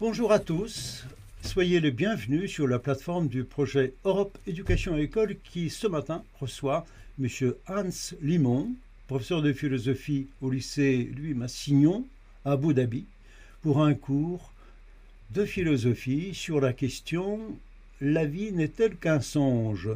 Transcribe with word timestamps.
Bonjour 0.00 0.32
à 0.32 0.38
tous, 0.38 1.04
soyez 1.42 1.78
les 1.78 1.90
bienvenus 1.90 2.50
sur 2.50 2.66
la 2.66 2.78
plateforme 2.78 3.28
du 3.28 3.44
projet 3.44 3.92
Europe 4.06 4.38
Éducation 4.46 4.96
et 4.96 5.02
École 5.02 5.36
qui 5.44 5.68
ce 5.68 5.86
matin 5.86 6.24
reçoit 6.40 6.86
M. 7.22 7.28
Hans 7.68 8.14
Limon, 8.22 8.70
professeur 9.08 9.42
de 9.42 9.52
philosophie 9.52 10.28
au 10.40 10.48
lycée 10.48 11.10
Louis 11.14 11.34
Massignon 11.34 12.06
à 12.46 12.52
Abu 12.52 12.72
Dhabi, 12.72 13.04
pour 13.60 13.82
un 13.82 13.92
cours 13.92 14.54
de 15.32 15.44
philosophie 15.44 16.34
sur 16.34 16.62
la 16.62 16.72
question 16.72 17.38
La 18.00 18.24
vie 18.24 18.52
n'est-elle 18.52 18.96
qu'un 18.96 19.20
songe? 19.20 19.90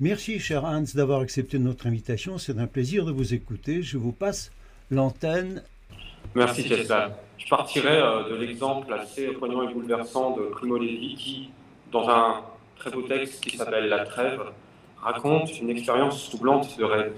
Merci, 0.00 0.38
cher 0.38 0.64
Hans, 0.64 0.94
d'avoir 0.94 1.20
accepté 1.20 1.58
notre 1.58 1.86
invitation. 1.86 2.38
C'est 2.38 2.58
un 2.58 2.66
plaisir 2.66 3.04
de 3.04 3.12
vous 3.12 3.34
écouter. 3.34 3.82
Je 3.82 3.98
vous 3.98 4.12
passe 4.12 4.50
l'antenne. 4.90 5.62
Merci, 6.34 6.68
Chestal. 6.68 7.16
Je 7.38 7.48
partirai 7.48 7.96
euh, 7.96 8.28
de 8.28 8.34
l'exemple 8.34 8.92
assez 8.92 9.28
poignant 9.28 9.68
et 9.68 9.72
bouleversant 9.72 10.36
de 10.36 10.42
Primo 10.42 10.76
Levi 10.76 11.14
qui, 11.14 11.50
dans 11.90 12.08
un 12.08 12.42
très 12.76 12.90
beau 12.90 13.02
texte 13.02 13.42
qui 13.42 13.56
s'appelle 13.56 13.88
La 13.88 14.04
Trêve, 14.04 14.42
raconte 15.00 15.58
une 15.60 15.70
expérience 15.70 16.28
troublante 16.28 16.76
de 16.78 16.84
rêve. 16.84 17.14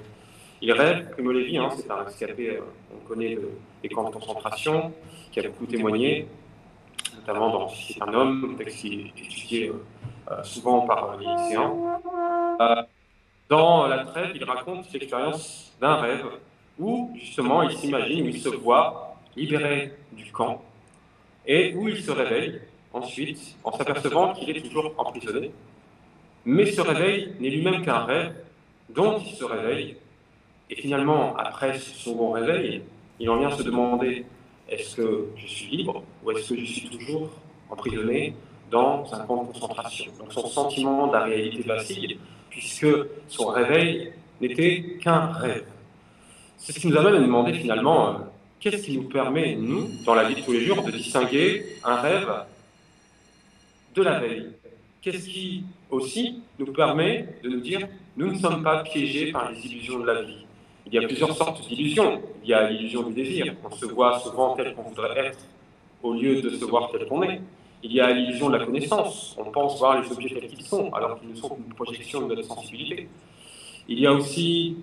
Il 0.63 0.73
rêve, 0.73 1.11
Primo 1.11 1.33
Levi, 1.33 1.59
hein, 1.59 1.71
c'est 1.75 1.91
un 1.91 2.05
rescapé, 2.05 2.51
euh, 2.51 2.61
on 2.95 3.09
connaît 3.09 3.37
des 3.83 3.89
camps 3.89 4.09
de 4.09 4.15
concentration, 4.15 4.93
qui 5.33 5.41
a 5.41 5.49
beaucoup 5.49 5.67
témoigné, 5.67 6.29
notamment 7.17 7.51
dans 7.51 7.69
C'est 7.69 8.01
un 8.03 8.15
homme, 8.15 8.53
un 8.55 8.57
texte 8.57 8.79
qui 8.79 9.13
est 9.17 9.23
étudié 9.25 9.73
euh, 10.31 10.43
souvent 10.45 10.83
par 10.83 11.17
les 11.19 11.27
lycéens. 11.27 11.73
Dans 13.49 13.89
La 13.89 14.05
Trêve, 14.05 14.31
il 14.37 14.45
raconte 14.45 14.93
l'expérience 14.93 15.73
d'un 15.81 15.97
rêve 15.97 16.27
où, 16.79 17.11
justement, 17.15 17.63
il 17.63 17.77
s'imagine, 17.77 18.27
où 18.27 18.29
il 18.29 18.41
se 18.41 18.49
voit 18.49 19.10
libéré 19.37 19.93
du 20.13 20.31
camp 20.33 20.63
et 21.47 21.75
où 21.75 21.89
il 21.89 22.03
se 22.03 22.11
réveille 22.11 22.61
ensuite 22.93 23.57
en 23.65 23.77
s'apercevant 23.77 24.33
qu'il 24.33 24.57
est 24.57 24.61
toujours 24.61 24.93
emprisonné. 24.99 25.51
Mais 26.45 26.67
ce 26.67 26.81
réveil 26.81 27.35
n'est 27.39 27.51
lui-même 27.51 27.85
qu'un 27.85 28.05
rêve 28.05 28.35
dont 28.89 29.19
il 29.19 29.35
se 29.35 29.45
réveille. 29.45 29.97
Et 30.69 30.77
finalement, 30.77 31.37
après 31.37 31.79
son 31.79 32.15
bon 32.15 32.31
réveil, 32.33 32.83
il 33.19 33.29
en 33.31 33.39
vient 33.39 33.51
se 33.51 33.63
demander 33.63 34.25
est-ce 34.69 34.97
que 34.97 35.27
je 35.37 35.47
suis 35.47 35.77
libre 35.77 36.03
ou 36.25 36.31
est-ce 36.31 36.55
que 36.55 36.61
je 36.61 36.65
suis 36.65 36.89
toujours 36.89 37.31
emprisonné 37.69 38.35
dans 38.71 39.05
un 39.13 39.21
camp 39.27 39.45
de 39.45 39.53
concentration? 39.53 40.13
Donc 40.19 40.33
son 40.33 40.47
sentiment 40.47 41.09
de 41.09 41.13
la 41.13 41.25
réalité 41.25 41.63
vacille 41.63 42.19
puisque 42.49 42.87
son 43.29 43.47
réveil 43.49 44.13
n'était 44.41 44.99
qu'un 45.01 45.27
rêve. 45.27 45.67
C'est 46.57 46.73
ce 46.73 46.81
qui 46.81 46.89
nous 46.89 46.97
amène 46.97 47.15
à 47.15 47.19
nous 47.19 47.27
demander 47.27 47.53
finalement, 47.55 48.09
euh, 48.09 48.13
qu'est-ce 48.61 48.85
qui 48.85 48.99
nous 48.99 49.09
permet, 49.09 49.57
nous, 49.57 49.89
dans 50.05 50.15
la 50.15 50.25
vie 50.25 50.37
de 50.37 50.43
tous 50.43 50.53
les 50.53 50.65
jours, 50.65 50.83
de 50.83 50.91
distinguer 50.91 51.65
un 51.83 51.97
rêve 51.97 52.45
de 53.95 54.03
la 54.03 54.21
veille? 54.21 54.51
Qu'est-ce 55.01 55.27
qui 55.27 55.65
aussi 55.89 56.43
nous 56.59 56.73
permet 56.73 57.27
de 57.43 57.49
nous 57.49 57.61
dire, 57.61 57.89
nous 58.17 58.33
ne 58.33 58.39
sommes 58.39 58.63
pas 58.63 58.83
piégés 58.83 59.33
par 59.33 59.51
les 59.51 59.59
illusions 59.67 59.99
de 60.01 60.07
la 60.07 60.23
vie? 60.23 60.45
Il 60.87 60.93
y 60.93 60.99
a 60.99 61.07
plusieurs 61.07 61.35
sortes 61.35 61.67
d'illusions. 61.67 62.21
Il 62.43 62.51
y 62.51 62.55
a 62.55 62.69
l'illusion 62.69 63.03
du 63.09 63.15
désir, 63.15 63.55
on 63.65 63.75
se 63.75 63.87
voit 63.87 64.19
souvent 64.21 64.55
tel 64.55 64.75
qu'on 64.75 64.83
voudrait 64.83 65.27
être, 65.27 65.39
au 66.03 66.15
lieu 66.15 66.43
de 66.43 66.51
se 66.51 66.65
voir 66.65 66.91
tel 66.91 67.07
qu'on 67.07 67.23
est. 67.23 67.41
Il 67.83 67.93
y 67.93 68.01
a 68.01 68.13
l'illusion 68.13 68.51
de 68.51 68.59
la 68.59 68.67
connaissance. 68.67 69.35
On 69.39 69.51
pense 69.51 69.79
voir 69.79 70.03
les 70.03 70.13
objets 70.13 70.29
tels 70.29 70.49
qu'ils 70.49 70.67
sont, 70.67 70.93
alors 70.93 71.19
qu'ils 71.19 71.31
ne 71.31 71.35
sont 71.35 71.49
qu'une 71.49 71.73
projection 71.75 72.27
de 72.27 72.35
notre 72.35 72.49
sensibilité. 72.49 73.09
Il 73.89 73.99
y 73.99 74.07
a 74.07 74.13
aussi 74.13 74.77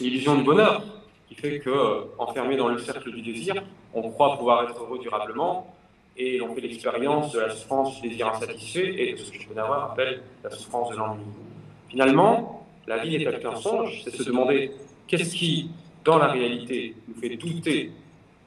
l'illusion 0.00 0.36
du 0.36 0.42
bonheur, 0.42 0.82
qui 1.30 1.36
fait 1.36 1.60
que, 1.60 1.70
euh, 1.70 2.00
enfermé 2.18 2.56
dans 2.56 2.68
le 2.68 2.78
cercle 2.78 3.10
du 3.12 3.22
désir, 3.22 3.54
on 3.94 4.10
croit 4.10 4.36
pouvoir 4.36 4.68
être 4.68 4.82
heureux 4.82 4.98
durablement, 4.98 5.74
et 6.16 6.40
on 6.42 6.52
fait 6.54 6.60
l'expérience 6.60 7.32
de 7.32 7.38
la 7.38 7.50
souffrance 7.50 8.00
du 8.00 8.08
désir 8.08 8.28
insatisfait 8.28 8.94
et 9.00 9.12
de 9.12 9.18
ce 9.18 9.30
que 9.30 9.38
je 9.40 9.58
avoir 9.58 9.92
appelle 9.92 10.22
la 10.42 10.50
souffrance 10.50 10.90
de 10.90 10.96
l'ennui. 10.96 11.22
Finalement, 11.88 12.66
la 12.86 12.98
vie 12.98 13.16
n'est 13.16 13.38
qu'un 13.38 13.54
songe, 13.54 14.02
c'est 14.02 14.14
se 14.14 14.24
demander 14.24 14.72
qu'est-ce 15.06 15.34
qui, 15.34 15.70
dans 16.04 16.18
la 16.18 16.26
réalité, 16.26 16.96
nous 17.06 17.14
fait 17.20 17.36
douter 17.36 17.92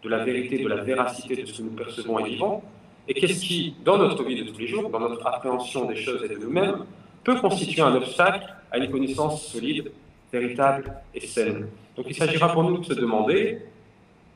de 0.04 0.10
la 0.10 0.26
vérité, 0.26 0.62
de 0.62 0.68
la 0.68 0.84
véracité 0.84 1.38
de 1.38 1.46
ce 1.46 1.58
que 1.58 1.64
nous 1.64 1.72
percevons 1.72 2.20
et 2.20 2.30
vivons, 2.30 2.62
et 3.08 3.14
qu'est-ce 3.14 3.46
qui, 3.46 3.76
dans 3.86 3.98
notre 3.98 4.24
vie 4.24 4.44
de 4.44 4.50
tous 4.50 4.60
les 4.60 4.68
jours, 4.68 4.90
dans 4.90 5.00
notre 5.00 5.26
appréhension 5.26 5.86
des 5.86 5.96
choses 5.96 6.22
et 6.26 6.28
de 6.28 6.38
nous-mêmes, 6.38 6.86
peut 7.24 7.40
constituer 7.40 7.82
un 7.82 7.96
obstacle 7.96 8.54
à 8.72 8.78
une 8.78 8.92
connaissance 8.92 9.46
solide, 9.48 9.92
véritable 10.34 10.94
et 11.14 11.22
saine. 11.22 11.68
Donc 11.96 12.08
il 12.10 12.16
s'agira 12.16 12.52
pour 12.52 12.64
nous 12.64 12.80
de 12.80 12.86
se 12.86 12.94
demander 12.94 13.60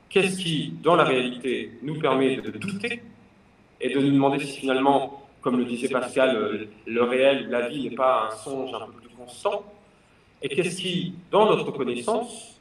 qu'est-ce 0.09 0.37
qui, 0.37 0.73
dans 0.83 0.95
la 0.95 1.03
réalité, 1.03 1.71
nous 1.81 1.99
permet 1.99 2.37
de 2.37 2.51
douter 2.51 3.01
et 3.81 3.89
de 3.93 3.99
nous 3.99 4.11
demander 4.11 4.39
si 4.39 4.59
finalement, 4.59 5.23
comme 5.41 5.57
le 5.57 5.65
disait 5.65 5.89
Pascal, 5.89 6.67
le 6.85 7.03
réel, 7.03 7.49
la 7.49 7.67
vie 7.67 7.89
n'est 7.89 7.95
pas 7.95 8.29
un 8.31 8.35
songe 8.35 8.73
un 8.73 8.85
peu 8.85 8.93
plus 9.01 9.09
constant, 9.17 9.63
et 10.41 10.49
qu'est-ce 10.49 10.81
qui, 10.81 11.15
dans 11.31 11.47
notre 11.47 11.71
connaissance, 11.71 12.59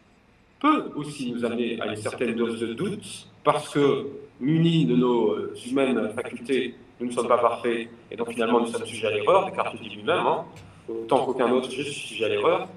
peut 0.58 0.91
aussi 0.97 1.32
nous 1.32 1.44
amener 1.44 1.78
à 1.80 1.86
une 1.88 1.97
certaine 1.97 2.34
dose 2.34 2.58
de 2.58 2.72
doute, 2.72 3.28
parce 3.44 3.68
que 3.68 4.06
munis 4.41 4.86
de 4.86 4.97
nos 4.97 5.32
euh, 5.32 5.54
humaines 5.66 6.10
facultés, 6.14 6.74
nous 6.98 7.08
ne 7.08 7.12
sommes 7.12 7.28
pas 7.28 7.38
parfaits, 7.38 7.88
et 8.10 8.16
donc 8.16 8.30
finalement 8.32 8.60
nous 8.60 8.66
sommes 8.66 8.86
sujets 8.86 9.08
à 9.08 9.10
l'erreur, 9.10 9.47
Descartes 9.47 9.76
dit 9.80 9.91
lui-même, 9.91 10.26
hein, 10.26 10.44
autant 10.88 11.24
qu'aucun 11.24 11.50
autre, 11.50 11.70
suis 11.70 11.84
sujet 11.84 12.24
à 12.24 12.28
l'erreur, 12.28 12.68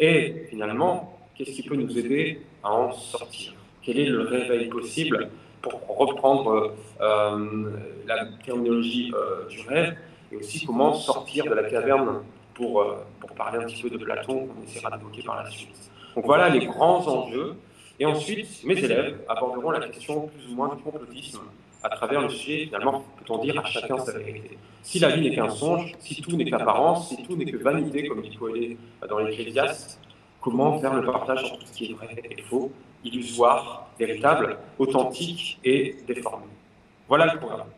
et 0.00 0.46
finalement, 0.50 1.16
qu'est-ce 1.34 1.52
qui 1.52 1.62
peut 1.62 1.76
nous 1.76 1.96
aider 1.96 2.40
à 2.64 2.72
en 2.72 2.92
sortir? 2.92 3.52
Quel 3.82 4.00
est 4.00 4.06
le 4.06 4.22
réveil 4.22 4.68
possible 4.68 5.30
pour 5.62 5.74
reprendre 5.86 6.74
euh, 7.00 7.70
la 8.06 8.26
terminologie 8.44 9.12
euh, 9.14 9.46
du 9.48 9.60
rêve, 9.68 9.94
et 10.32 10.36
aussi 10.36 10.66
comment 10.66 10.92
sortir 10.94 11.44
de 11.44 11.54
la 11.54 11.64
caverne 11.64 12.22
pour, 12.54 12.84
pour 13.20 13.30
parler 13.32 13.58
un 13.62 13.66
petit 13.66 13.82
peu 13.82 13.90
de 13.90 13.98
Platon, 13.98 14.48
qu'on 14.48 14.62
essaiera 14.64 14.90
d'évoquer 14.96 15.22
par 15.22 15.42
la 15.42 15.50
suite? 15.50 15.90
Donc 16.16 16.24
voilà 16.26 16.48
les 16.48 16.66
grands 16.66 17.06
enjeux. 17.06 17.54
Et 17.98 18.06
ensuite, 18.06 18.64
mes 18.64 18.82
élèves 18.82 19.20
aborderont 19.28 19.72
la 19.72 19.86
question 19.86 20.28
plus 20.28 20.50
ou 20.50 20.54
moins 20.54 20.74
du 20.74 20.82
complotisme 20.82 21.40
à 21.82 21.88
travers 21.88 22.22
le 22.22 22.28
sujet, 22.28 22.66
finalement, 22.66 23.04
peut-on 23.18 23.38
dire 23.42 23.58
à 23.58 23.64
chacun 23.64 23.98
sa 23.98 24.18
vérité. 24.18 24.58
Si 24.82 24.98
la 24.98 25.10
vie 25.10 25.28
n'est 25.28 25.34
qu'un 25.34 25.50
songe, 25.50 25.94
si 25.98 26.20
tout 26.20 26.36
n'est 26.36 26.44
qu'apparence, 26.44 27.08
si 27.08 27.22
tout 27.22 27.36
n'est 27.36 27.50
que 27.50 27.56
vanité, 27.56 28.06
comme 28.06 28.22
dit 28.22 28.34
Coelho 28.36 28.76
dans 29.08 29.18
l'Ecclésiaste, 29.18 30.00
comment 30.40 30.80
faire 30.80 30.94
le 30.94 31.04
partage 31.04 31.44
entre 31.44 31.66
ce 31.66 31.72
qui 31.72 31.90
est 31.90 31.94
vrai 31.94 32.22
et 32.30 32.42
faux, 32.42 32.72
illusoire, 33.04 33.90
véritable, 33.98 34.58
authentique 34.78 35.58
et 35.64 35.96
déformé? 36.06 36.46
Voilà 37.08 37.32
le 37.32 37.38
programme. 37.38 37.68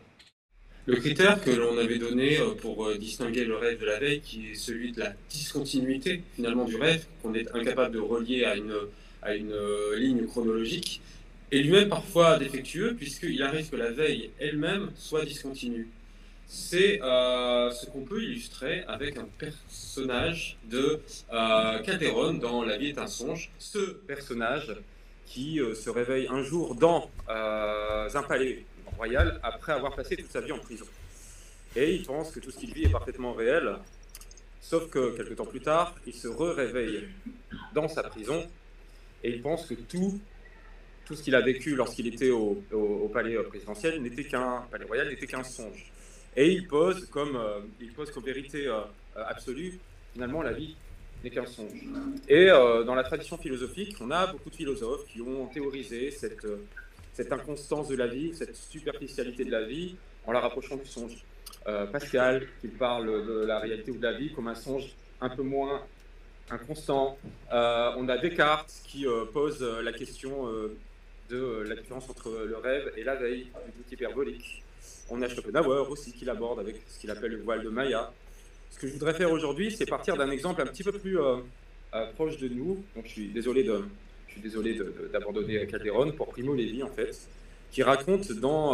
Le 0.85 0.97
critère 0.97 1.41
que 1.41 1.49
l'on 1.49 1.77
avait 1.77 1.97
donné 1.97 2.39
euh, 2.39 2.55
pour 2.55 2.85
euh, 2.85 2.97
distinguer 2.97 3.45
le 3.45 3.55
rêve 3.55 3.79
de 3.79 3.85
la 3.85 3.99
veille, 3.99 4.19
qui 4.19 4.51
est 4.51 4.55
celui 4.55 4.91
de 4.91 4.99
la 4.99 5.13
discontinuité 5.29 6.23
finalement 6.35 6.65
du 6.65 6.75
rêve, 6.75 7.05
qu'on 7.21 7.33
est 7.33 7.47
incapable 7.55 7.95
de 7.95 8.01
relier 8.01 8.43
à 8.43 8.55
une 8.55 8.73
à 9.21 9.33
une 9.33 9.53
euh, 9.53 9.97
ligne 9.97 10.27
chronologique, 10.27 11.01
et 11.53 11.61
lui-même 11.61 11.87
parfois 11.87 12.39
défectueux, 12.39 12.95
puisqu'il 12.95 13.43
arrive 13.43 13.69
que 13.69 13.75
la 13.75 13.91
veille 13.91 14.31
elle-même 14.39 14.89
soit 14.95 15.23
discontinue. 15.23 15.87
C'est 16.47 16.99
euh, 17.03 17.69
ce 17.69 17.85
qu'on 17.85 18.01
peut 18.01 18.23
illustrer 18.23 18.83
avec 18.87 19.17
un 19.17 19.27
personnage 19.37 20.57
de 20.65 20.99
euh, 21.31 21.79
Calderon 21.83 22.33
dans 22.33 22.63
La 22.63 22.77
vie 22.77 22.87
est 22.87 22.97
un 22.97 23.05
songe. 23.05 23.51
Ce 23.59 23.77
personnage 23.77 24.75
qui 25.27 25.59
euh, 25.59 25.75
se 25.75 25.91
réveille 25.91 26.27
un 26.27 26.41
jour 26.41 26.73
dans 26.73 27.11
un 27.27 28.23
palais 28.23 28.65
royal 28.97 29.39
après 29.43 29.73
avoir 29.73 29.95
passé 29.95 30.17
toute 30.17 30.31
sa 30.31 30.41
vie 30.41 30.51
en 30.51 30.59
prison. 30.59 30.85
Et 31.75 31.93
il 31.93 32.03
pense 32.03 32.31
que 32.31 32.39
tout 32.39 32.49
ce 32.49 32.57
qu'il 32.57 32.73
vit 32.73 32.85
est 32.85 32.91
parfaitement 32.91 33.33
réel, 33.33 33.75
sauf 34.59 34.89
que 34.89 35.15
quelques 35.15 35.35
temps 35.35 35.45
plus 35.45 35.61
tard, 35.61 35.93
il 36.07 36.15
se 36.15 36.27
réveille 36.27 37.09
dans 37.75 37.87
sa 37.87 38.01
prison 38.01 38.43
et 39.23 39.29
il 39.29 39.41
pense 39.43 39.67
que 39.67 39.75
tout, 39.75 40.19
tout 41.05 41.15
ce 41.15 41.23
qu'il 41.23 41.35
a 41.35 41.41
vécu 41.41 41.75
lorsqu'il 41.75 42.07
était 42.07 42.29
au, 42.29 42.63
palais 43.13 43.35
présidentiel 43.43 44.01
n'était 44.01 44.23
qu'un 44.23 44.65
palais 44.71 44.85
royal 44.85 45.09
n'était 45.09 45.27
qu'un 45.27 45.43
songe. 45.43 45.91
Et 46.35 46.51
il 46.51 46.67
pose 46.67 47.05
comme, 47.07 47.35
euh, 47.35 47.59
il 47.79 47.93
pose 47.93 48.09
comme 48.11 48.23
vérité 48.23 48.67
euh, 48.67 48.81
absolue, 49.15 49.79
finalement, 50.13 50.41
la 50.41 50.53
vie 50.53 50.75
n'est 51.23 51.29
qu'un 51.29 51.45
songe. 51.45 51.71
Et 52.27 52.49
euh, 52.49 52.83
dans 52.83 52.95
la 52.95 53.03
tradition 53.03 53.37
philosophique, 53.37 53.95
on 54.01 54.09
a 54.09 54.27
beaucoup 54.27 54.49
de 54.49 54.55
philosophes 54.55 55.05
qui 55.05 55.21
ont 55.21 55.45
théorisé 55.47 56.09
cette, 56.11 57.31
inconstance 57.31 57.89
de 57.89 57.95
la 57.95 58.07
vie, 58.07 58.33
cette 58.33 58.55
superficialité 58.55 59.45
de 59.45 59.51
la 59.51 59.63
vie, 59.63 59.95
en 60.25 60.31
la 60.31 60.39
rapprochant 60.39 60.77
du 60.77 60.85
songe. 60.85 61.23
Pascal, 61.93 62.45
qui 62.59 62.67
parle 62.67 63.25
de 63.25 63.45
la 63.45 63.57
réalité 63.57 63.89
ou 63.91 63.97
de 63.97 64.03
la 64.03 64.11
vie 64.11 64.33
comme 64.33 64.49
un 64.49 64.55
songe 64.55 64.97
un 65.21 65.29
peu 65.29 65.43
moins 65.43 65.81
inconstant. 66.49 67.17
Euh, 67.51 67.91
on 67.97 68.07
a 68.09 68.17
Descartes 68.17 68.73
qui 68.85 69.07
euh, 69.07 69.25
pose 69.25 69.61
euh, 69.61 69.81
la 69.81 69.91
question 69.91 70.49
de 71.33 71.63
la 71.67 71.75
différence 71.75 72.09
entre 72.09 72.45
le 72.45 72.57
rêve 72.57 72.91
et 72.97 73.03
la 73.03 73.15
veille, 73.15 73.43
du 73.65 73.71
doute 73.77 73.91
hyperbolique. 73.91 74.63
On 75.09 75.21
a 75.21 75.27
Schopenhauer 75.27 75.89
aussi 75.89 76.11
qui 76.13 76.25
l'aborde 76.25 76.59
avec 76.59 76.75
ce 76.87 76.99
qu'il 76.99 77.11
appelle 77.11 77.31
le 77.31 77.41
voile 77.41 77.63
de 77.63 77.69
Maya. 77.69 78.11
Ce 78.71 78.79
que 78.79 78.87
je 78.87 78.93
voudrais 78.93 79.13
faire 79.13 79.31
aujourd'hui, 79.31 79.71
c'est 79.71 79.85
partir 79.85 80.15
d'un 80.17 80.31
exemple 80.31 80.61
un 80.61 80.65
petit 80.65 80.83
peu 80.83 80.91
plus 80.91 81.17
proche 82.15 82.37
de 82.37 82.47
nous. 82.47 82.83
Donc 82.95 83.05
je 83.05 83.11
suis 83.11 83.27
désolé 83.27 83.63
de, 83.63 83.83
je 84.27 84.33
suis 84.33 84.41
désolé 84.41 84.79
d'abandonner 85.11 85.65
Calderon 85.67 86.11
pour 86.11 86.29
Primo 86.29 86.53
Levi 86.55 86.81
en 86.83 86.89
fait, 86.89 87.15
qui 87.71 87.83
raconte 87.83 88.31
dans, 88.33 88.73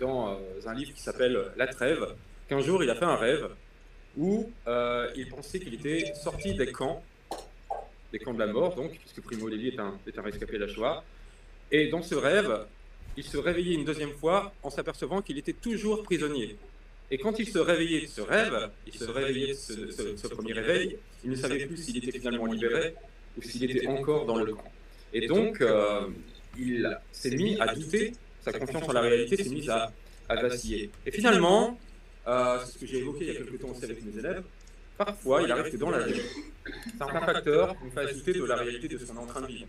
dans 0.00 0.38
un 0.66 0.74
livre 0.74 0.92
qui 0.94 1.02
s'appelle 1.02 1.52
La 1.56 1.66
Trêve 1.66 2.14
qu'un 2.48 2.60
jour 2.60 2.82
il 2.82 2.90
a 2.90 2.94
fait 2.94 3.04
un 3.04 3.16
rêve 3.16 3.48
où 4.16 4.50
il 5.16 5.28
pensait 5.28 5.58
qu'il 5.60 5.74
était 5.74 6.12
sorti 6.14 6.54
des 6.54 6.70
camps, 6.70 7.02
des 8.12 8.18
camps 8.18 8.34
de 8.34 8.38
la 8.38 8.46
mort, 8.46 8.74
donc, 8.74 8.92
puisque 8.92 9.22
Primo 9.22 9.48
Levi 9.48 9.68
est 9.68 9.80
un, 9.80 9.98
est 10.06 10.18
un 10.18 10.22
rescapé 10.22 10.58
de 10.58 10.64
la 10.64 10.68
Shoah. 10.68 11.02
Et 11.72 11.88
dans 11.88 12.02
ce 12.02 12.14
rêve, 12.14 12.66
il 13.16 13.24
se 13.24 13.38
réveillait 13.38 13.74
une 13.74 13.84
deuxième 13.84 14.12
fois 14.12 14.52
en 14.62 14.68
s'apercevant 14.68 15.22
qu'il 15.22 15.38
était 15.38 15.54
toujours 15.54 16.02
prisonnier. 16.02 16.56
Et 17.10 17.16
quand 17.16 17.38
il 17.38 17.48
se 17.48 17.58
réveillait 17.58 18.02
de 18.02 18.06
ce 18.06 18.20
rêve, 18.20 18.70
il 18.86 18.94
se 18.94 19.04
réveillait 19.04 19.54
de 19.54 20.16
ce, 20.16 20.28
premier 20.28 20.52
réveil, 20.52 20.98
il 21.24 21.30
ne 21.30 21.36
savait 21.36 21.64
plus 21.66 21.78
s'il 21.78 21.96
était 21.96 22.18
finalement 22.18 22.46
libéré 22.46 22.94
ou 23.38 23.42
s'il 23.42 23.70
était 23.70 23.86
encore 23.86 24.26
dans 24.26 24.36
le 24.36 24.52
camp. 24.54 24.70
Et 25.14 25.26
donc, 25.26 25.60
euh, 25.62 26.08
il 26.58 26.98
s'est 27.10 27.30
mis 27.36 27.58
à 27.58 27.74
douter, 27.74 28.12
sa 28.42 28.52
confiance 28.52 28.88
en 28.88 28.92
la 28.92 29.00
réalité 29.00 29.42
s'est 29.42 29.50
mise 29.50 29.70
à, 29.70 29.92
vaciller. 30.28 30.90
Et 31.04 31.10
finalement, 31.10 31.78
euh, 32.26 32.64
ce 32.64 32.78
que 32.78 32.86
j'ai 32.86 32.98
évoqué 32.98 33.18
il 33.20 33.26
y 33.26 33.30
a 33.30 33.34
quelques 33.34 33.60
temps 33.60 33.68
aussi 33.68 33.84
avec 33.84 34.02
mes 34.02 34.18
élèves, 34.18 34.42
parfois 34.96 35.42
il 35.42 35.52
arrive 35.52 35.70
que 35.70 35.76
dans 35.76 35.90
la 35.90 36.06
vie, 36.06 36.20
certains 36.96 37.20
facteurs 37.20 37.76
nous 37.84 37.90
fassent 37.90 38.14
douter 38.14 38.32
de 38.32 38.44
la 38.44 38.56
réalité 38.56 38.88
de 38.88 38.96
ce 38.96 39.04
qu'on 39.04 39.16
est 39.16 39.18
en 39.18 39.26
train 39.26 39.42
de 39.42 39.46
vivre. 39.48 39.66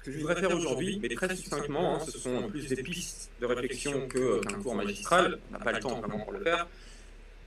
Ce 0.00 0.04
que 0.06 0.12
je 0.12 0.18
voudrais 0.20 0.36
faire 0.36 0.56
aujourd'hui, 0.56 0.98
mais 1.02 1.10
très 1.10 1.36
succinctement, 1.36 1.96
hein, 1.96 2.06
ce 2.06 2.18
sont 2.18 2.48
plus 2.48 2.66
des 2.66 2.82
pistes 2.82 3.30
de 3.38 3.44
réflexion 3.44 4.08
qu'un 4.08 4.62
cours 4.62 4.74
magistral, 4.74 5.38
on 5.50 5.52
n'a 5.52 5.58
pas 5.58 5.72
le 5.72 5.80
temps 5.80 6.00
vraiment 6.00 6.20
pour 6.20 6.32
le 6.32 6.40
faire, 6.40 6.66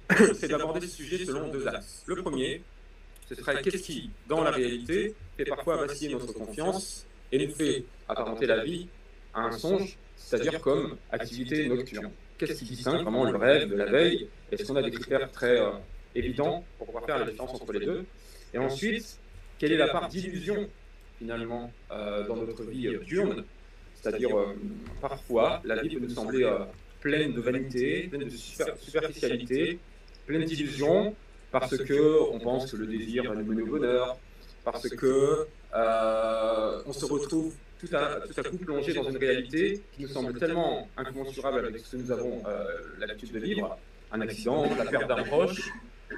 c'est 0.36 0.50
d'aborder 0.50 0.82
ce 0.82 0.98
sujet 0.98 1.26
selon 1.26 1.48
deux 1.48 1.68
axes. 1.68 2.04
Le 2.06 2.22
premier, 2.22 2.62
ce 3.28 3.34
serait 3.34 3.60
qu'est-ce 3.64 3.82
qui, 3.82 4.12
dans 4.30 4.44
la 4.44 4.52
réalité, 4.52 5.16
fait 5.36 5.46
parfois 5.46 5.78
vaciller 5.78 6.14
notre 6.14 6.32
confiance 6.32 7.08
et 7.32 7.44
nous 7.44 7.56
fait 7.56 7.86
apparenter 8.08 8.46
la 8.46 8.64
vie 8.64 8.88
à 9.34 9.46
un 9.46 9.52
songe, 9.58 9.98
c'est-à-dire 10.16 10.62
comme 10.62 10.98
activité 11.12 11.68
nocturne. 11.68 12.12
Qu'est-ce 12.38 12.60
qui 12.60 12.66
distingue 12.66 13.02
vraiment 13.02 13.24
le 13.24 13.36
rêve 13.36 13.68
de 13.68 13.76
la 13.76 13.86
veille 13.86 14.30
Est-ce 14.52 14.66
qu'on 14.66 14.76
a 14.76 14.84
des 14.84 14.92
critères 14.92 15.32
très 15.32 15.60
euh, 15.60 15.72
évidents 16.14 16.64
pour 16.78 16.86
pouvoir 16.86 17.04
faire 17.08 17.18
la 17.18 17.26
différence 17.26 17.60
entre 17.60 17.74
les 17.74 17.84
deux 17.84 18.06
Et 18.54 18.60
ensuite, 18.60 19.18
quelle 19.58 19.72
est 19.72 19.78
la 19.78 19.88
part 19.88 20.08
d'illusion 20.08 20.70
finalement 21.18 21.71
euh, 21.92 22.27
dans 22.27 22.36
notre 22.36 22.63
vie 22.63 22.88
euh, 22.88 23.00
diurne. 23.00 23.44
C'est-à-dire, 23.95 24.38
euh, 24.38 24.56
parfois, 25.01 25.62
la 25.63 25.81
vie 25.81 25.95
peut 25.95 26.01
nous 26.01 26.10
sembler 26.10 26.50
pleine 27.00 27.33
de 27.33 27.42
vanité, 27.42 28.07
pleine 28.10 28.25
de 28.25 28.30
superficialité, 28.30 29.80
pleine 30.25 30.44
d'illusions, 30.44 31.15
parce 31.51 31.77
que 31.77 32.19
on 32.31 32.39
pense 32.39 32.71
que 32.71 32.77
le 32.77 32.88
désir 32.88 33.24
va 33.24 33.36
nous 33.36 33.45
mener 33.45 33.62
au 33.62 33.68
bonheur, 33.68 34.18
parce 34.63 34.89
que 34.89 35.48
on 35.74 36.94
se 36.94 37.06
retrouve 37.06 37.54
tout 37.80 37.95
à, 37.95 38.21
tout 38.21 38.39
à 38.39 38.44
coup 38.44 38.57
plongé 38.57 38.94
dans 38.94 39.10
une 39.10 39.18
réalité 39.18 39.81
qui 39.94 40.04
nous 40.04 40.07
semble 40.07 40.38
tellement 40.39 40.88
incommensurable 40.95 41.60
avec 41.60 41.80
ce 41.80 41.92
que 41.92 42.01
nous 42.01 42.12
avons 42.12 42.44
l'habitude 43.00 43.31
de 43.31 43.39
vivre, 43.39 43.77
un 44.12 44.21
accident, 44.21 44.65
la 44.75 44.86
perte 44.86 45.07
d'un 45.07 45.24
proche, 45.24 45.71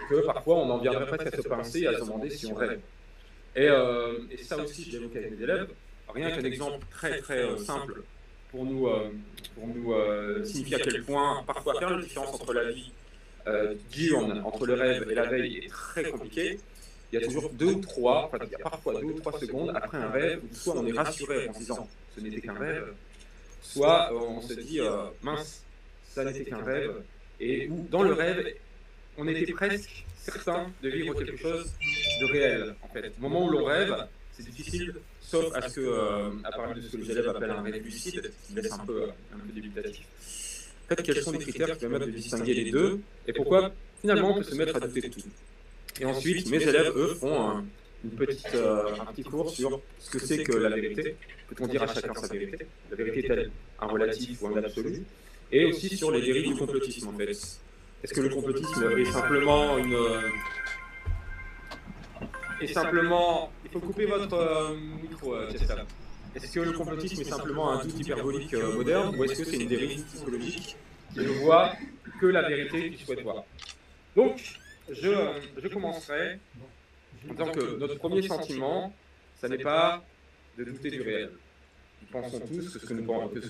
que 0.09 0.25
parfois 0.25 0.55
on 0.55 0.69
en 0.71 0.77
viendrait 0.79 1.05
presque 1.05 1.33
à 1.33 1.41
se 1.41 1.47
pincer 1.47 1.79
et 1.81 1.87
à 1.87 1.93
se 1.93 1.99
demander 1.99 2.29
si 2.31 2.47
on 2.47 2.55
rêve. 2.55 2.79
Euh, 3.57 4.19
et, 4.31 4.37
ça 4.37 4.57
aussi, 4.57 4.83
je 4.83 4.91
l'ai 4.91 4.97
évoqué 4.97 5.19
avec 5.19 5.37
mes 5.37 5.43
élèves. 5.43 5.67
Rien 6.13 6.31
qu'un 6.31 6.43
exemple 6.43 6.85
très 6.91 7.19
très 7.19 7.39
euh, 7.39 7.57
simple 7.57 8.03
pour 8.51 8.65
nous, 8.65 8.87
euh, 8.87 9.11
pour 9.55 9.67
nous 9.67 10.45
signifier 10.45 10.75
à 10.75 10.79
quel 10.79 11.03
point 11.03 11.43
parfois 11.45 11.77
faire 11.79 11.89
la 11.89 12.01
différence 12.01 12.33
entre 12.33 12.53
la 12.53 12.71
vie 12.71 12.91
diurne, 13.91 14.41
entre 14.43 14.65
le 14.65 14.73
rêve 14.73 15.09
et 15.09 15.15
la 15.15 15.25
veille 15.25 15.57
est 15.57 15.69
très 15.69 16.09
compliqué. 16.09 16.59
Il 17.11 17.19
y 17.19 17.23
a 17.23 17.25
toujours 17.25 17.49
deux 17.51 17.73
ou 17.73 17.81
trois, 17.81 18.25
enfin, 18.25 18.43
il 18.45 18.51
y 18.51 18.55
a 18.55 18.59
parfois 18.59 18.99
deux 18.99 19.07
ou 19.07 19.19
trois 19.19 19.39
secondes 19.39 19.71
après 19.75 19.97
un 19.97 20.09
rêve 20.09 20.41
où 20.43 20.55
soit 20.55 20.75
on 20.75 20.85
est 20.85 20.91
rassuré 20.91 21.47
en 21.47 21.53
se 21.53 21.59
disant 21.59 21.87
ce 22.15 22.21
n'était 22.21 22.41
qu'un 22.41 22.53
rêve, 22.53 22.93
soit 23.61 24.11
on 24.13 24.41
se 24.41 24.53
dit 24.53 24.79
mince, 25.21 25.63
ça 26.09 26.23
n'était 26.23 26.49
qu'un 26.49 26.63
rêve, 26.63 27.03
et 27.39 27.69
où 27.69 27.87
dans 27.89 28.03
le 28.03 28.13
rêve, 28.13 28.53
on 29.17 29.27
était 29.27 29.51
presque 29.53 30.05
certain 30.25 30.71
de 30.81 30.89
vivre 30.89 31.13
quelque 31.13 31.37
chose 31.37 31.71
de 32.21 32.25
réel, 32.31 32.75
en 32.81 32.87
fait. 32.89 33.13
Au 33.17 33.21
moment 33.21 33.45
où 33.45 33.49
l'on 33.49 33.65
rêve, 33.65 33.95
c'est 34.31 34.45
difficile, 34.45 34.93
sauf 35.21 35.53
à 35.55 35.61
ce 35.67 35.75
que, 35.75 35.81
euh, 35.81 36.29
à 36.43 36.51
part 36.51 36.73
de 36.73 36.81
ce 36.81 36.91
que 36.91 36.97
les 36.97 37.11
élèves 37.11 37.29
appellent 37.29 37.51
un 37.51 37.61
rêve 37.61 37.83
lucide, 37.83 38.31
qui 38.45 38.53
laisse 38.53 38.71
un 38.71 38.85
peu, 38.85 39.03
un 39.33 39.37
peu 39.37 39.53
débutatif. 39.53 40.05
En 40.85 40.87
fait, 40.89 41.03
quels 41.03 41.21
sont 41.21 41.31
les 41.31 41.39
critères 41.39 41.71
qui 41.73 41.79
permettent 41.79 42.07
de 42.07 42.11
distinguer 42.11 42.53
les 42.53 42.71
deux, 42.71 42.99
et 43.27 43.33
pourquoi, 43.33 43.71
finalement, 44.01 44.31
on 44.31 44.37
peut 44.37 44.43
se 44.43 44.55
mettre 44.55 44.75
à 44.75 44.79
douter 44.79 45.01
de 45.01 45.07
tout? 45.07 45.21
Et 45.99 46.05
ensuite, 46.05 46.49
mes 46.49 46.61
élèves, 46.61 46.91
eux, 46.95 47.15
font 47.15 47.39
un, 47.49 47.65
une 48.03 48.11
petite, 48.11 48.53
euh, 48.53 48.95
un 48.99 49.05
petit 49.05 49.23
cours 49.23 49.49
sur 49.49 49.81
ce 49.99 50.09
que 50.11 50.19
c'est 50.19 50.43
que 50.43 50.53
la 50.53 50.69
vérité. 50.69 51.15
Peut-on 51.49 51.67
dire 51.67 51.83
à 51.83 51.87
chacun 51.87 52.13
sa 52.13 52.27
vérité? 52.27 52.67
La 52.89 52.97
vérité 52.97 53.19
est-elle 53.25 53.51
un 53.79 53.87
relatif 53.87 54.41
ou 54.41 54.47
un 54.47 54.57
absolu? 54.57 55.03
Et 55.51 55.65
aussi 55.65 55.95
sur 55.95 56.11
les 56.11 56.21
dérives 56.21 56.49
du 56.49 56.55
complotisme, 56.55 57.07
en 57.07 57.17
fait. 57.17 57.31
Est-ce 58.05 58.13
que 58.13 58.21
le 58.21 58.29
complotisme 58.29 58.91
est 58.99 59.05
simplement 59.05 59.79
une, 59.79 59.97
est 62.61 62.67
simplement. 62.67 63.51
Il 63.63 63.71
faut 63.71 63.79
couper 63.79 64.05
votre 64.05 64.31
euh, 64.35 64.75
micro, 65.01 65.33
euh, 65.33 65.49
Est-ce 66.35 66.51
que 66.53 66.59
le 66.59 66.71
complotisme 66.73 67.19
est 67.19 67.23
simplement 67.23 67.71
un 67.71 67.83
doute 67.83 67.99
hyperbolique 67.99 68.53
euh, 68.53 68.75
moderne 68.75 69.15
ou 69.15 69.23
est-ce 69.23 69.39
que 69.39 69.43
c'est 69.45 69.57
une 69.57 69.67
dérive 69.67 70.03
psychologique 70.03 70.77
qui 71.13 71.19
ne 71.21 71.29
voit 71.29 71.73
que 72.21 72.27
la 72.27 72.47
vérité 72.47 72.91
qu'il 72.91 73.03
souhaite 73.03 73.23
voir? 73.23 73.43
Donc, 74.15 74.39
je, 74.87 75.11
je 75.57 75.67
commencerai 75.67 76.37
en 77.27 77.33
disant 77.33 77.51
que 77.53 77.79
notre 77.79 77.97
premier 77.97 78.21
sentiment, 78.21 78.93
ça 79.41 79.49
n'est 79.49 79.63
pas 79.63 80.03
de 80.59 80.63
douter 80.63 80.91
du 80.91 81.01
réel. 81.01 81.31
Pensons 82.11 82.39
tous 82.39 82.73
que 82.73 82.79
ce 82.79 82.85
que 82.85 82.93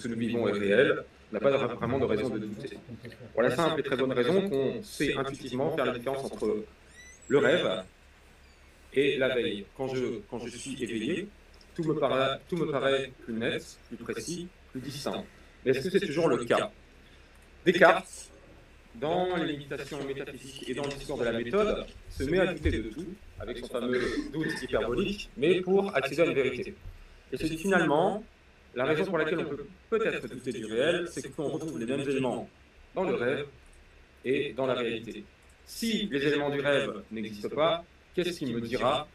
nous, 0.08 0.18
vivons 0.18 0.48
est 0.48 0.52
réel, 0.58 1.04
n'a 1.32 1.40
pas 1.40 1.52
vraiment 1.52 2.00
de 2.00 2.06
raison 2.06 2.30
de 2.30 2.40
douter. 2.40 2.78
Pour 3.34 3.42
la 3.42 3.56
simple 3.56 3.80
et 3.80 3.84
très 3.84 3.98
bonne 3.98 4.12
raison 4.12 4.50
qu'on 4.50 4.82
sait 4.84 5.16
intuitivement 5.16 5.76
faire 5.76 5.86
la 5.86 5.94
différence 5.94 6.26
entre 6.26 6.64
le 7.28 7.38
rêve 7.38 7.84
et 8.94 9.18
la 9.18 9.36
veille. 9.36 9.66
Quand 9.78 9.88
je, 9.88 10.58
suis 10.58 10.82
éveillé, 10.82 11.28
tout 11.76 11.84
me, 11.84 11.94
paraît, 11.94 13.12
plus 13.24 13.34
net, 13.34 13.78
plus 13.88 13.98
précis, 13.98 14.48
plus 14.72 14.82
distinct. 14.82 15.24
Mais 15.64 15.72
est-ce 15.72 15.90
que 15.90 16.00
c'est 16.00 16.06
toujours 16.06 16.30
le 16.30 16.44
cas? 16.46 16.72
Descartes, 17.66 18.30
dans 18.96 19.36
les 19.36 19.58
méditations 19.58 20.04
métaphysiques 20.06 20.70
et 20.70 20.74
dans 20.74 20.86
l'histoire 20.86 21.20
de 21.20 21.26
la 21.26 21.34
méthode, 21.34 21.86
se 22.10 22.24
met 22.24 22.40
à 22.40 22.54
douter 22.54 22.72
de 22.72 22.90
tout, 22.90 23.08
avec 23.40 23.58
son 23.58 23.68
fameux 23.68 24.02
doute 24.32 24.62
hyperbolique, 24.62 25.30
mais 25.36 25.62
pour 25.62 25.96
accéder 25.96 26.22
à 26.22 26.26
la 26.26 26.34
vérité. 26.34 26.76
Et 27.32 27.38
se 27.38 27.46
dit 27.48 27.58
finalement, 27.58 28.24
la 28.76 28.86
raison 28.86 29.06
pour 29.06 29.18
laquelle 29.18 29.40
on 29.40 29.46
peut 29.46 29.66
peut-être 29.90 30.28
douter 30.28 30.52
du 30.52 30.66
réel, 30.66 31.08
c'est 31.10 31.34
qu'on 31.34 31.48
retrouve 31.48 31.80
les 31.80 31.86
mêmes 31.86 32.02
éléments 32.02 32.50
dans 32.94 33.04
le 33.04 33.16
rêve 33.16 33.48
et 34.24 34.54
dans 34.54 34.66
la 34.66 34.74
réalité. 34.74 35.24
Si 35.66 36.08
les 36.08 36.26
éléments 36.28 36.50
du 36.50 36.60
rêve 36.60 37.02
n'existent 37.12 37.50
pas, 37.50 37.84
qu'est-ce 38.14 38.40
qui 38.40 38.54
me 38.54 38.62
dira 38.62 39.08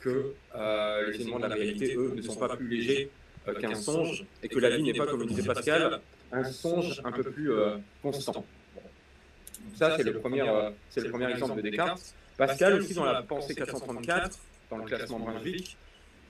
que 0.00 0.32
euh, 0.54 1.10
les 1.10 1.20
éléments 1.20 1.38
de 1.38 1.46
la 1.46 1.54
réalité, 1.54 1.94
eux, 1.96 2.12
ne 2.14 2.22
sont 2.22 2.36
pas 2.36 2.56
plus 2.56 2.68
légers 2.68 3.10
euh, 3.48 3.54
qu'un 3.54 3.74
songe 3.74 4.24
et 4.42 4.48
que 4.48 4.58
la 4.58 4.70
vie 4.76 4.82
n'est 4.82 4.94
pas, 4.94 5.06
comme 5.06 5.20
le 5.20 5.26
disait 5.26 5.42
Pascal, 5.42 6.00
un 6.32 6.44
songe 6.44 7.02
un 7.04 7.12
peu 7.12 7.24
plus 7.24 7.52
euh, 7.52 7.76
constant. 8.02 8.44
Ça, 9.74 9.96
c'est 9.96 10.04
le, 10.04 10.18
premier, 10.18 10.44
c'est 10.88 11.00
le 11.02 11.10
premier 11.10 11.30
exemple 11.30 11.56
de 11.56 11.62
Descartes. 11.62 12.14
Pascal, 12.36 12.74
aussi 12.74 12.94
dans 12.94 13.04
la 13.04 13.22
pensée 13.22 13.54
434, 13.54 14.38
dans 14.70 14.78
le 14.78 14.84
classement 14.84 15.18
Brunswick, 15.18 15.76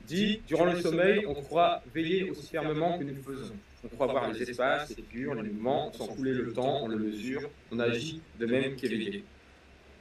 dit 0.06 0.42
Durant 0.46 0.66
le 0.66 0.80
sommeil, 0.80 1.24
on 1.26 1.34
croit 1.34 1.82
veiller 1.94 2.30
aussi 2.30 2.48
fermement 2.48 2.98
que 2.98 3.04
nous 3.04 3.14
le 3.14 3.22
faisons. 3.22 3.56
On 3.84 3.88
croit 3.88 4.06
voir 4.08 4.30
les 4.32 4.42
espaces, 4.42 4.90
les 4.90 5.02
figures, 5.02 5.34
les 5.34 5.48
mouvements, 5.48 5.92
sans 5.92 6.08
couler 6.08 6.32
le 6.32 6.52
temps, 6.52 6.82
on 6.82 6.88
le 6.88 6.98
mesure, 6.98 7.42
on 7.72 7.78
agit 7.78 8.20
de 8.38 8.46
même 8.46 8.76
qu'éveillé. 8.76 9.24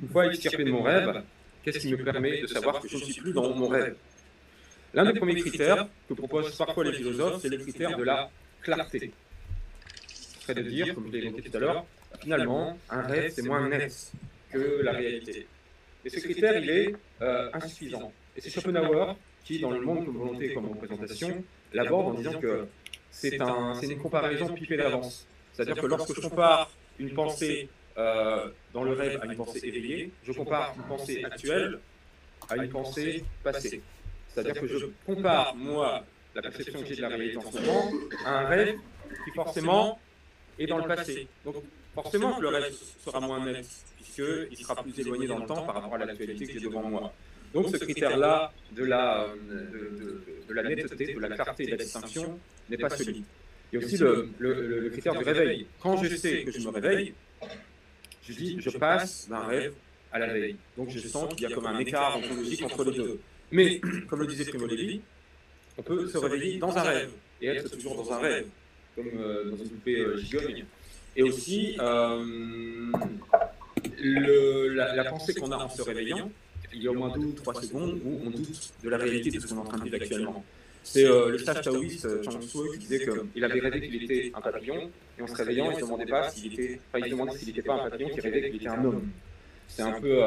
Une 0.02 0.10
fois 0.10 0.28
extirpé 0.28 0.64
de 0.64 0.72
mon 0.72 0.82
rêve, 0.82 1.24
Qu'est-ce 1.64 1.80
qui 1.80 1.92
me 1.92 2.04
permet 2.04 2.42
de 2.42 2.48
savoir 2.48 2.80
que 2.80 2.88
je 2.88 2.96
ne 2.96 3.02
suis 3.02 3.22
plus 3.22 3.34
dans 3.34 3.54
mon 3.54 3.68
rêve? 3.68 3.96
L'un 4.94 5.12
des 5.12 5.20
premiers 5.20 5.36
critères 5.36 5.88
que 6.08 6.14
proposent 6.14 6.56
parfois 6.56 6.84
les 6.86 6.94
philosophes, 6.94 7.42
c'est 7.42 7.50
le 7.50 7.58
critère 7.58 7.96
de 7.98 8.04
la 8.04 8.30
clarté. 8.62 9.12
C'est 10.08 10.56
de 10.56 10.64
dire, 10.64 10.96
comme 10.96 11.08
je 11.08 11.12
l'ai 11.12 11.28
évoqué 11.28 11.50
tout 11.50 11.58
à 11.58 11.60
l'heure, 11.60 11.86
finalement, 12.22 12.78
un 12.90 13.02
rêve, 13.02 13.32
c'est 13.32 13.44
moins 13.44 13.68
net 13.68 14.12
que 14.52 14.82
la 14.82 14.94
réalité. 14.94 15.48
Et 16.06 16.10
ce 16.10 16.20
critère, 16.20 16.58
il 16.58 16.70
est 16.70 16.96
euh, 17.22 17.50
insuffisant. 17.54 18.12
Et 18.36 18.42
c'est 18.42 18.50
Schopenhauer 18.50 19.16
qui, 19.44 19.60
dans 19.60 19.72
le 19.72 19.82
monde 19.82 20.06
comme 20.06 20.18
volonté 20.18 20.54
comme 20.54 20.70
représentation, 20.70 21.44
l'aborde 21.74 22.08
en 22.08 22.14
disant 22.14 22.40
que 22.40 22.68
c'est 23.12 23.42
un, 23.42 23.80
une 23.80 23.98
comparaison 23.98 24.54
pipée 24.54 24.78
d'avance. 24.78 25.28
C'est-à-dire 25.54 25.82
que 25.82 25.88
lorsque 25.88 26.16
je 26.16 26.22
compare 26.28 26.70
une 27.00 27.14
pensée 27.14 27.70
euh, 27.98 28.50
dans 28.74 28.84
le 28.84 28.94
rêve 28.94 29.20
à 29.22 29.26
une 29.26 29.36
pensée 29.36 29.60
éveillée, 29.64 30.12
je 30.24 30.32
compare 30.32 30.74
une 30.78 30.84
pensée 30.84 31.24
actuelle 31.24 31.80
à 32.50 32.56
une 32.58 32.70
pensée 32.70 33.24
passée. 33.44 33.82
C'est-à-dire 34.30 34.62
que 34.62 34.68
je 34.68 34.86
compare, 35.06 35.56
moi, 35.56 36.06
la 36.36 36.42
perception 36.42 36.82
que 36.82 36.88
j'ai 36.88 36.96
de 36.96 37.02
la 37.02 37.10
réalité 37.10 37.38
en 37.38 37.52
ce 37.52 37.60
moment, 37.60 37.92
à 38.26 38.40
un 38.40 38.48
rêve 38.48 38.76
qui 39.26 39.32
forcément 39.32 40.00
est 40.58 40.68
dans 40.68 40.78
le 40.78 40.88
passé. 40.88 41.28
Donc 41.44 41.56
forcément 41.96 42.40
le 42.40 42.48
rêve 42.48 42.74
sera 43.04 43.20
moins 43.20 43.44
net, 43.44 43.66
puisqu'il 43.96 44.58
sera 44.58 44.82
plus 44.82 44.98
éloigné 45.00 45.28
dans 45.28 45.40
le 45.40 45.46
temps 45.46 45.64
par 45.64 45.76
rapport 45.76 45.96
à 45.96 45.98
l'actualité 45.98 46.46
que 46.46 46.54
j'ai 46.54 46.60
devant 46.60 46.84
moi. 46.84 47.14
Donc 47.54 47.70
ce 47.70 47.78
critère-là 47.78 48.52
de 48.72 48.84
la, 48.84 49.28
de, 49.50 49.56
de, 49.56 50.24
de, 50.48 50.54
la 50.54 50.64
netteté, 50.64 51.14
de 51.14 51.20
la 51.20 51.30
clarté 51.30 51.64
et 51.64 51.66
de 51.68 51.72
la 51.72 51.78
distinction 51.78 52.40
n'est 52.70 52.78
pas 52.78 52.90
solide. 52.90 53.24
Il 53.72 53.80
y 53.80 53.84
a 53.84 53.86
aussi 53.86 53.98
le, 53.98 54.30
le, 54.40 54.90
critère 54.90 55.14
du 55.16 55.24
réveil. 55.24 55.68
Quand 55.80 55.98
je 55.98 56.16
sais 56.16 56.44
que 56.44 56.52
je 56.52 56.60
me 56.60 56.70
réveille, 56.70 57.14
je 58.24 58.34
dis 58.34 58.58
je 58.60 58.70
passe 58.78 59.28
d'un 59.30 59.46
rêve 59.46 59.74
à 60.12 60.20
la 60.20 60.28
veille. 60.28 60.58
Donc 60.78 60.90
je 60.90 61.00
sens 61.08 61.34
qu'il 61.34 61.48
y 61.48 61.52
a 61.52 61.56
comme 61.56 61.66
un 61.68 61.80
écart 61.80 62.18
ontologique 62.18 62.64
entre 62.64 62.84
les 62.84 62.98
deux. 62.98 63.20
Mais, 63.52 63.82
comme 64.08 64.20
le 64.22 64.28
disait 64.28 64.46
Primo 64.46 64.68
Levi, 64.68 65.02
on 65.78 65.82
peut 65.82 66.08
se 66.08 66.18
réveiller 66.18 66.60
dans 66.60 66.78
un 66.78 66.84
rêve 66.84 67.12
et 67.42 67.48
être 67.48 67.70
toujours 67.72 67.96
dans 67.96 68.12
un 68.14 68.20
rêve, 68.20 68.48
comme 68.96 69.08
euh, 69.16 69.52
dans 69.52 69.58
une 69.58 69.70
poupée 69.70 70.00
euh, 70.00 70.18
gigogne. 70.18 70.66
Et 71.16 71.24
aussi, 71.24 71.76
euh, 71.80 72.24
le, 73.98 74.68
la, 74.68 75.04
pensée 75.06 75.34
qu'on 75.34 75.52
a 75.52 75.58
en 75.58 75.70
se 75.70 75.82
réveillant, 75.82 76.32
il 76.74 76.84
y 76.84 76.88
a 76.88 76.92
au 76.92 76.96
moins 76.96 77.10
deux 77.18 77.26
ou 77.26 77.32
trois 77.34 77.54
secondes 77.62 78.00
où 78.06 78.20
on 78.26 78.30
doute 78.30 78.74
de 78.84 78.90
la 78.90 78.98
réalité 78.98 79.32
de 79.32 79.40
ce 79.40 79.48
qu'on 79.48 79.56
est 79.56 79.60
en 79.60 79.66
train 79.66 79.78
de 79.78 79.84
vivre 79.84 79.96
actuellement. 79.96 80.44
C'est 80.84 81.04
le 81.04 81.38
sage 81.38 81.62
taoïste 81.62 82.24
Chang 82.24 82.42
Tzu 82.42 82.58
qui 82.74 82.78
disait 82.80 83.06
qu'il 83.34 83.44
avait 83.44 83.60
rêvé 83.60 83.88
qu'il 83.88 84.04
était 84.04 84.32
un 84.34 84.42
papillon, 84.42 84.90
et 85.18 85.22
en 85.22 85.28
se 85.28 85.36
réveillant, 85.36 85.72
il 85.72 85.76
ne 85.76 85.80
se 85.80 85.86
demandait 85.86 86.06
pas 86.06 86.30
s'il 86.30 86.54
était, 86.54 86.80
enfin, 86.88 87.06
il 87.06 87.12
demandait 87.12 87.38
s'il 87.38 87.48
n'était 87.50 87.62
pas 87.62 87.74
un 87.76 87.90
papillon 87.90 88.10
qui 88.10 88.22
rêvait 88.22 88.50
qu'il 88.50 88.56
était 88.56 88.70
un 88.70 88.86
homme. 88.86 89.10
C'est 89.68 89.84
un 89.84 90.00
peu 90.00 90.22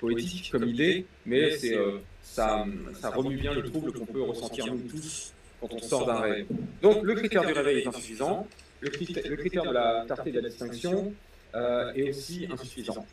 poétique 0.00 0.50
comme 0.50 0.64
idée, 0.64 1.04
mais 1.26 1.56
c'est 1.56 1.76
ça, 2.22 2.64
ça 3.00 3.10
remue 3.10 3.36
bien 3.36 3.52
le 3.52 3.62
trouble 3.62 3.92
qu'on 3.92 4.06
peut 4.06 4.22
ressentir 4.22 4.66
nous 4.66 4.80
tous 4.88 5.32
quand 5.60 5.72
on 5.72 5.78
sort 5.78 6.06
d'un 6.06 6.20
rêve. 6.20 6.46
Donc 6.80 7.02
le 7.02 7.14
critère 7.14 7.44
du 7.44 7.52
réveil 7.52 7.82
est 7.82 7.86
insuffisant, 7.86 8.48
le 8.80 8.90
critère, 8.90 9.64
de 9.64 9.72
la 9.72 10.04
clarté 10.06 10.32
de 10.32 10.40
la 10.40 10.48
distinction 10.48 11.12
euh, 11.54 11.92
est 11.94 12.10
aussi 12.10 12.48
insuffisant. 12.50 13.06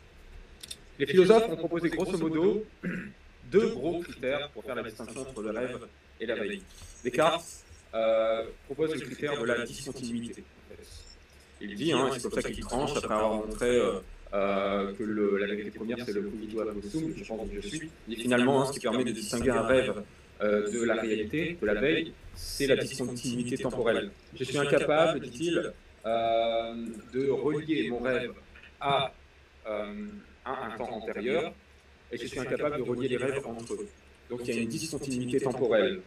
Les 1.00 1.06
philosophes 1.06 1.48
ont 1.48 1.56
proposé 1.56 1.88
grosso 1.88 2.18
modo 2.18 2.62
deux 3.50 3.68
gros 3.70 4.00
critères 4.00 4.50
pour 4.50 4.62
faire 4.62 4.74
la 4.74 4.82
distinction 4.82 5.22
entre 5.22 5.42
le 5.42 5.50
rêve 5.50 5.78
et 6.20 6.26
la 6.26 6.34
veille. 6.34 6.60
Descartes 7.02 7.64
euh, 7.94 8.44
propose 8.66 8.94
le 8.94 9.00
critère 9.00 9.40
de 9.40 9.46
la 9.46 9.64
discontinuité. 9.64 10.44
Il 11.62 11.74
dit, 11.74 11.92
hein, 11.92 12.10
c'est 12.12 12.22
comme 12.22 12.38
ça 12.38 12.50
qu'il 12.50 12.62
tranche 12.62 12.94
après 12.98 13.14
avoir 13.14 13.32
montré 13.32 13.78
euh, 13.78 14.00
euh, 14.34 14.92
que 14.92 15.02
la 15.38 15.46
vérité 15.46 15.70
première, 15.70 15.96
c'est 16.04 16.12
le 16.12 16.20
cogito 16.20 16.62
possum, 16.82 17.14
je 17.16 17.24
pense 17.24 17.48
que 17.48 17.60
je 17.62 17.66
suis. 17.66 17.90
Et 18.10 18.16
finalement, 18.16 18.60
hein, 18.60 18.66
ce 18.66 18.72
qui 18.72 18.80
permet 18.80 19.04
de 19.04 19.12
distinguer 19.12 19.50
un 19.50 19.62
rêve 19.62 19.94
de 20.42 20.84
la 20.84 20.96
réalité, 20.96 21.56
de 21.60 21.66
la 21.66 21.80
veille, 21.80 22.12
c'est 22.34 22.66
la 22.66 22.76
discontinuité 22.76 23.56
temporelle. 23.56 24.10
Je 24.38 24.44
suis 24.44 24.58
incapable, 24.58 25.20
dit-il, 25.20 25.72
de 26.04 27.30
relier 27.30 27.88
mon 27.88 28.00
rêve 28.00 28.32
à, 28.82 29.14
un 30.46 30.76
temps 30.76 30.90
antérieur, 30.90 31.52
et 32.12 32.16
je 32.16 32.26
suis 32.26 32.38
incapable 32.38 32.78
de 32.78 32.82
relier 32.82 33.08
les 33.08 33.16
rêves 33.16 33.46
entre 33.46 33.74
eux. 33.74 33.88
Donc 34.28 34.40
il 34.44 34.54
y 34.54 34.58
a 34.58 34.62
une 34.62 34.68
discontinuité 34.68 35.40
temporelle. 35.40 36.00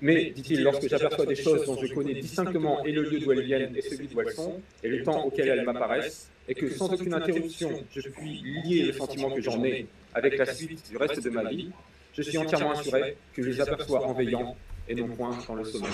Mais, 0.00 0.30
dit-il, 0.30 0.62
lorsque 0.62 0.88
j'aperçois 0.88 1.26
des 1.26 1.34
choses 1.34 1.66
dont 1.66 1.76
je 1.76 1.92
connais 1.92 2.14
distinctement 2.14 2.84
et 2.84 2.92
le 2.92 3.02
lieu 3.02 3.18
d'où 3.18 3.32
elles 3.32 3.42
viennent 3.42 3.74
et 3.74 3.82
celui 3.82 4.06
d'où 4.06 4.20
elles 4.20 4.32
sont, 4.32 4.60
et 4.82 4.88
le 4.88 5.02
temps 5.02 5.24
auquel 5.24 5.48
elles 5.48 5.64
m'apparaissent, 5.64 6.30
et 6.46 6.54
que 6.54 6.70
sans 6.70 6.92
aucune 6.92 7.14
interruption, 7.14 7.84
je 7.90 8.08
puis 8.08 8.42
lier 8.64 8.82
le 8.84 8.92
sentiment 8.92 9.30
que 9.30 9.40
j'en 9.40 9.62
ai 9.64 9.86
avec 10.14 10.38
la 10.38 10.46
suite 10.46 10.88
du 10.88 10.96
reste 10.96 11.22
de 11.22 11.30
ma 11.30 11.50
vie, 11.50 11.70
je 12.14 12.22
suis 12.22 12.38
entièrement 12.38 12.72
assuré 12.72 13.16
que 13.34 13.42
je 13.42 13.50
les 13.50 13.60
aperçois 13.60 14.06
en 14.06 14.12
veillant 14.12 14.56
et 14.88 14.94
non 14.94 15.08
point 15.08 15.36
dans 15.46 15.54
le 15.54 15.64
sommeil. 15.64 15.90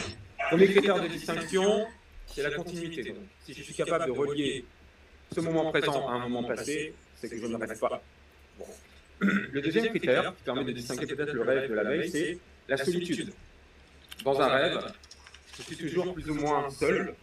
Premier 0.51 0.69
critère 0.69 1.03
de 1.03 1.09
distinction, 1.09 1.87
c'est 2.27 2.43
la 2.43 2.51
continuité. 2.51 3.15
Si 3.45 3.55
je 3.55 3.63
suis 3.63 3.75
capable 3.75 4.07
de 4.07 4.11
relier 4.11 4.65
ce 5.35 5.41
moment 5.41 5.71
présent 5.71 6.09
à 6.09 6.13
un 6.13 6.29
moment 6.29 6.45
passé, 6.45 6.95
c'est 7.29 7.37
que 7.37 7.43
je 7.43 7.47
ne 7.47 7.57
rêve 7.57 7.79
pas. 7.79 8.03
Le 9.21 9.61
deuxième 9.61 9.89
critère, 9.89 10.35
qui 10.37 10.43
permet 10.45 10.65
de 10.65 10.73
distinguer 10.73 11.07
peut-être 11.07 11.33
le 11.33 11.43
rêve 11.43 11.69
de 11.71 11.75
la 11.75 11.85
veille, 11.85 12.11
c'est 12.11 12.39
la 12.69 12.77
solitude 12.77 13.33
dans 14.25 14.41
un 14.41 14.49
rêve, 14.49 14.79
je 15.57 15.63
suis 15.63 15.77
toujours 15.77 16.15
plus 16.15 16.29
ou 16.31 16.35
moins 16.35 16.71
seul, 16.71 17.15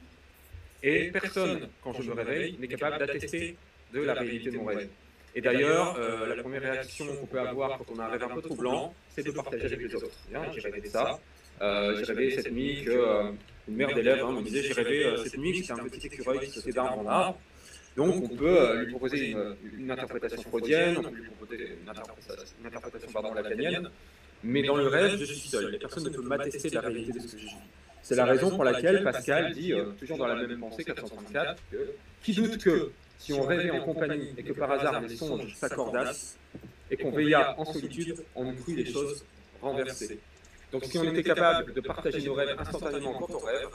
et 0.84 1.12
personne, 1.12 1.67
quand 1.84 1.93
je 1.93 2.10
me 2.10 2.13
réveille, 2.13 2.55
n'est 2.60 2.67
capable 2.67 3.00
d'attester 3.00 3.55
de 3.93 4.01
la 4.01 4.13
réalité 4.13 4.51
de 4.51 4.58
mon 4.58 4.65
rêve. 4.65 4.89
Et 5.34 5.41
d'ailleurs, 5.41 5.96
euh, 5.98 6.36
la 6.36 6.41
première 6.41 6.62
réaction 6.62 7.08
qu'on 7.15 7.25
peut 7.25 7.39
avoir 7.39 7.77
quand 7.77 7.86
on 7.96 8.00
a 8.00 8.05
un 8.05 8.10
rêve 8.10 8.24
un 8.24 8.36
peu 8.36 8.41
troublant, 8.41 8.93
c'est 9.15 9.25
de 9.25 9.31
partager 9.31 9.65
avec 9.65 9.79
les 9.79 9.96
autres. 9.96 10.10
J'ai 10.53 10.62
rêvé 10.62 10.81
de 10.81 10.88
ça. 10.88 11.20
Euh, 11.62 11.96
j'ai 11.98 12.05
rêvé 12.12 12.31
cette 12.31 12.51
nuit 12.51 12.84
que 12.84 12.91
euh, 12.91 13.31
une 13.67 13.75
mère 13.75 13.93
d'élève 13.93 14.25
hein, 14.25 14.31
me 14.31 14.41
disait 14.41 14.63
j'ai 14.63 14.74
rêvé 14.74 15.15
cette 15.24 15.38
nuit 15.38 15.62
que 15.62 15.67
c'était 15.67 15.79
un 15.79 15.88
petit 15.88 16.08
écureuil 16.08 16.39
qui 16.39 16.51
sautait 16.51 16.72
d'arbre 16.72 17.00
en 17.00 17.08
arbre. 17.08 17.39
Donc 17.98 18.24
on 18.24 18.36
peut 18.36 18.83
lui 18.83 18.91
proposer 18.91 19.36
une, 19.77 19.91
interprétation 19.91 20.41
freudienne, 20.43 20.98
on 20.98 21.03
peut 21.03 21.15
lui 21.15 21.24
proposer 21.24 21.77
une 21.81 21.89
interprétation, 21.89 22.55
une 22.62 22.67
interprétation 22.67 23.12
pardon, 23.12 23.33
lacanienne, 23.33 23.89
mais 24.43 24.63
dans 24.63 24.77
le 24.77 24.88
rêve, 24.88 25.17
je 25.17 25.25
suis 25.25 25.50
seul. 25.50 25.77
Personne 25.79 26.05
ne 26.05 26.10
peut 26.10 26.21
m'attester 26.21 26.69
de 26.69 26.75
la 26.75 26.81
réalité 26.81 27.12
de 27.12 27.19
ce 27.19 27.33
que 27.33 27.38
je 27.38 27.45
vis. 27.45 27.55
C'est 28.01 28.15
la 28.15 28.25
raison 28.25 28.50
pour 28.50 28.63
laquelle 28.63 29.03
Pascal 29.03 29.53
dit, 29.53 29.74
euh, 29.74 29.91
toujours 30.00 30.17
dans 30.17 30.27
la 30.27 30.36
même 30.36 30.60
pensée, 30.60 30.83
434, 30.83 31.62
que 31.71 31.77
qui 32.24 32.33
doute 32.33 32.57
que 32.57 32.91
si 33.17 33.33
on 33.33 33.43
rêvait 33.43 33.69
en 33.71 33.81
compagnie 33.81 34.33
et 34.38 34.43
que 34.43 34.53
par 34.53 34.71
hasard 34.71 35.01
les 35.01 35.15
songes 35.15 35.53
s'accordassent 35.55 36.38
et 36.89 36.98
qu'on 36.98 37.12
veilla 37.12 37.55
en 37.60 37.65
solitude, 37.65 38.15
on 38.36 38.51
eût 38.51 38.55
cru 38.55 38.75
les 38.75 38.86
choses 38.91 39.24
renversées. 39.62 40.19
Donc 40.71 40.86
si 40.86 40.98
on 40.98 41.03
était 41.03 41.24
capable 41.24 41.74
de 41.74 41.81
partager 41.81 42.25
nos 42.25 42.33
rêves 42.33 42.55
instantanément 42.57 43.13
quand 43.13 43.36
on 43.36 43.39
rêve, 43.39 43.69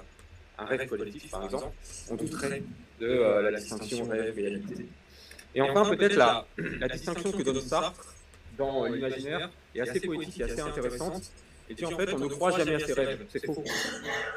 un 0.58 0.64
rêve 0.64 0.88
collectif 0.88 1.30
par 1.30 1.44
exemple, 1.44 1.72
on 2.10 2.14
douterait 2.14 2.62
de 3.00 3.06
euh, 3.06 3.50
la 3.50 3.58
distinction 3.58 4.04
rêve-réalité. 4.08 4.86
Et 5.54 5.60
enfin, 5.62 5.84
peut-être 5.94 6.16
la, 6.16 6.46
la 6.56 6.88
distinction 6.88 7.32
que 7.32 7.42
donne 7.42 7.60
Sartre 7.60 8.14
dans 8.58 8.84
l'imaginaire 8.86 9.50
est 9.74 9.80
assez 9.80 10.00
poétique 10.00 10.40
et 10.40 10.44
assez 10.44 10.60
intéressante. 10.60 11.22
Et 11.68 11.74
puis 11.74 11.84
en 11.86 11.96
fait, 11.96 12.12
on 12.12 12.18
ne 12.18 12.28
croit 12.28 12.52
jamais 12.52 12.74
à 12.74 12.78
ses 12.78 12.92
rêves, 12.92 13.26
c'est 13.28 13.44
faux. 13.44 13.62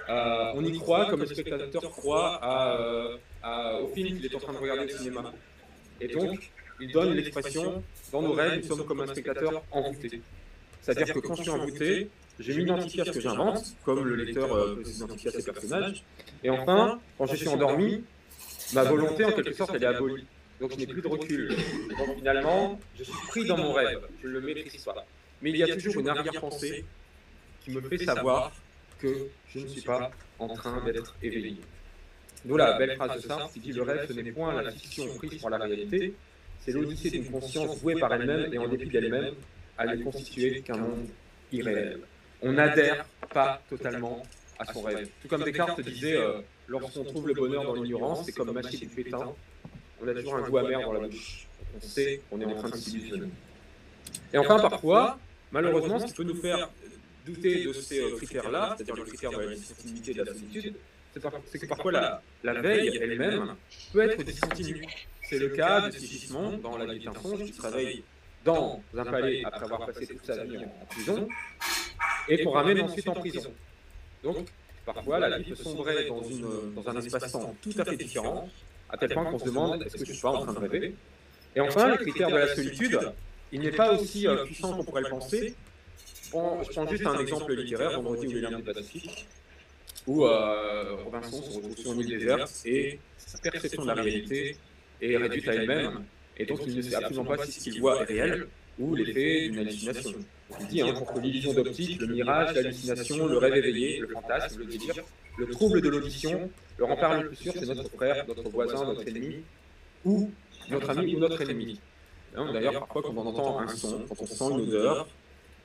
Euh, 0.09 0.51
on 0.55 0.65
y 0.65 0.77
croit 0.79 1.05
comme 1.09 1.19
le 1.19 1.27
spectateur 1.27 1.91
croit 1.91 2.39
euh, 2.43 3.17
à, 3.43 3.79
au 3.81 3.87
film 3.89 4.17
qu'il 4.17 4.25
est 4.25 4.35
en 4.35 4.39
train 4.39 4.53
de 4.53 4.57
regarder 4.57 4.85
au 4.85 4.97
cinéma. 4.97 5.31
Et 6.01 6.07
donc, 6.07 6.51
il 6.79 6.91
donne 6.91 7.13
l'expression 7.13 7.83
dans 8.11 8.21
nos 8.21 8.33
rêves, 8.33 8.61
nous 8.61 8.67
sommes 8.67 8.85
comme 8.85 9.01
un 9.01 9.07
spectateur 9.07 9.63
envoûté. 9.71 10.21
C'est-à-dire 10.81 11.13
que 11.13 11.19
quand 11.19 11.35
je 11.35 11.43
suis 11.43 11.51
envoûté, 11.51 12.09
je 12.39 12.53
m'identifie 12.53 13.01
à 13.01 13.05
ce 13.05 13.11
que 13.11 13.19
j'invente, 13.19 13.75
comme 13.83 14.03
le 14.05 14.15
lecteur 14.15 14.51
euh, 14.53 14.75
peut 14.75 14.83
s'identifier 14.83 15.29
à 15.29 15.33
ses 15.33 15.43
personnages. 15.43 16.03
Et 16.43 16.49
enfin, 16.49 16.99
quand 17.17 17.27
je 17.27 17.35
suis 17.35 17.47
endormi, 17.47 18.03
ma 18.73 18.83
volonté, 18.83 19.25
en 19.25 19.31
quelque 19.31 19.53
sorte, 19.53 19.71
elle 19.75 19.83
est 19.83 19.87
abolie 19.87 20.25
donc 20.59 20.71
je 20.73 20.77
n'ai 20.77 20.87
plus 20.87 21.01
de 21.01 21.07
recul. 21.07 21.55
Donc 21.97 22.17
finalement, 22.17 22.79
je 22.97 23.03
suis 23.03 23.27
pris 23.27 23.45
dans 23.45 23.57
mon 23.57 23.73
rêve, 23.73 24.01
je 24.21 24.27
ne 24.27 24.33
le 24.33 24.41
maîtrise 24.41 24.83
pas. 24.83 25.05
Mais 25.41 25.51
il 25.51 25.57
y 25.57 25.63
a 25.63 25.75
toujours 25.75 25.99
une 25.99 26.09
arrière-pensée 26.09 26.85
qui 27.61 27.71
me 27.71 27.81
fait 27.81 27.97
savoir 27.97 28.51
que 28.99 29.27
je 29.47 29.59
ne 29.59 29.67
suis 29.67 29.81
pas 29.81 30.11
en 30.37 30.47
train 30.49 30.83
d'être 30.83 31.15
éveillé. 31.23 31.57
D'où 32.43 32.57
la 32.57 32.77
belle 32.77 32.95
phrase 32.95 33.21
de 33.21 33.27
Sartre 33.27 33.51
qui 33.53 33.59
dit 33.59 33.71
Le 33.71 33.83
rêve, 33.83 34.07
ce 34.07 34.13
n'est 34.13 34.31
point 34.31 34.61
la 34.61 34.71
fiction 34.71 35.05
prise 35.15 35.39
pour 35.39 35.49
la 35.49 35.57
réalité, 35.57 36.13
c'est 36.59 36.71
l'odyssée 36.71 37.09
d'une 37.09 37.31
conscience 37.31 37.77
vouée 37.81 37.95
par 37.95 38.13
elle-même 38.13 38.53
et 38.53 38.57
en 38.57 38.67
dépit 38.67 38.89
d'elle-même 38.89 39.33
à 39.77 39.85
ne 39.85 40.03
constituer 40.03 40.61
qu'un 40.61 40.77
monde 40.77 41.07
irréel. 41.53 42.01
On 42.41 42.53
n'adhère 42.53 43.05
pas 43.33 43.61
totalement 43.69 44.23
à 44.57 44.65
son 44.71 44.81
rêve. 44.81 45.09
Tout 45.21 45.27
comme 45.27 45.43
Descartes 45.43 45.81
disait 45.81 46.17
euh, 46.17 46.41
Lorsqu'on 46.67 47.03
trouve 47.03 47.27
le 47.27 47.33
bonheur 47.33 47.63
dans 47.63 47.73
l'ignorance, 47.73 48.25
c'est 48.25 48.31
comme 48.31 48.51
mâcher 48.51 48.77
du 48.77 48.87
pétain 48.87 49.33
on 50.01 50.07
a 50.07 50.13
toujours 50.13 50.35
un 50.35 50.41
goût 50.41 50.57
amer 50.57 50.81
dans 50.81 50.93
la 50.93 51.07
bouche. 51.07 51.47
On 51.75 51.81
sait 51.81 52.21
qu'on 52.29 52.39
est 52.41 52.45
en 52.45 52.55
train 52.55 52.69
de 52.69 52.75
s'illusionner. 52.75 53.29
Et 54.33 54.37
enfin, 54.37 54.59
parfois, 54.59 55.19
malheureusement, 55.51 55.99
ce 55.99 56.05
qui 56.05 56.13
peut 56.13 56.23
nous 56.23 56.41
faire 56.41 56.69
douter 57.25 57.65
de 57.65 57.73
ces 57.73 57.99
euh, 57.99 58.15
critères-là, 58.15 58.75
c'est-à-dire 58.77 58.95
le 58.95 59.03
critère 59.03 59.31
de 59.31 59.43
la 59.43 59.55
discontinuité 59.55 60.13
de 60.13 60.23
la 60.23 60.33
solitude, 60.33 60.75
c'est 61.45 61.59
que 61.59 61.65
parfois 61.65 61.91
la, 62.43 62.61
veille 62.61 62.97
elle-même 63.01 63.55
peut 63.91 64.09
être 64.09 64.23
discontinue. 64.23 64.85
C'est 65.23 65.39
le 65.39 65.49
cas 65.49 65.89
de 65.89 65.91
Sigismond 65.91 66.57
dans 66.57 66.77
La 66.77 66.93
vie 66.93 67.03
d'un 67.03 67.13
songe 67.13 67.43
qui 67.43 67.53
se 67.53 67.61
réveille 67.61 68.03
dans 68.45 68.81
un 68.97 69.05
palais 69.05 69.43
après 69.43 69.65
avoir 69.65 69.85
passé 69.85 70.07
toute 70.07 70.25
sa 70.25 70.43
vie 70.43 70.57
en 70.57 70.85
prison 70.85 71.27
et 72.27 72.43
qu'on 72.43 72.51
ramène 72.51 72.81
ensuite 72.81 73.07
en 73.07 73.13
prison. 73.13 73.53
Donc, 74.23 74.47
parfois, 74.85 75.19
la 75.19 75.37
vie 75.37 75.49
peut 75.49 75.55
sombrer 75.55 76.07
dans, 76.07 76.21
une, 76.23 76.73
dans 76.75 76.89
un 76.89 76.97
espace-temps 76.97 77.55
tout 77.61 77.73
à 77.77 77.85
fait 77.85 77.97
différent 77.97 78.49
à 78.89 78.97
tel 78.97 79.13
point 79.13 79.25
qu'on 79.25 79.39
se 79.39 79.45
demande 79.45 79.83
est-ce 79.83 79.97
que 79.97 80.05
je 80.05 80.13
suis 80.13 80.21
pas 80.21 80.31
en 80.31 80.43
train 80.43 80.53
de 80.53 80.59
rêver 80.59 80.95
Et 81.55 81.61
enfin, 81.61 81.89
le 81.89 81.97
critère 81.97 82.29
de 82.29 82.37
la 82.37 82.55
solitude, 82.55 82.99
il 83.51 83.61
n'est 83.61 83.71
pas 83.71 83.93
aussi 83.93 84.27
euh, 84.27 84.45
puissant 84.45 84.75
qu'on 84.75 84.83
pourrait 84.83 85.01
le 85.01 85.09
penser. 85.09 85.55
je 86.25 86.29
prends 86.31 86.87
juste 86.87 87.05
un 87.05 87.19
exemple 87.19 87.53
littéraire, 87.53 88.01
Vendredi 88.01 88.27
ou 88.27 88.31
les 88.31 88.41
larmes 88.41 88.57
du 88.57 88.63
Pacifique, 88.63 89.27
où 90.07 90.25
euh, 90.25 90.95
Robinson 91.03 91.41
se 91.41 91.55
retrouve 91.55 91.77
sur 91.77 91.93
une 91.93 91.99
île 92.01 92.19
déserte 92.19 92.51
et 92.65 92.99
sa 93.17 93.37
perception 93.37 93.83
de 93.83 93.87
la 93.87 93.93
réalité 93.93 94.57
est 95.01 95.17
réduite 95.17 95.47
à 95.47 95.53
elle-même, 95.53 96.03
et 96.39 96.45
donc 96.45 96.59
il 96.65 96.75
ne 96.75 96.81
sait 96.81 96.95
absolument 96.95 97.25
pas 97.25 97.45
si 97.45 97.51
ce 97.51 97.59
qu'il 97.69 97.79
voit 97.81 98.01
est 98.01 98.05
réel 98.05 98.47
ou 98.79 98.95
l'effet 98.95 99.49
d'une 99.49 99.59
hallucination. 99.59 100.13
Il 100.61 100.67
dit, 100.67 100.81
hein, 100.81 100.93
contre 100.93 101.19
l'illusion 101.19 101.53
d'optique, 101.53 101.99
le 101.99 102.07
mirage, 102.07 102.55
l'hallucination, 102.55 103.27
le 103.27 103.37
rêve 103.37 103.57
éveillé, 103.57 103.99
le 103.99 104.07
fantasme, 104.07 104.59
le 104.59 104.65
délire, 104.65 105.03
le 105.37 105.47
trouble 105.47 105.81
de 105.81 105.89
l'audition, 105.89 106.49
le 106.77 106.85
rempart 106.85 107.21
le 107.21 107.27
plus 107.27 107.35
sûr, 107.35 107.53
c'est 107.53 107.65
notre 107.65 107.89
frère, 107.89 108.25
notre 108.27 108.49
voisin, 108.49 108.85
notre 108.85 109.05
ennemi, 109.07 109.43
ou 110.05 110.31
notre 110.69 110.89
ami 110.91 111.15
ou 111.15 111.19
notre 111.19 111.41
ennemi. 111.41 111.79
Hein, 112.35 112.53
d'ailleurs, 112.53 112.79
parfois, 112.79 113.01
quand 113.01 113.13
on 113.15 113.27
entend 113.27 113.59
un 113.59 113.67
son, 113.67 114.05
quand 114.07 114.21
on 114.21 114.25
sent 114.25 114.45
une 114.51 114.61
odeur, 114.61 115.07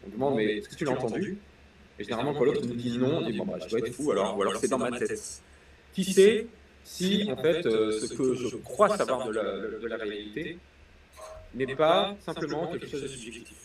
on 0.07 0.11
demande 0.11 0.37
Mais 0.37 0.57
est-ce 0.57 0.69
que 0.69 0.75
tu 0.75 0.85
l'as 0.85 0.93
entendu 0.93 1.39
Et 1.99 2.05
généralement, 2.05 2.35
quand 2.35 2.45
l'autre 2.45 2.67
nous 2.67 2.75
dit 2.75 2.99
non, 2.99 3.19
on 3.19 3.31
dit 3.31 3.37
Bon, 3.37 3.45
bah, 3.45 3.59
je 3.63 3.69
dois 3.69 3.79
être 3.79 3.93
fou, 3.93 4.11
alors, 4.11 4.37
ou 4.37 4.43
alors 4.43 4.57
c'est 4.57 4.69
dans 4.69 4.79
ma 4.79 4.91
tête. 4.99 5.43
Qui 5.93 6.05
sait 6.05 6.47
si, 6.85 7.31
en 7.31 7.37
fait, 7.37 7.63
ce 7.63 8.15
que 8.15 8.35
je 8.35 8.57
crois 8.57 8.97
savoir 8.97 9.27
de 9.29 9.87
la, 9.87 9.97
réalité 9.97 10.59
n'est 11.55 11.75
pas 11.75 12.17
simplement 12.21 12.67
quelque 12.69 12.87
chose 12.87 13.03
de 13.03 13.09
subjectif 13.09 13.57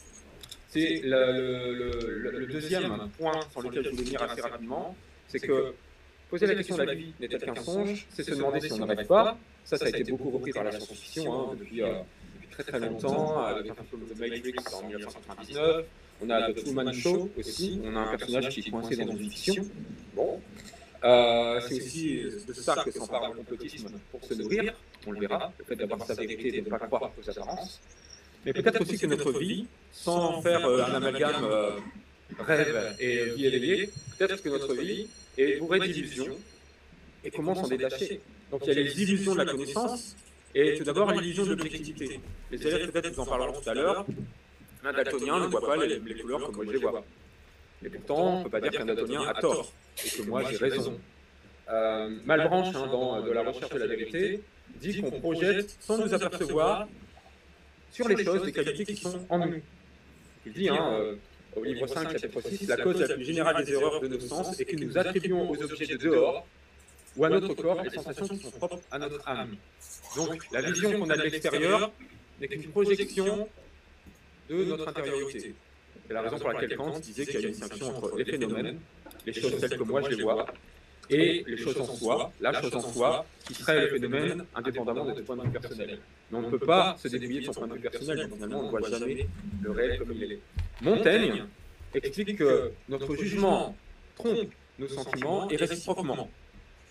C'est 0.70 1.02
le, 1.04 2.46
deuxième 2.52 3.10
point 3.18 3.40
sur 3.52 3.62
lequel 3.62 3.84
je 3.86 3.90
voulais 3.90 4.04
venir 4.04 4.22
assez 4.24 4.42
rapidement, 4.42 4.96
c'est 5.28 5.40
que 5.40 5.74
poser 6.30 6.48
la 6.48 6.56
question 6.56 6.78
de 6.78 6.84
la 6.84 6.94
vie 6.94 7.14
n'est-elle 7.20 7.42
qu'un 7.42 7.56
songe 7.56 8.08
C'est 8.12 8.24
se 8.24 8.32
demander 8.32 8.62
si 8.62 8.72
on 8.74 8.86
n'arrive 8.86 9.08
pas. 9.08 9.38
Ça, 9.66 9.78
ça 9.78 9.86
a 9.86 9.90
été 9.90 10.12
beaucoup 10.12 10.30
repris 10.32 10.52
par 10.52 10.64
la 10.64 10.72
science-fiction 10.72 11.52
hein, 11.52 11.56
depuis, 11.60 11.82
très 12.52 12.64
très 12.64 12.80
longtemps, 12.80 13.38
avec 13.40 13.70
un 13.70 13.76
film 13.84 14.08
de 14.08 14.20
Matrix 14.20 14.54
en 14.74 14.88
1999. 14.88 15.86
On 16.22 16.30
a 16.30 16.52
The 16.52 16.64
Truman 16.64 16.92
Show 16.92 17.30
aussi, 17.38 17.80
on 17.84 17.96
a 17.96 18.00
un 18.00 18.18
personnage 18.18 18.50
qui 18.50 18.60
est 18.60 18.72
coincé 18.72 18.96
dans 18.96 19.12
une 19.12 19.30
fiction. 19.30 19.66
Bon. 20.16 20.42
Euh, 21.04 21.62
c'est 21.68 21.76
aussi 21.76 22.24
de 22.48 22.54
ça 22.54 22.84
que 22.84 22.92
s'empare 22.92 23.30
le 23.30 23.38
complotisme 23.38 23.90
pour 24.12 24.24
se 24.24 24.34
nourrir, 24.34 24.74
on 25.08 25.12
le 25.12 25.20
verra, 25.22 25.54
le 25.58 25.66
fait 25.66 25.76
d'avoir 25.76 26.06
sa 26.06 26.14
vérité 26.14 26.58
et 26.58 26.62
de 26.62 26.66
ne 26.66 26.70
pas 26.70 26.80
croire 26.80 27.12
aux 27.18 27.30
apparences. 27.30 27.80
Mais 28.46 28.54
peut-être 28.54 28.82
aussi 28.82 28.98
que 28.98 29.08
notre 29.08 29.32
vie, 29.38 29.66
sans 29.92 30.42
faire 30.42 30.66
euh, 30.66 30.84
un 30.84 30.96
amalgame 30.96 31.44
euh, 31.44 31.72
rêve 32.40 32.96
et 33.00 33.26
vie 33.36 33.46
éveillée, 33.46 33.90
peut-être 34.18 34.42
que 34.42 34.50
notre 34.50 34.74
vie 34.76 35.08
est 35.38 35.58
bourrée 35.60 35.80
d'illusions 35.80 36.38
et 37.24 37.32
comment 37.32 37.56
s'en 37.56 37.68
détacher. 37.68 38.22
Donc 38.52 38.62
il 38.66 38.70
y 38.70 38.72
a 38.72 38.82
les 38.82 39.02
illusions 39.02 39.34
de 39.34 39.40
la 39.40 39.46
connaissance 39.46 40.16
et 40.56 40.76
tout 40.76 40.84
d'abord 40.84 41.12
l'illusion 41.12 41.44
de 41.44 41.50
l'objectivité. 41.50 42.20
Les 42.52 42.68
élèves 42.68 42.92
peut-être 42.92 43.12
nous 43.12 43.20
en 43.20 43.26
parleront 43.26 43.60
tout 43.60 43.70
à 43.70 43.74
l'heure, 43.74 44.06
un 44.84 44.94
daltonien 44.94 45.40
ne 45.40 45.48
voit 45.48 45.62
pas 45.62 45.78
les, 45.78 46.00
couleurs 46.22 46.46
comme 46.46 46.56
moi 46.56 46.66
je 46.66 46.72
les 46.72 46.78
vois. 46.78 47.04
Et 47.84 47.90
pourtant, 47.90 48.36
on 48.36 48.40
ne 48.40 48.44
peut 48.44 48.50
pas 48.50 48.62
dire 48.62 48.72
qu'un 48.72 48.86
daltonien 48.86 49.22
a 49.22 49.34
tort 49.40 49.72
et 50.06 50.10
que 50.10 50.22
moi 50.24 50.44
j'ai 50.50 50.58
raison. 50.58 51.00
Euh, 51.70 52.10
Malbranche, 52.26 52.76
hein, 52.76 52.88
dans 52.88 53.22
de 53.22 53.32
la 53.32 53.44
recherche 53.44 53.72
de 53.72 53.80
la 53.80 53.88
vérité, 53.88 54.42
dit 54.76 55.02
qu'on 55.02 55.12
projette 55.20 55.76
sans 55.80 55.98
nous 55.98 56.14
apercevoir 56.14 56.88
sur 57.92 58.08
les 58.08 58.24
choses 58.24 58.44
des 58.44 58.52
qualités 58.52 58.86
qui 58.86 58.96
sont 58.96 59.26
en 59.30 59.46
nous. 59.46 59.62
Il 60.46 60.54
dit, 60.54 60.70
hein, 60.70 60.94
euh, 60.94 61.16
au 61.56 61.64
livre 61.64 61.88
5, 61.88 62.12
chapitre 62.12 62.42
6, 62.42 62.68
la 62.68 62.78
cause 62.78 63.00
la 63.00 63.14
plus 63.14 63.24
générale 63.24 63.64
des 63.64 63.72
erreurs 63.74 64.02
de 64.02 64.08
nos 64.08 64.20
sens 64.20 64.60
est 64.60 64.66
que 64.66 64.76
nous 64.76 64.98
attribuons 64.98 65.50
aux 65.50 65.62
objets 65.62 65.86
de 65.86 65.98
dehors 65.98 66.46
ou 67.18 67.26
à 67.26 67.30
notre 67.30 67.54
corps 67.54 67.82
les 67.84 67.90
sensations 67.90 68.28
qui 68.28 68.38
sont 68.38 68.52
propres 68.52 68.80
à 68.92 69.00
notre 69.00 69.28
âme. 69.28 69.56
Donc, 70.16 70.46
la 70.52 70.62
vision 70.62 71.00
qu'on 71.00 71.10
a 71.10 71.18
de 71.18 71.24
l'extérieur 71.24 71.92
n'est 72.40 72.48
qu'une 72.48 72.72
projection 72.72 73.48
de 74.50 74.64
notre 74.64 74.88
intériorité. 74.88 75.54
C'est 76.10 76.16
la 76.16 76.22
raison 76.24 76.40
pour 76.40 76.52
laquelle 76.52 76.76
Kant 76.76 77.00
disait 77.00 77.24
qu'il 77.24 77.36
y 77.36 77.38
a 77.38 77.42
une 77.42 77.54
distinction 77.54 77.96
entre 77.96 78.18
les 78.18 78.26
phénomènes, 78.26 78.80
les 79.28 79.32
choses 79.32 79.60
telles 79.60 79.78
que 79.78 79.84
moi 79.84 80.02
je 80.02 80.16
les 80.16 80.24
vois, 80.24 80.44
et 81.08 81.44
les 81.46 81.56
choses 81.56 81.80
en 81.80 81.86
soi, 81.86 82.32
la 82.42 82.52
chose 82.60 82.74
en 82.74 82.82
soi, 82.82 83.26
qui 83.46 83.54
serait 83.54 83.82
le 83.82 83.88
phénomène 83.90 84.44
indépendamment 84.56 85.06
de 85.06 85.10
notre 85.12 85.22
point 85.22 85.36
de 85.36 85.44
vue 85.44 85.52
personnel. 85.52 86.00
Mais 86.32 86.38
on 86.40 86.42
ne 86.42 86.50
peut 86.50 86.66
pas 86.66 86.98
se 86.98 87.10
débrouiller 87.10 87.42
de 87.42 87.46
son 87.46 87.54
point 87.54 87.68
de 87.68 87.76
vue 87.76 87.82
personnel, 87.82 88.28
finalement 88.34 88.62
on 88.62 88.64
ne 88.64 88.70
voit 88.72 88.90
jamais 88.90 89.28
le 89.62 89.70
réel 89.70 90.00
comme 90.00 90.12
il 90.14 90.32
est. 90.32 90.40
Montaigne 90.82 91.44
explique 91.94 92.40
que 92.40 92.72
notre 92.90 93.16
jugement 93.16 93.76
trompe 94.16 94.50
nos 94.80 94.88
sentiments 94.88 95.48
et 95.48 95.58
réciproquement. 95.58 96.28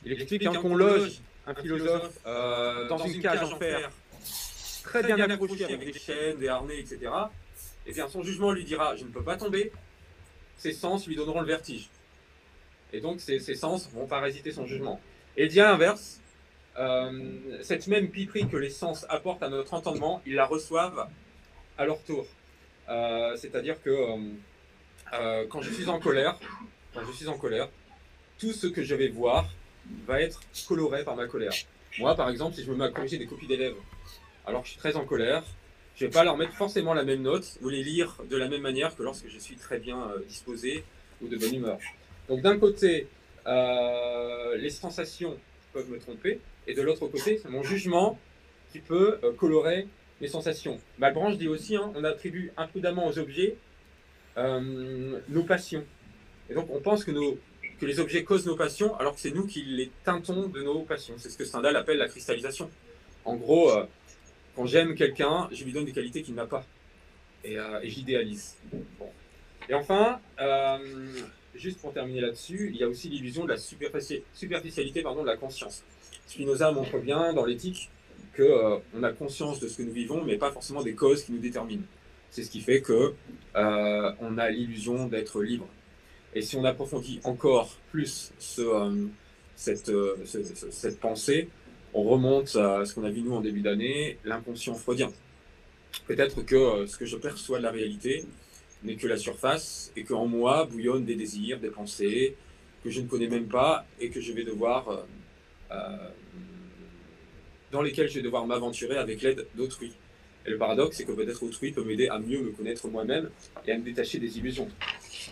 Il 0.05 0.13
explique 0.13 0.49
qu'on 0.49 0.77
loge 0.77 1.23
un 1.45 1.55
philosophe 1.55 2.21
euh, 2.25 2.87
dans 2.87 2.99
une 2.99 3.21
cage 3.21 3.43
en 3.43 3.59
fer, 3.59 3.91
très 4.89 5.03
bien 5.03 5.31
accroché 5.31 5.65
avec 5.65 5.93
des 5.93 5.99
chaînes, 5.99 6.39
des 6.39 6.49
harnais, 6.49 6.79
etc 6.81 7.11
et 7.89 7.93
bien 7.93 8.09
son 8.09 8.23
jugement 8.23 8.53
lui 8.53 8.65
dira 8.65 8.95
je 8.97 9.05
ne 9.05 9.09
peux 9.09 9.23
pas 9.23 9.37
tomber, 9.37 9.73
ses 10.57 10.73
sens 10.73 11.07
lui 11.07 11.17
donneront 11.17 11.41
le 11.41 11.47
vertige. 11.47 11.89
Et 12.93 13.01
donc 13.01 13.21
ses, 13.21 13.41
sens 13.55 13.91
vont 13.93 14.07
parasiter 14.07 14.53
son 14.53 14.67
jugement. 14.67 15.01
Et 15.37 15.59
à 15.59 15.65
l'inverse, 15.65 16.21
euh, 16.79 17.61
cette 17.63 17.87
même 17.87 18.09
piperie 18.11 18.47
que 18.49 18.57
les 18.57 18.71
sens 18.71 19.07
apportent 19.09 19.43
à 19.43 19.49
notre 19.49 19.75
entendement, 19.75 20.23
ils 20.27 20.35
la 20.35 20.47
reçoivent 20.47 21.09
à 21.77 21.87
leur 21.87 22.03
tour. 22.03 22.27
Euh, 22.89 23.37
c'est-à-dire 23.37 23.81
que 23.83 23.91
euh, 25.15 25.47
quand 25.49 25.63
je 25.63 25.71
suis 25.73 25.89
en 25.89 25.99
colère, 25.99 26.39
quand 26.95 27.05
je 27.07 27.13
suis 27.13 27.29
en 27.29 27.39
colère, 27.39 27.69
tout 28.39 28.53
ce 28.53 28.67
que 28.67 28.83
je 28.83 28.95
vais 28.95 29.09
voir 29.09 29.49
va 30.07 30.21
être 30.21 30.41
coloré 30.67 31.05
par 31.05 31.17
ma 31.17 31.27
colère. 31.27 31.53
Moi, 31.99 32.15
par 32.15 32.29
exemple, 32.29 32.55
si 32.55 32.65
je 32.65 32.71
me 32.71 32.77
mets 32.77 32.85
à 32.85 32.91
corriger 32.91 33.19
des 33.19 33.27
copies 33.27 33.47
d'élèves, 33.47 33.75
alors 34.49 34.65
je 34.65 34.71
suis 34.71 34.79
très 34.79 34.97
en 34.97 35.05
colère, 35.05 35.45
je 35.95 36.05
ne 36.05 36.11
vais 36.11 36.15
pas 36.15 36.25
leur 36.25 36.37
mettre 36.37 36.55
forcément 36.55 36.95
la 36.95 37.05
même 37.05 37.23
note 37.23 37.59
ou 37.63 37.69
les 37.69 37.83
lire 37.83 38.17
de 38.29 38.37
la 38.37 38.49
même 38.49 38.63
manière 38.63 38.97
que 38.97 39.03
lorsque 39.03 39.29
je 39.29 39.39
suis 39.39 39.57
très 39.57 39.79
bien 39.79 39.99
euh, 39.99 40.25
disposé 40.27 40.85
ou 41.21 41.29
de 41.29 41.37
bonne 41.37 41.55
humeur. 41.55 41.79
Donc 42.29 42.41
d'un 42.41 42.59
côté, 42.59 43.09
euh, 43.47 44.57
les 44.57 44.71
sensations 44.71 45.37
peuvent 45.73 45.91
me 45.91 45.99
tromper, 45.99 46.41
et 46.67 46.75
de 46.75 46.83
l'autre 46.83 47.07
côté, 47.09 47.39
c'est 47.39 47.49
mon 47.51 47.63
jugement 47.63 48.19
qui 48.73 48.79
peut 48.79 49.19
euh, 49.23 49.33
colorer 49.33 49.87
mes 50.21 50.29
sensations. 50.29 50.81
Malbranche 50.99 51.37
dit 51.37 51.49
aussi, 51.49 51.77
hein, 51.77 51.93
on 51.95 52.05
attribue 52.05 52.53
imprudemment 52.57 53.07
aux 53.07 53.19
objets 53.19 53.57
nos 54.37 55.43
passions. 55.43 55.85
Et 56.49 56.55
donc 56.55 56.69
on 56.71 56.79
pense 56.79 57.05
que 57.05 57.11
les 57.83 57.99
objets 57.99 58.23
causent 58.23 58.47
nos 58.47 58.55
passions, 58.55 58.95
alors 58.97 59.17
que 59.17 59.21
c'est 59.21 59.33
nous 59.33 59.47
qui 59.47 59.65
les 59.65 59.91
teintons 60.05 60.47
de 60.47 60.63
nos 60.63 60.83
passions. 60.83 61.15
C'est 61.19 61.29
ce 61.29 61.37
que 61.37 61.45
Stendhal 61.45 61.75
appelle 61.75 61.99
la 61.99 62.07
cristallisation. 62.07 62.71
En 63.25 63.35
gros, 63.35 63.73
quand 64.59 64.67
j'aime 64.67 64.97
quelqu'un, 64.97 65.49
je 65.53 65.63
lui 65.63 65.73
donne 65.73 65.85
des 65.85 65.93
qualités 65.93 66.21
qu'il 66.21 66.35
n'a 66.35 66.45
pas. 66.45 66.67
Et, 67.45 67.57
euh, 67.57 67.79
j'idéalise. 67.85 68.57
Et 69.69 69.75
enfin, 69.75 70.19
euh, 70.41 70.79
juste 71.55 71.79
pour 71.79 71.93
terminer 71.93 72.23
là-dessus, 72.23 72.73
il 72.75 72.81
y 72.81 72.83
a 72.83 72.89
aussi 72.89 73.09
l'illusion 73.09 73.45
de 73.45 73.51
la 73.51 73.57
superficialité 73.57 75.03
pardon, 75.03 75.23
de 75.23 75.29
la 75.29 75.37
conscience. 75.37 75.85
Spinoza 76.27 76.73
montre 76.73 76.99
bien 76.99 77.33
dans 77.35 77.45
l'éthique 77.45 77.89
qu'on 78.37 78.43
euh, 78.43 79.03
a 79.05 79.13
conscience 79.13 79.61
de 79.61 79.69
ce 79.69 79.77
que 79.77 79.83
nous 79.83 79.93
vivons, 79.93 80.25
mais 80.25 80.37
pas 80.39 80.51
forcément 80.51 80.83
des 80.83 80.95
causes 80.95 81.23
qui 81.23 81.31
nous 81.31 81.39
déterminent. 81.39 81.87
C'est 82.33 82.43
ce 82.43 82.51
qui 82.51 82.61
fait 82.61 82.81
que 82.81 83.15
on 83.55 84.39
a 84.39 84.51
l'illusion 84.51 85.07
d'être 85.07 85.41
libre. 85.41 85.69
Et 86.35 86.43
si 86.43 86.57
on 86.57 86.65
approfondit 86.65 87.21
encore 87.23 87.77
plus 87.93 88.33
ce, 88.41 89.09
cette, 89.55 89.93
cette 90.27 90.99
pensée, 90.99 91.49
on 91.95 92.03
remonte 92.03 92.55
à 92.57 92.85
ce 92.85 92.95
qu'on 92.95 93.05
a 93.05 93.11
vu 93.11 93.23
nous 93.23 93.35
en 93.35 93.41
début 93.41 93.61
d'année, 93.61 94.19
l'inconscient 94.25 94.75
freudien. 94.75 95.11
Peut-être 96.07 96.43
que 96.43 96.57
euh, 96.57 96.87
ce 96.87 96.97
que 96.97 97.07
je 97.07 97.17
perçois 97.17 97.59
de 97.59 97.65
la 97.65 97.71
réalité 97.71 98.25
n'est 98.83 98.97
que 98.97 99.07
la 99.07 99.17
surface 99.17 99.93
et 99.97 100.05
qu'en 100.05 100.27
moi 100.27 100.65
bouillonnent 100.67 101.05
des 101.05 101.17
désirs, 101.17 101.59
des 101.61 101.71
pensées 101.71 102.37
que 102.85 102.91
je 102.91 103.01
ne 103.01 103.09
connais 103.09 103.29
même 103.29 103.49
pas 103.49 103.87
et 104.01 104.11
que 104.11 104.21
je 104.21 104.33
vais 104.33 104.45
devoir, 104.45 104.89
euh, 104.89 104.97
euh, 105.73 106.09
dans 107.73 107.83
lesquelles 107.83 108.09
je 108.09 108.17
vais 108.17 108.23
devoir 108.23 108.47
m'aventurer 108.47 108.97
avec 108.97 109.23
l'aide 109.23 109.47
d'autrui. 109.57 109.93
Et 110.47 110.51
le 110.51 110.59
paradoxe, 110.59 110.97
c'est 110.97 111.05
que 111.05 111.13
peut-être 111.13 111.43
autrui 111.43 111.73
peut 111.73 111.85
m'aider 111.85 112.09
à 112.09 112.19
mieux 112.19 112.41
me 112.41 112.53
connaître 112.53 112.89
moi-même 112.89 113.29
et 113.67 113.73
à 113.73 113.79
me 113.79 113.83
détacher 113.83 114.19
des 114.19 114.39
illusions. 114.39 114.69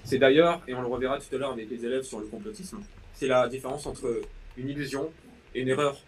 C'est 0.04 0.18
d'ailleurs, 0.18 0.62
et 0.68 0.74
on 0.74 0.82
le 0.82 0.88
reverra 0.88 1.18
tout 1.18 1.34
à 1.34 1.38
l'heure 1.38 1.52
avec 1.52 1.70
les 1.70 1.84
élèves 1.84 2.02
sur 2.02 2.20
le 2.20 2.26
complotisme, 2.26 2.80
c'est 3.14 3.28
la 3.28 3.48
différence 3.48 3.86
entre 3.86 4.20
une 4.58 4.68
illusion 4.68 5.10
et 5.54 5.62
une 5.62 5.68
erreur. 5.68 6.02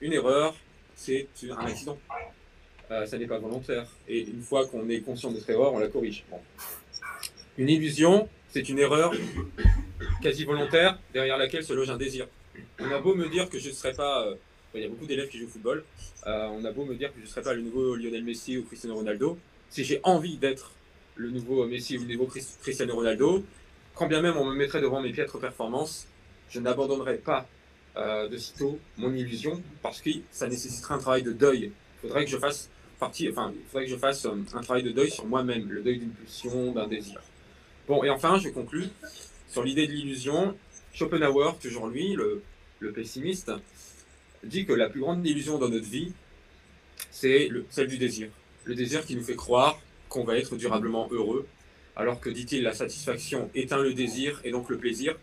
Une 0.00 0.12
erreur, 0.12 0.54
c'est 0.94 1.28
un 1.50 1.66
accident. 1.66 1.98
Euh, 2.90 3.06
ça 3.06 3.16
n'est 3.18 3.26
pas 3.26 3.38
volontaire. 3.38 3.86
Et 4.08 4.20
une 4.20 4.42
fois 4.42 4.66
qu'on 4.66 4.88
est 4.88 5.00
conscient 5.00 5.30
de 5.30 5.38
cette 5.38 5.48
erreur, 5.50 5.72
on 5.72 5.78
la 5.78 5.88
corrige. 5.88 6.24
Une 7.56 7.68
illusion, 7.68 8.28
c'est 8.48 8.68
une 8.68 8.78
erreur 8.78 9.12
quasi 10.22 10.44
volontaire 10.44 10.98
derrière 11.12 11.38
laquelle 11.38 11.64
se 11.64 11.72
loge 11.72 11.90
un 11.90 11.96
désir. 11.96 12.26
On 12.78 12.90
a 12.90 12.98
beau 12.98 13.14
me 13.14 13.28
dire 13.28 13.48
que 13.48 13.58
je 13.58 13.68
ne 13.68 13.74
serais 13.74 13.94
pas. 13.94 14.26
Euh, 14.26 14.34
il 14.74 14.80
y 14.80 14.84
a 14.84 14.88
beaucoup 14.88 15.06
d'élèves 15.06 15.28
qui 15.28 15.38
jouent 15.38 15.46
au 15.46 15.50
football. 15.50 15.84
Euh, 16.26 16.48
on 16.48 16.64
a 16.64 16.72
beau 16.72 16.84
me 16.84 16.94
dire 16.94 17.12
que 17.12 17.18
je 17.18 17.24
ne 17.24 17.28
serais 17.28 17.42
pas 17.42 17.52
le 17.52 17.60
nouveau 17.60 17.94
Lionel 17.94 18.24
Messi 18.24 18.56
ou 18.56 18.64
Cristiano 18.64 18.96
Ronaldo. 18.96 19.38
Si 19.68 19.84
j'ai 19.84 20.00
envie 20.02 20.38
d'être 20.38 20.72
le 21.16 21.30
nouveau 21.30 21.66
Messi 21.66 21.98
ou 21.98 22.02
le 22.02 22.14
nouveau 22.14 22.26
Cristiano 22.26 22.94
Ronaldo, 22.94 23.44
quand 23.94 24.06
bien 24.06 24.22
même 24.22 24.36
on 24.36 24.44
me 24.46 24.54
mettrait 24.54 24.80
devant 24.80 25.02
mes 25.02 25.12
piètres 25.12 25.38
performances, 25.38 26.06
je 26.48 26.60
n'abandonnerai 26.60 27.18
pas 27.18 27.46
euh, 27.96 28.26
de 28.26 28.38
sitôt 28.38 28.78
mon 28.96 29.12
illusion 29.14 29.62
parce 29.82 30.00
que 30.00 30.10
ça 30.30 30.48
nécessiterait 30.48 30.94
un 30.94 30.98
travail 30.98 31.22
de 31.22 31.32
deuil. 31.32 31.72
Il 32.02 32.08
faudrait 32.08 32.24
que 32.24 32.30
je 32.30 32.38
fasse 32.38 32.70
partie, 32.98 33.28
enfin, 33.28 33.52
faudrait 33.68 33.84
que 33.84 33.90
je 33.90 33.96
fasse 33.96 34.24
euh, 34.24 34.36
un 34.54 34.60
travail 34.62 34.82
de 34.82 34.92
deuil 34.92 35.10
sur 35.10 35.26
moi-même, 35.26 35.68
le 35.68 35.82
deuil 35.82 35.98
d'une 35.98 36.10
pulsion, 36.10 36.72
d'un 36.72 36.86
désir. 36.86 37.20
Bon, 37.86 38.02
et 38.02 38.08
enfin, 38.08 38.38
je 38.38 38.48
conclue 38.48 38.86
sur 39.48 39.62
l'idée 39.62 39.86
de 39.86 39.92
l'illusion. 39.92 40.56
Schopenhauer, 40.94 41.58
toujours 41.60 41.88
lui, 41.88 42.14
le, 42.14 42.42
le, 42.80 42.92
pessimiste, 42.92 43.52
dit 44.42 44.64
que 44.64 44.72
la 44.72 44.88
plus 44.88 45.00
grande 45.00 45.26
illusion 45.26 45.58
dans 45.58 45.68
notre 45.68 45.84
vie, 45.84 46.12
c'est 47.10 47.50
celle 47.68 47.88
du 47.88 47.98
désir. 47.98 48.28
Le 48.64 48.74
désir 48.74 49.04
qui 49.04 49.16
nous 49.16 49.22
fait 49.22 49.36
croire 49.36 49.78
qu'on 50.08 50.24
va 50.24 50.38
être 50.38 50.56
durablement 50.56 51.08
heureux, 51.10 51.46
alors 51.96 52.20
que, 52.20 52.30
dit-il, 52.30 52.62
la 52.62 52.72
satisfaction 52.72 53.50
éteint 53.54 53.82
le 53.82 53.92
désir 53.92 54.40
et 54.44 54.50
donc 54.50 54.70
le 54.70 54.78
plaisir, 54.78 55.16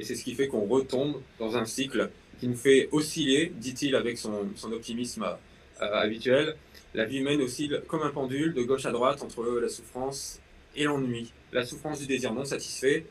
et 0.00 0.04
c'est 0.04 0.14
ce 0.14 0.24
qui 0.24 0.34
fait 0.34 0.48
qu'on 0.48 0.66
retombe 0.66 1.20
dans 1.38 1.58
un 1.58 1.66
cycle 1.66 2.08
qui 2.38 2.48
nous 2.48 2.56
fait 2.56 2.88
osciller, 2.90 3.52
dit-il 3.54 3.94
avec 3.94 4.16
son, 4.16 4.48
optimisme 4.72 5.24
euh, 5.24 5.94
habituel. 5.94 6.56
La 6.94 7.04
vie 7.04 7.18
humaine 7.18 7.42
oscille 7.42 7.82
comme 7.86 8.02
un 8.02 8.08
pendule 8.08 8.54
de 8.54 8.62
gauche 8.62 8.86
à 8.86 8.92
droite 8.92 9.22
entre 9.22 9.44
la 9.60 9.68
souffrance 9.68 10.40
et 10.74 10.84
l'ennui. 10.84 11.32
La 11.52 11.66
souffrance 11.66 12.00
du 12.00 12.06
désir 12.06 12.32
non 12.32 12.46
satisfait 12.46 13.04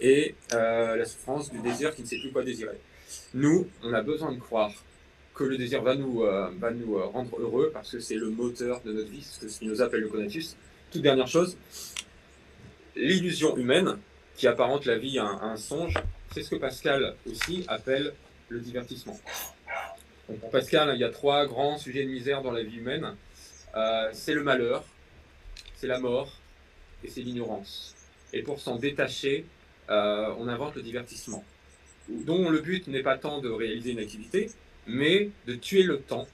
et 0.00 0.34
euh, 0.52 0.96
la 0.96 1.04
souffrance 1.04 1.52
du 1.52 1.60
désir 1.60 1.94
qui 1.94 2.02
ne 2.02 2.08
sait 2.08 2.18
plus 2.18 2.32
quoi 2.32 2.42
désirer. 2.42 2.76
Nous, 3.34 3.68
on 3.84 3.92
a 3.92 4.02
besoin 4.02 4.32
de 4.32 4.40
croire 4.40 4.72
que 5.34 5.44
le 5.44 5.56
désir 5.56 5.80
va 5.80 5.94
nous, 5.94 6.24
euh, 6.24 6.50
va 6.58 6.72
nous 6.72 6.98
rendre 7.10 7.38
heureux 7.38 7.70
parce 7.72 7.92
que 7.92 8.00
c'est 8.00 8.16
le 8.16 8.30
moteur 8.30 8.80
de 8.84 8.92
notre 8.92 9.10
vie, 9.10 9.22
ce 9.22 9.60
que 9.60 9.64
nous 9.64 9.80
appelle 9.80 10.00
le 10.00 10.08
conatus. 10.08 10.56
Toute 10.90 11.02
dernière 11.02 11.28
chose, 11.28 11.56
l'illusion 12.96 13.56
humaine 13.56 13.96
qui 14.36 14.46
apparente 14.46 14.86
la 14.86 14.98
vie 14.98 15.18
à 15.18 15.24
un, 15.24 15.56
songe, 15.56 15.94
c'est 16.32 16.42
ce 16.42 16.50
que 16.50 16.56
Pascal 16.56 17.14
aussi 17.26 17.64
appelle 17.68 18.14
le 18.48 18.60
divertissement. 18.60 19.18
pour 20.40 20.50
Pascal, 20.50 20.92
il 20.94 21.00
y 21.00 21.04
a 21.04 21.10
trois 21.10 21.46
grands 21.46 21.78
sujets 21.78 22.04
de 22.04 22.10
misère 22.10 22.42
dans 22.42 22.52
la 22.52 22.62
vie 22.62 22.78
humaine. 22.78 23.14
Euh, 23.74 24.10
c'est 24.12 24.34
le 24.34 24.42
malheur, 24.42 24.84
c'est 25.76 25.86
la 25.86 25.98
mort 25.98 26.32
et 27.04 27.08
c'est 27.08 27.22
l'ignorance. 27.22 27.94
Et 28.32 28.42
pour 28.42 28.60
s'en 28.60 28.76
détacher, 28.76 29.44
on 29.88 30.48
invente 30.48 30.76
le 30.76 30.82
divertissement, 30.82 31.44
dont 32.08 32.48
le 32.48 32.60
but 32.60 32.86
n'est 32.88 33.02
pas 33.02 33.18
tant 33.18 33.40
de 33.40 33.50
réaliser 33.50 33.90
une 33.90 33.98
activité, 33.98 34.50
mais 34.86 35.30
de 35.46 35.54
tuer 35.54 35.82
le 35.82 36.00
temps, 36.00 36.26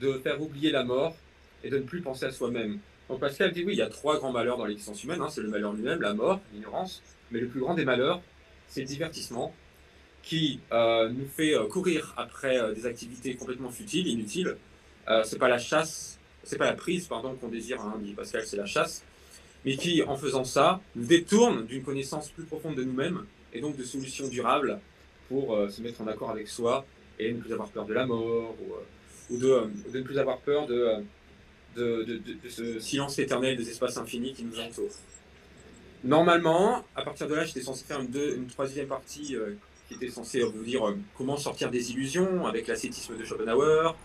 de 0.00 0.14
faire 0.14 0.40
oublier 0.42 0.72
la 0.72 0.82
mort 0.82 1.16
et 1.62 1.70
de 1.70 1.78
ne 1.78 1.82
plus 1.82 2.00
penser 2.00 2.24
à 2.24 2.32
soi-même. 2.32 2.80
Donc 3.08 3.20
Pascal 3.20 3.52
dit 3.52 3.64
oui, 3.64 3.74
il 3.74 3.78
y 3.78 3.82
a 3.82 3.88
trois 3.88 4.18
grands 4.18 4.32
malheurs 4.32 4.58
dans 4.58 4.64
l'existence 4.64 5.02
humaine, 5.04 5.20
hein. 5.20 5.28
c'est 5.30 5.42
le 5.42 5.48
malheur 5.48 5.72
lui-même, 5.72 6.00
la 6.00 6.14
mort, 6.14 6.40
l'ignorance, 6.52 7.02
mais 7.30 7.40
le 7.40 7.48
plus 7.48 7.60
grand 7.60 7.74
des 7.74 7.84
malheurs, 7.84 8.22
c'est 8.68 8.80
le 8.80 8.86
divertissement 8.86 9.54
qui 10.24 10.60
euh, 10.72 11.08
nous 11.10 11.26
fait 11.26 11.54
euh, 11.54 11.66
courir 11.66 12.14
après 12.16 12.58
euh, 12.58 12.72
des 12.72 12.86
activités 12.86 13.34
complètement 13.36 13.70
futiles, 13.70 14.08
inutiles. 14.08 14.56
c'est 15.24 15.38
pas 15.38 15.48
la 15.48 15.58
chasse, 15.58 16.18
c'est 16.42 16.56
pas 16.56 16.64
la 16.64 16.72
prise, 16.72 17.06
pardon, 17.06 17.34
qu'on 17.34 17.48
désire, 17.48 17.80
hein, 17.80 17.94
dit 18.00 18.14
Pascal, 18.14 18.42
c'est 18.46 18.56
la 18.56 18.66
chasse, 18.66 19.04
mais 19.64 19.76
qui, 19.76 20.02
en 20.02 20.16
faisant 20.16 20.44
ça, 20.44 20.80
nous 20.96 21.04
détourne 21.04 21.66
d'une 21.66 21.82
connaissance 21.82 22.30
plus 22.30 22.44
profonde 22.44 22.74
de 22.76 22.84
nous-mêmes 22.84 23.26
et 23.52 23.60
donc 23.60 23.76
de 23.76 23.84
solutions 23.84 24.28
durables 24.28 24.80
pour 25.28 25.56
se 25.70 25.80
mettre 25.82 26.00
en 26.00 26.06
accord 26.06 26.30
avec 26.30 26.48
soi 26.48 26.84
et 27.18 27.32
ne 27.32 27.38
plus 27.38 27.52
avoir 27.52 27.68
peur 27.68 27.84
de 27.86 27.94
la 27.94 28.06
mort, 28.06 28.56
ou, 29.30 29.36
de, 29.38 29.70
ne 29.92 30.02
plus 30.02 30.18
avoir 30.18 30.38
peur 30.38 30.66
de, 30.66 31.02
ce 32.48 32.78
silence 32.80 33.18
éternel 33.18 33.56
des 33.56 33.68
espaces 33.68 33.96
infinis 33.98 34.32
qui 34.32 34.44
nous 34.44 34.58
entourent. 34.58 34.96
Normalement, 36.04 36.84
à 36.94 37.02
partir 37.02 37.26
de 37.28 37.34
là, 37.34 37.44
j'étais 37.44 37.62
censé 37.62 37.84
faire 37.84 38.00
une, 38.00 38.46
troisième 38.46 38.86
partie 38.86 39.36
qui 39.88 39.94
était 39.94 40.10
censée 40.10 40.42
vous 40.42 40.62
dire 40.62 40.82
comment 41.16 41.36
sortir 41.36 41.70
des 41.70 41.92
illusions 41.92 42.46
avec 42.46 42.66
l'ascétisme 42.66 43.16
de 43.16 43.24
Schopenhauer, 43.24 43.96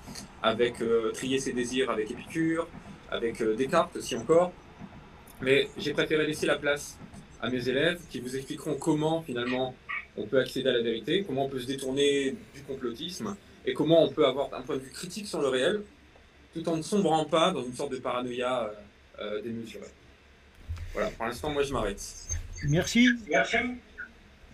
avec 0.41 0.75
trier 1.13 1.39
ses 1.39 1.51
désirs 1.51 1.89
avec 1.89 2.09
Épicure, 2.09 2.67
avec 3.11 3.43
Descartes 3.57 3.97
aussi 3.97 4.15
encore. 4.15 4.53
Mais 5.41 5.69
j'ai 5.77 5.93
préféré 5.93 6.25
laisser 6.25 6.45
la 6.45 6.57
place 6.57 6.97
à 7.41 7.49
mes 7.49 7.67
élèves 7.69 7.99
qui 8.09 8.19
vous 8.19 8.35
expliqueront 8.35 8.75
comment 8.75 9.21
finalement 9.21 9.75
on 10.17 10.25
peut 10.25 10.39
accéder 10.39 10.69
à 10.69 10.73
la 10.73 10.81
vérité, 10.81 11.23
comment 11.25 11.45
on 11.45 11.49
peut 11.49 11.59
se 11.59 11.67
détourner 11.67 12.35
du 12.53 12.61
complotisme 12.63 13.35
et 13.65 13.73
comment 13.73 14.03
on 14.03 14.09
peut 14.09 14.25
avoir 14.25 14.53
un 14.53 14.61
point 14.61 14.75
de 14.75 14.81
vue 14.81 14.91
critique 14.91 15.27
sur 15.27 15.41
le 15.41 15.47
réel 15.47 15.83
tout 16.53 16.67
en 16.67 16.77
ne 16.77 16.81
sombrant 16.81 17.25
pas 17.25 17.51
dans 17.51 17.63
une 17.63 17.73
sorte 17.73 17.91
de 17.91 17.97
paranoïa 17.97 18.63
euh, 18.63 19.21
euh, 19.21 19.41
démesurée. 19.41 19.85
Voilà, 20.93 21.09
pour 21.11 21.25
l'instant, 21.25 21.49
moi 21.51 21.63
je 21.63 21.73
m'arrête. 21.73 22.01
Merci. 22.67 23.09
Merci. 23.29 23.57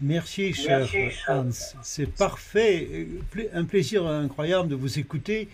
Merci, 0.01 0.53
cher 0.53 0.87
Hans. 1.27 1.49
C'est 1.81 2.11
parfait. 2.11 3.07
Un 3.53 3.65
plaisir 3.65 4.05
incroyable 4.05 4.67
de 4.69 4.75
vous 4.75 4.99
écouter. 4.99 5.47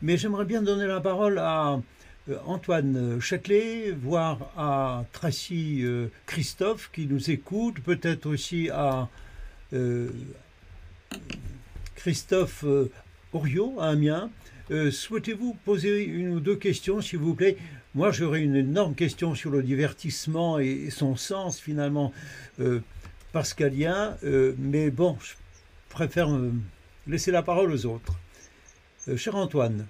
Mais 0.00 0.16
j'aimerais 0.16 0.44
bien 0.44 0.62
donner 0.62 0.86
la 0.86 1.00
parole 1.00 1.38
à 1.38 1.80
euh, 2.28 2.38
Antoine 2.46 3.20
Châtelet, 3.20 3.90
voire 3.90 4.52
à 4.56 5.04
Tracy 5.12 5.84
Christophe 6.26 6.90
qui 6.92 7.06
nous 7.06 7.30
écoute, 7.30 7.80
peut-être 7.80 8.26
aussi 8.26 8.68
à 8.70 9.08
euh, 9.72 10.10
Christophe 11.94 12.64
euh, 12.64 12.90
Oriot 13.32 13.80
à 13.80 13.90
Amiens. 13.90 14.30
Euh, 14.70 14.90
souhaitez-vous 14.90 15.56
poser 15.64 16.04
une 16.04 16.30
ou 16.30 16.40
deux 16.40 16.56
questions, 16.56 17.00
s'il 17.00 17.20
vous 17.20 17.34
plaît? 17.34 17.56
Moi, 17.94 18.10
j'aurais 18.10 18.40
une 18.40 18.56
énorme 18.56 18.94
question 18.94 19.34
sur 19.34 19.50
le 19.50 19.62
divertissement 19.62 20.58
et 20.58 20.88
son 20.90 21.14
sens, 21.14 21.60
finalement, 21.60 22.12
pascalien, 23.32 24.16
mais 24.22 24.90
bon, 24.90 25.18
je 25.20 25.34
préfère 25.90 26.30
laisser 27.06 27.30
la 27.30 27.42
parole 27.42 27.70
aux 27.70 27.84
autres. 27.84 28.14
cher 29.16 29.36
Antoine, 29.36 29.86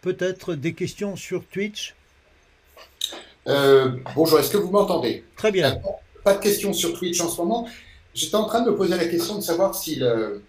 peut-être 0.00 0.54
des 0.54 0.72
questions 0.72 1.14
sur 1.14 1.44
Twitch? 1.44 1.94
Bonjour, 3.46 4.38
est-ce 4.38 4.50
que 4.50 4.56
vous 4.56 4.70
m'entendez? 4.70 5.24
Très 5.36 5.52
bien. 5.52 5.78
Pas 6.24 6.34
de 6.34 6.42
questions 6.42 6.72
sur 6.72 6.98
Twitch 6.98 7.20
en 7.20 7.28
ce 7.28 7.38
moment. 7.38 7.68
J'étais 8.14 8.36
en 8.36 8.44
train 8.44 8.62
de 8.62 8.70
me 8.70 8.76
poser 8.76 8.96
la 8.96 9.06
question 9.06 9.36
de 9.36 9.42
savoir 9.42 9.74
si 9.74 9.96
le, 9.96 10.42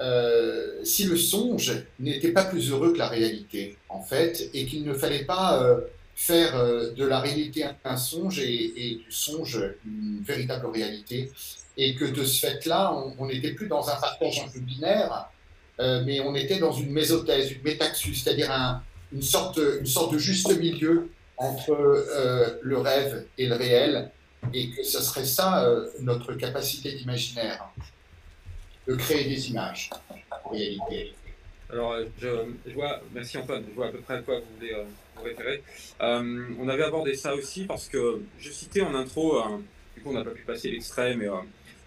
euh, 0.00 0.84
si 0.84 1.04
le 1.04 1.16
songe 1.16 1.84
n'était 1.98 2.32
pas 2.32 2.44
plus 2.44 2.70
heureux 2.70 2.92
que 2.92 2.98
la 2.98 3.08
réalité, 3.08 3.76
et 4.12 4.66
qu'il 4.66 4.84
ne 4.84 4.94
fallait 4.94 5.24
pas 5.24 5.62
euh, 5.62 5.80
faire 6.14 6.56
euh, 6.56 6.92
de 6.92 7.04
la 7.04 7.20
réalité 7.20 7.66
un 7.84 7.96
songe 7.96 8.38
et, 8.38 9.00
du 9.04 9.12
songe 9.12 9.58
une 9.84 10.22
véritable 10.22 10.66
réalité, 10.66 11.30
et 11.76 11.94
que 11.94 12.04
de 12.04 12.24
ce 12.24 12.46
fait-là, 12.46 12.94
on 13.18 13.26
n'était 13.26 13.52
plus 13.52 13.68
dans 13.68 13.88
un 13.88 13.96
partage 13.96 14.42
un 14.46 14.50
peu 14.50 14.60
binaire, 14.60 15.30
mais 15.78 16.20
on 16.20 16.34
était 16.34 16.58
dans 16.58 16.72
une 16.72 16.90
mésothèse, 16.90 17.52
une 17.52 17.62
métaxus, 17.62 18.22
c'est-à-dire 18.22 18.50
une, 19.12 19.20
sorte, 19.20 19.60
une 19.78 19.84
sorte 19.84 20.14
de 20.14 20.18
juste 20.18 20.58
milieu 20.58 21.10
entre 21.36 21.76
le 22.62 22.78
rêve 22.78 23.26
et 23.36 23.46
le 23.46 23.56
réel, 23.56 24.10
et 24.52 24.70
que 24.70 24.82
ce 24.82 25.02
serait 25.02 25.24
ça 25.24 25.64
euh, 25.64 25.88
notre 26.00 26.34
capacité 26.34 26.92
d'imaginaire, 26.92 27.68
de 28.86 28.94
créer 28.94 29.24
des 29.24 29.50
images 29.50 29.90
en 30.44 30.50
réalité. 30.50 31.14
Alors, 31.70 31.92
euh, 31.92 32.04
je, 32.20 32.74
vois, 32.74 33.00
merci 33.12 33.38
Antoine, 33.38 33.64
je 33.68 33.74
vois 33.74 33.86
à 33.86 33.90
peu 33.90 33.98
près 33.98 34.14
à 34.14 34.22
quoi 34.22 34.38
vous 34.38 34.46
voulez 34.58 34.72
euh, 34.72 34.84
vous 35.16 35.24
référer. 35.24 35.62
on 36.00 36.68
avait 36.68 36.84
abordé 36.84 37.14
ça 37.14 37.34
aussi 37.34 37.64
parce 37.64 37.88
que 37.88 38.20
je 38.38 38.50
citais 38.50 38.82
en 38.82 38.94
intro, 38.94 39.42
du 39.96 40.02
coup 40.02 40.10
on 40.10 40.12
n'a 40.12 40.24
pas 40.24 40.30
pu 40.30 40.42
passer 40.42 40.70
l'extrait, 40.70 41.16
mais 41.16 41.26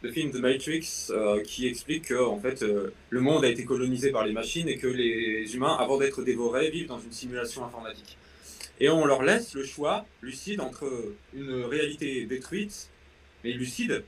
le 0.01 0.11
film 0.11 0.31
The 0.31 0.39
Matrix 0.39 1.09
qui 1.45 1.67
explique 1.67 2.07
que 2.07 2.21
en 2.21 2.39
fait, 2.39 2.61
le 2.61 3.21
monde 3.21 3.45
a 3.45 3.49
été 3.49 3.63
colonisé 3.63 4.11
par 4.11 4.25
les 4.25 4.33
machines 4.33 4.67
et 4.67 4.77
que 4.77 4.87
les 4.87 5.55
humains, 5.55 5.77
avant 5.79 5.97
d'être 5.97 6.23
dévorés, 6.23 6.69
vivent 6.71 6.87
dans 6.87 6.99
une 6.99 7.11
simulation 7.11 7.63
informatique. 7.63 8.17
Et 8.81 8.89
on 8.89 9.05
leur 9.05 9.23
laisse 9.23 9.53
le 9.53 9.65
choix 9.65 10.05
lucide 10.21 10.61
entre 10.61 10.89
une 11.33 11.63
réalité 11.63 12.25
détruite, 12.25 12.89
mais 13.43 13.51
lucide, 13.51 14.03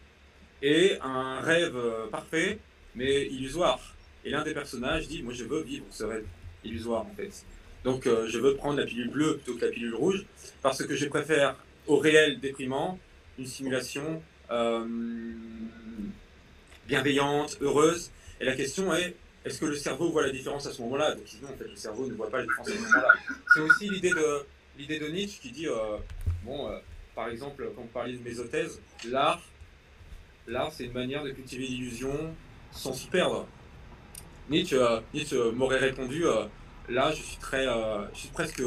et 0.61 0.97
un 1.01 1.39
rêve 1.41 1.75
euh, 1.75 2.07
parfait, 2.07 2.59
mais 2.95 3.25
illusoire. 3.25 3.95
Et 4.23 4.29
l'un 4.29 4.43
des 4.43 4.53
personnages 4.53 5.07
dit, 5.07 5.23
moi 5.23 5.33
je 5.33 5.43
veux 5.43 5.61
vivre 5.61 5.85
ce 5.89 6.03
rêve 6.03 6.25
illusoire 6.63 7.01
en 7.05 7.13
fait. 7.15 7.45
Donc 7.83 8.05
euh, 8.05 8.27
je 8.27 8.37
veux 8.37 8.55
prendre 8.55 8.79
la 8.79 8.85
pilule 8.85 9.09
bleue 9.09 9.37
plutôt 9.37 9.57
que 9.57 9.65
la 9.65 9.71
pilule 9.71 9.95
rouge, 9.95 10.25
parce 10.61 10.83
que 10.85 10.95
je 10.95 11.07
préfère 11.07 11.55
au 11.87 11.97
réel 11.97 12.39
déprimant 12.39 12.99
une 13.39 13.47
simulation 13.47 14.21
euh, 14.51 14.85
bienveillante, 16.87 17.57
heureuse. 17.61 18.11
Et 18.39 18.45
la 18.45 18.55
question 18.55 18.93
est, 18.93 19.15
est-ce 19.45 19.59
que 19.59 19.65
le 19.65 19.75
cerveau 19.75 20.11
voit 20.11 20.21
la 20.21 20.31
différence 20.31 20.67
à 20.67 20.71
ce 20.71 20.81
moment-là? 20.83 21.15
Donc 21.15 21.23
sinon, 21.25 21.49
en 21.49 21.57
fait, 21.57 21.67
le 21.67 21.75
cerveau 21.75 22.07
ne 22.07 22.13
voit 22.13 22.29
pas 22.29 22.37
la 22.37 22.43
différence 22.43 22.67
à 22.67 22.71
ce 22.71 22.77
moment-là. 22.77 23.13
C'est 23.53 23.59
aussi 23.61 23.89
l'idée 23.89 24.11
de 24.11 24.45
l'idée 24.77 24.99
de 24.99 25.07
Nietzsche 25.07 25.39
qui 25.41 25.51
dit, 25.51 25.67
euh, 25.67 25.97
bon, 26.43 26.69
par 27.15 27.29
exemple, 27.29 27.69
quand 27.75 27.81
vous 27.81 27.87
parlez 27.87 28.13
de 28.13 28.23
mésothèse, 28.23 28.79
l'art, 29.05 29.41
l'art, 30.47 30.71
c'est 30.71 30.85
une 30.85 30.93
manière 30.93 31.23
de 31.23 31.31
cultiver 31.31 31.65
l'illusion 31.65 32.35
sans 32.71 32.93
s'y 32.93 33.07
perdre. 33.07 33.47
Nietzsche, 34.51 34.75
euh, 34.75 35.51
m'aurait 35.53 35.79
répondu, 35.79 36.23
là, 36.89 37.11
je 37.11 37.21
suis 37.21 37.37
très, 37.37 37.65
je 38.13 38.19
suis 38.19 38.29
presque 38.29 38.61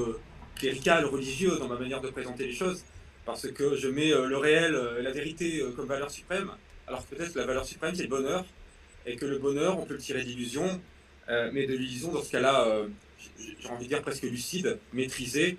clérical, 0.57 1.05
religieux 1.05 1.59
dans 1.59 1.69
ma 1.69 1.79
manière 1.79 2.01
de 2.01 2.09
présenter 2.09 2.47
les 2.47 2.53
choses, 2.53 2.85
parce 3.25 3.49
que 3.49 3.77
je 3.77 3.89
mets 3.89 4.11
le 4.11 4.37
réel, 4.37 4.73
la 5.01 5.11
vérité 5.11 5.63
comme 5.77 5.87
valeur 5.87 6.11
suprême, 6.11 6.51
alors 6.87 7.03
peut-être 7.05 7.33
que 7.33 7.39
la 7.39 7.47
valeur 7.47 7.65
suprême, 7.65 7.95
c'est 7.95 8.05
le 8.05 8.09
bonheur, 8.09 8.45
et 9.07 9.17
que 9.17 9.27
le 9.27 9.39
bonheur, 9.39 9.79
on 9.79 9.85
peut 9.85 9.95
le 9.95 10.01
tirer 10.01 10.25
d'illusion, 10.25 10.81
mais 11.29 11.67
de 11.67 11.75
l'illusion, 11.75 12.13
dans 12.13 12.23
ce 12.23 12.33
cas-là, 12.33 12.85
j'ai 13.39 13.69
envie 13.69 13.85
de 13.85 13.89
dire 13.89 14.03
presque 14.03 14.23
lucide, 14.23 14.79
maîtrisé, 14.93 15.59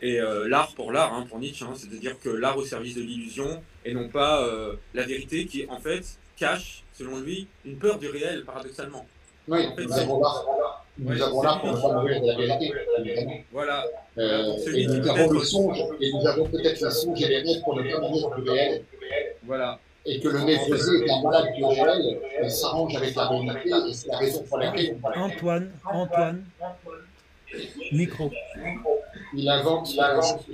et 0.00 0.20
euh, 0.20 0.48
l'art 0.48 0.74
pour 0.74 0.92
l'art, 0.92 1.12
hein, 1.12 1.26
pour 1.28 1.38
Nietzsche, 1.38 1.64
hein, 1.64 1.74
c'est-à-dire 1.74 2.18
que 2.20 2.28
l'art 2.28 2.56
au 2.56 2.64
service 2.64 2.94
de 2.94 3.02
l'illusion 3.02 3.62
et 3.84 3.94
non 3.94 4.08
pas 4.08 4.46
euh, 4.46 4.76
la 4.94 5.04
vérité 5.04 5.46
qui, 5.46 5.66
en 5.68 5.80
fait, 5.80 6.18
cache, 6.36 6.84
selon 6.92 7.18
lui, 7.20 7.48
une 7.64 7.78
peur 7.78 7.98
du 7.98 8.08
réel, 8.08 8.44
paradoxalement. 8.44 9.06
Oui, 9.48 9.66
nous 10.98 11.22
avons 11.22 11.42
l'art 11.42 11.60
pour 11.60 11.92
mourir 11.94 12.20
de 12.20 12.26
la 12.26 12.36
vérité, 12.36 13.44
Voilà. 13.52 13.84
Euh, 14.18 14.56
et 14.74 14.86
nous 14.86 15.08
avons 15.08 15.30
le 15.30 15.40
songe, 15.40 15.78
et 16.00 16.12
nous 16.12 16.26
avons 16.26 16.46
peut-être 16.48 16.80
la 16.80 16.90
songe 16.90 17.22
et 17.22 17.28
les 17.28 17.38
rêves 17.38 17.62
pour 17.62 17.76
ne 17.76 17.90
pas 17.90 18.00
mourir 18.00 18.30
du 18.36 18.50
réel. 18.50 18.82
Voilà. 19.44 19.78
Et 20.04 20.20
que 20.20 20.28
le 20.28 20.40
névrosé 20.40 21.04
est 21.04 21.10
un 21.10 21.22
malade 21.22 21.54
du 21.54 21.64
réel, 21.64 22.50
s'arrange 22.50 22.96
avec 22.96 23.14
la 23.14 23.28
réalité, 23.28 23.70
et 23.88 23.94
c'est 23.94 24.08
la 24.08 24.18
raison 24.18 24.42
pour 24.42 24.58
laquelle. 24.58 24.98
Antoine, 25.14 25.70
Antoine, 25.84 26.44
micro. 27.92 28.30
Il 29.34 29.48
invente, 29.48 29.94
il 29.94 30.00
invente. 30.00 30.44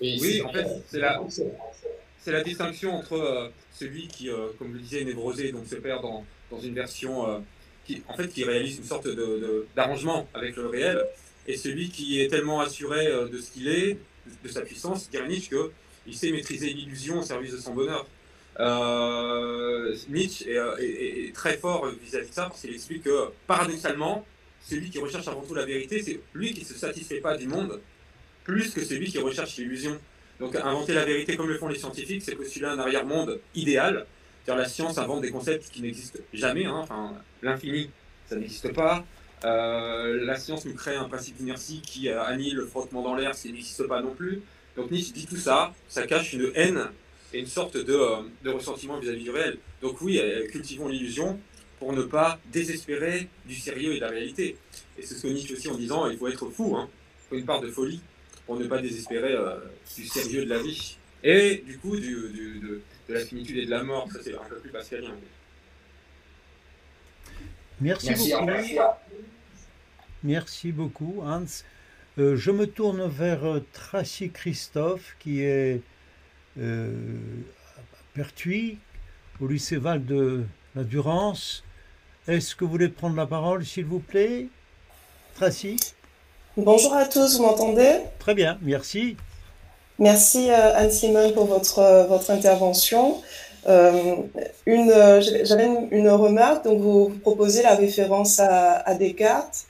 Oui, 0.00 0.42
en 0.42 0.52
fait, 0.52 0.66
c'est 0.86 0.98
la, 0.98 1.20
c'est 2.18 2.32
la 2.32 2.42
distinction 2.42 2.94
entre 2.94 3.50
celui 3.72 4.08
qui, 4.08 4.28
comme 4.58 4.68
vous 4.68 4.74
le 4.74 4.80
disiez, 4.80 5.02
est 5.02 5.04
névrosé, 5.04 5.50
donc 5.50 5.66
se 5.66 5.76
perd 5.76 6.02
dans, 6.02 6.24
dans 6.54 6.60
une 6.60 6.74
version 6.74 7.44
qui, 7.84 8.02
en 8.08 8.16
fait, 8.16 8.28
qui 8.28 8.44
réalise 8.44 8.78
une 8.78 8.84
sorte 8.84 9.08
d'arrangement 9.76 10.28
avec 10.34 10.56
le 10.56 10.66
réel, 10.66 11.04
et 11.46 11.56
celui 11.56 11.90
qui 11.90 12.20
est 12.20 12.28
tellement 12.28 12.60
assuré 12.60 13.06
de 13.06 13.38
ce 13.38 13.50
qu'il 13.50 13.68
est, 13.68 13.98
de 14.42 14.48
sa 14.48 14.62
puissance, 14.62 15.10
dirait 15.10 15.28
Nietzsche, 15.28 15.56
qu'il 16.04 16.16
sait 16.16 16.30
maîtriser 16.30 16.68
l'illusion 16.68 17.20
au 17.20 17.22
service 17.22 17.52
de 17.52 17.58
son 17.58 17.74
bonheur. 17.74 18.06
Euh, 18.60 19.94
Nietzsche 20.08 20.46
est, 20.48 21.34
très 21.34 21.56
fort 21.56 21.88
vis-à-vis 22.02 22.28
de 22.28 22.34
ça 22.34 22.46
parce 22.46 22.60
qu'il 22.60 22.74
explique 22.74 23.04
que 23.04 23.28
paradoxalement, 23.46 24.24
celui 24.60 24.90
qui 24.90 24.98
recherche 24.98 25.26
avant 25.28 25.42
tout 25.42 25.54
la 25.54 25.66
vérité, 25.66 26.02
c'est 26.02 26.20
lui 26.34 26.54
qui 26.54 26.60
ne 26.60 26.66
se 26.66 26.74
satisfait 26.74 27.20
pas 27.20 27.36
du 27.36 27.48
monde 27.48 27.80
plus 28.44 28.70
que 28.70 28.84
celui 28.84 29.10
qui 29.10 29.18
recherche 29.18 29.56
l'illusion. 29.56 29.98
Donc 30.38 30.54
inventer 30.56 30.94
la 30.94 31.04
vérité 31.04 31.36
comme 31.36 31.48
le 31.48 31.58
font 31.58 31.68
les 31.68 31.78
scientifiques, 31.78 32.22
c'est 32.22 32.36
postuler 32.36 32.66
un 32.66 32.78
arrière-monde 32.78 33.40
idéal. 33.54 34.06
Cest 34.44 34.58
la 34.58 34.68
science 34.68 34.98
invente 34.98 35.22
des 35.22 35.30
concepts 35.30 35.70
qui 35.70 35.82
n'existent 35.82 36.18
jamais. 36.32 36.66
Hein. 36.66 36.80
Enfin, 36.82 37.12
l'infini, 37.42 37.90
ça 38.26 38.36
n'existe 38.36 38.72
pas. 38.72 39.04
Euh, 39.44 40.24
la 40.24 40.36
science 40.36 40.64
nous 40.64 40.74
crée 40.74 40.96
un 40.96 41.04
principe 41.04 41.36
d'inertie 41.36 41.80
qui 41.82 42.08
annule 42.08 42.56
le 42.56 42.66
frottement 42.66 43.02
dans 43.02 43.14
l'air, 43.14 43.32
qui 43.32 43.52
n'existe 43.52 43.86
pas 43.86 44.00
non 44.00 44.14
plus. 44.14 44.42
Donc 44.76 44.90
Nietzsche 44.90 45.12
dit 45.12 45.26
tout 45.26 45.36
ça, 45.36 45.72
ça 45.88 46.06
cache 46.06 46.32
une 46.32 46.50
haine 46.54 46.80
et 47.32 47.40
une 47.40 47.46
sorte 47.46 47.76
de, 47.76 47.94
euh, 47.94 48.22
de 48.42 48.50
ressentiment 48.50 48.98
vis-à-vis 48.98 49.24
du 49.24 49.30
réel. 49.30 49.58
Donc 49.82 50.00
oui, 50.00 50.18
euh, 50.18 50.46
cultivons 50.48 50.88
l'illusion 50.88 51.38
pour 51.78 51.92
ne 51.92 52.02
pas 52.02 52.38
désespérer 52.52 53.28
du 53.46 53.54
sérieux 53.54 53.92
et 53.92 53.96
de 53.96 54.00
la 54.00 54.08
réalité. 54.08 54.56
Et 54.98 55.02
c'est 55.02 55.14
ce 55.14 55.22
que 55.22 55.28
Nietzsche 55.28 55.52
aussi 55.54 55.68
en 55.68 55.74
disant, 55.74 56.08
il 56.08 56.16
faut 56.16 56.28
être 56.28 56.48
fou, 56.48 56.76
hein. 56.76 56.88
il 57.32 57.38
une 57.38 57.44
part 57.44 57.60
de 57.60 57.68
folie 57.68 58.00
pour 58.46 58.58
ne 58.58 58.66
pas 58.66 58.80
désespérer 58.80 59.34
du 59.96 60.06
sérieux 60.06 60.44
de 60.44 60.50
la 60.50 60.58
vie. 60.58 60.96
Et 61.22 61.62
du 61.66 61.78
coup, 61.78 61.96
du, 61.96 62.14
de, 62.62 62.80
de, 63.08 63.14
la 63.14 63.20
finitude 63.20 63.58
et 63.58 63.66
de 63.66 63.70
la 63.70 63.82
mort, 63.82 64.08
ça 64.12 64.18
c'est 64.22 64.34
un 64.34 64.44
peu 64.48 64.56
plus 64.56 64.70
pascalien. 64.70 65.14
Merci, 67.80 68.14
beaucoup. 68.14 68.50
Merci 70.22 70.72
beaucoup, 70.72 71.22
Hans. 71.22 71.44
Euh, 72.18 72.36
je 72.36 72.50
me 72.52 72.66
tourne 72.66 73.08
vers 73.08 73.44
euh, 73.44 73.66
Tracy 73.72 74.30
Christophe, 74.30 75.16
qui 75.18 75.42
est 75.42 75.80
euh, 76.60 76.88
à 77.76 77.80
Pertuis, 78.14 78.78
au 79.40 79.48
lycée 79.48 79.76
Val 79.76 80.04
de 80.04 80.44
la 80.76 80.84
Durance. 80.84 81.64
Est-ce 82.28 82.54
que 82.54 82.64
vous 82.64 82.70
voulez 82.70 82.88
prendre 82.88 83.16
la 83.16 83.26
parole, 83.26 83.66
s'il 83.66 83.86
vous 83.86 83.98
plaît? 83.98 84.46
Tracy? 85.34 85.76
Bonjour 86.56 86.94
à 86.94 87.06
tous, 87.06 87.36
vous 87.36 87.42
m'entendez? 87.42 87.98
Très 88.20 88.34
bien, 88.34 88.58
merci. 88.62 89.16
Merci 89.98 90.50
Anne-Simone 90.50 91.32
pour 91.32 91.44
votre, 91.44 92.06
votre 92.08 92.30
intervention. 92.30 93.22
J'avais 94.66 95.68
une, 95.90 96.08
remarque, 96.08 96.64
donc 96.64 96.80
vous, 96.80 97.10
proposez 97.22 97.62
la 97.62 97.74
référence 97.74 98.40
à, 98.40 98.94
Descartes. 98.94 99.66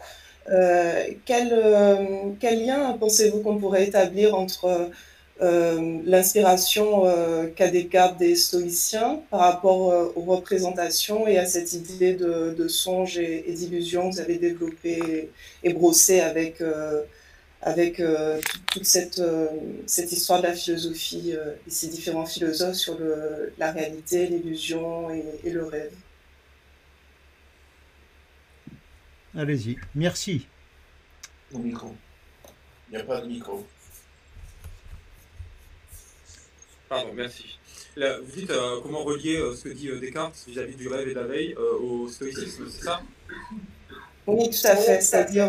Euh, 0.51 1.05
quel, 1.25 1.49
euh, 1.53 1.97
quel, 2.39 2.67
lien 2.67 2.97
pensez-vous 3.01 3.41
qu'on 3.41 3.57
pourrait 3.57 3.85
établir 3.85 4.35
entre 4.35 4.91
euh, 5.41 6.01
l'inspiration 6.05 7.05
qu'a 7.57 7.69
Descartes 7.69 8.19
des 8.19 8.35
stoïciens 8.35 9.21
par 9.31 9.41
rapport 9.41 10.13
aux 10.17 10.23
représentations 10.23 11.27
et 11.27 11.39
à 11.39 11.47
cette 11.47 11.73
idée 11.73 12.15
de, 12.15 12.55
de 12.57 12.69
songe 12.69 13.19
et, 13.19 13.45
d'illusion 13.49 14.11
que 14.11 14.15
vous 14.17 14.21
avez 14.21 14.37
développée 14.37 15.31
et, 15.63 15.73
brossée 15.73 16.21
avec, 16.21 16.63
avec 17.65 18.03
toute 18.71 18.85
cette, 18.85 19.23
cette, 19.87 20.13
histoire 20.13 20.43
de 20.43 20.47
la 20.47 20.55
philosophie 20.55 21.33
et 21.33 21.71
ces 21.71 21.89
différents 21.89 22.27
philosophes 22.27 22.77
sur 22.77 22.99
le, 22.99 23.53
la 23.59 23.73
réalité, 23.73 24.27
l'illusion 24.27 25.11
et, 25.11 25.51
le 25.51 25.65
rêve. 25.65 25.93
Allez-y. 29.35 29.77
Merci. 29.95 30.47
Au 31.53 31.59
micro. 31.59 31.95
Il 32.89 32.97
n'y 32.97 33.03
a 33.03 33.05
pas 33.05 33.21
de 33.21 33.27
micro. 33.27 33.67
Pardon, 36.89 37.13
merci. 37.15 37.59
vous 37.97 38.33
dites 38.37 38.51
euh, 38.51 38.81
comment 38.83 39.03
relier 39.03 39.37
euh, 39.37 39.57
ce 39.57 39.65
que 39.65 39.69
dit 39.71 39.89
euh, 39.89 39.99
Descartes 39.99 40.45
vis-à-vis 40.47 40.77
du 40.77 40.87
rêve 40.87 41.09
et 41.09 41.15
de 41.15 41.19
la 41.19 41.27
veille 41.27 41.55
au 41.55 42.09
stoïcisme, 42.09 42.69
c'est 42.71 42.85
ça? 42.85 43.03
Oui, 44.27 44.49
tout 44.49 44.67
à 44.67 44.77
fait. 44.77 45.01
C'est-à-dire 45.01 45.49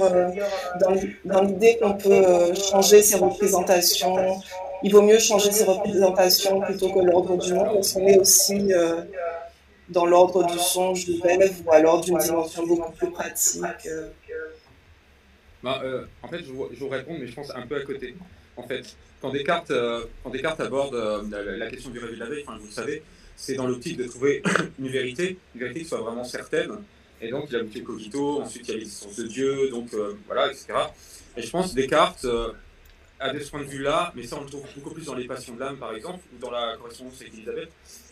dans, 0.79 0.95
dans 1.25 1.41
l'idée 1.41 1.77
qu'on 1.81 1.93
peut 1.93 2.53
changer 2.55 3.01
ses 3.01 3.17
représentations, 3.17 4.41
il 4.83 4.91
vaut 4.91 5.01
mieux 5.01 5.19
changer 5.19 5.51
ses 5.51 5.63
représentations 5.63 6.59
plutôt 6.61 6.89
que 6.89 6.99
l'ordre 6.99 7.37
du 7.37 7.53
monde, 7.53 7.73
parce 7.73 7.93
qu'on 7.93 8.05
est 8.05 8.19
aussi 8.19 8.71
dans 9.89 10.05
l'ordre 10.05 10.45
du 10.45 10.57
songe, 10.57 11.05
du 11.05 11.21
rêve, 11.21 11.61
ou 11.65 11.71
alors 11.71 12.01
d'une 12.01 12.17
dimension 12.17 12.65
beaucoup 12.65 12.91
plus 12.93 13.11
pratique. 13.11 13.63
Euh. 13.85 14.09
Euh, 15.65 16.05
en 16.21 16.27
fait, 16.27 16.43
je 16.43 16.51
vous, 16.51 16.89
réponds, 16.89 17.17
mais 17.19 17.27
je 17.27 17.33
pense 17.33 17.51
un 17.55 17.65
peu 17.65 17.77
à 17.77 17.81
côté. 17.81 18.15
En 18.55 18.63
fait, 18.63 18.95
quand 19.21 19.31
Descartes, 19.31 19.71
euh, 19.71 20.05
quand 20.23 20.31
aborde 20.59 20.95
la, 21.31 21.69
question 21.69 21.89
du 21.89 21.99
rêve 21.99 22.13
et 22.13 22.15
de 22.15 22.19
la 22.19 22.41
enfin, 22.43 22.57
vous 22.59 22.67
le 22.67 22.71
savez, 22.71 23.03
c'est 23.35 23.55
dans 23.55 23.67
l'optique 23.67 23.97
de 23.97 24.05
trouver 24.05 24.43
une 24.79 24.89
vérité, 24.89 25.37
une 25.55 25.61
vérité 25.61 25.81
qui 25.81 25.87
soit 25.87 26.01
vraiment 26.01 26.23
certaine. 26.23 26.71
Et 27.21 27.29
donc, 27.29 27.45
il 27.49 27.55
a 27.55 27.59
le 27.59 27.81
cogito, 27.81 28.41
ensuite 28.41 28.67
il 28.67 28.71
y 28.71 28.73
a 28.75 28.77
l'existence 28.77 29.15
de 29.15 29.27
Dieu, 29.27 29.69
donc 29.69 29.89
voilà, 30.27 30.51
etc. 30.51 30.73
Et 31.37 31.41
je 31.41 31.49
pense 31.49 31.71
que 31.71 31.75
Descartes, 31.75 32.25
à 33.19 33.33
de 33.33 33.39
ce 33.39 33.49
point 33.49 33.61
de 33.61 33.67
vue-là, 33.67 34.11
mais 34.15 34.23
ça 34.23 34.37
on 34.37 34.43
le 34.43 34.49
trouve 34.49 34.65
beaucoup 34.75 34.93
plus 34.93 35.05
dans 35.05 35.15
les 35.15 35.25
passions 35.25 35.55
de 35.55 35.59
l'âme, 35.59 35.77
par 35.77 35.95
exemple, 35.95 36.19
ou 36.33 36.39
dans 36.39 36.51
la 36.51 36.75
correspondance 36.77 37.21
avec 37.21 37.33
Elisabeth, 37.33 37.69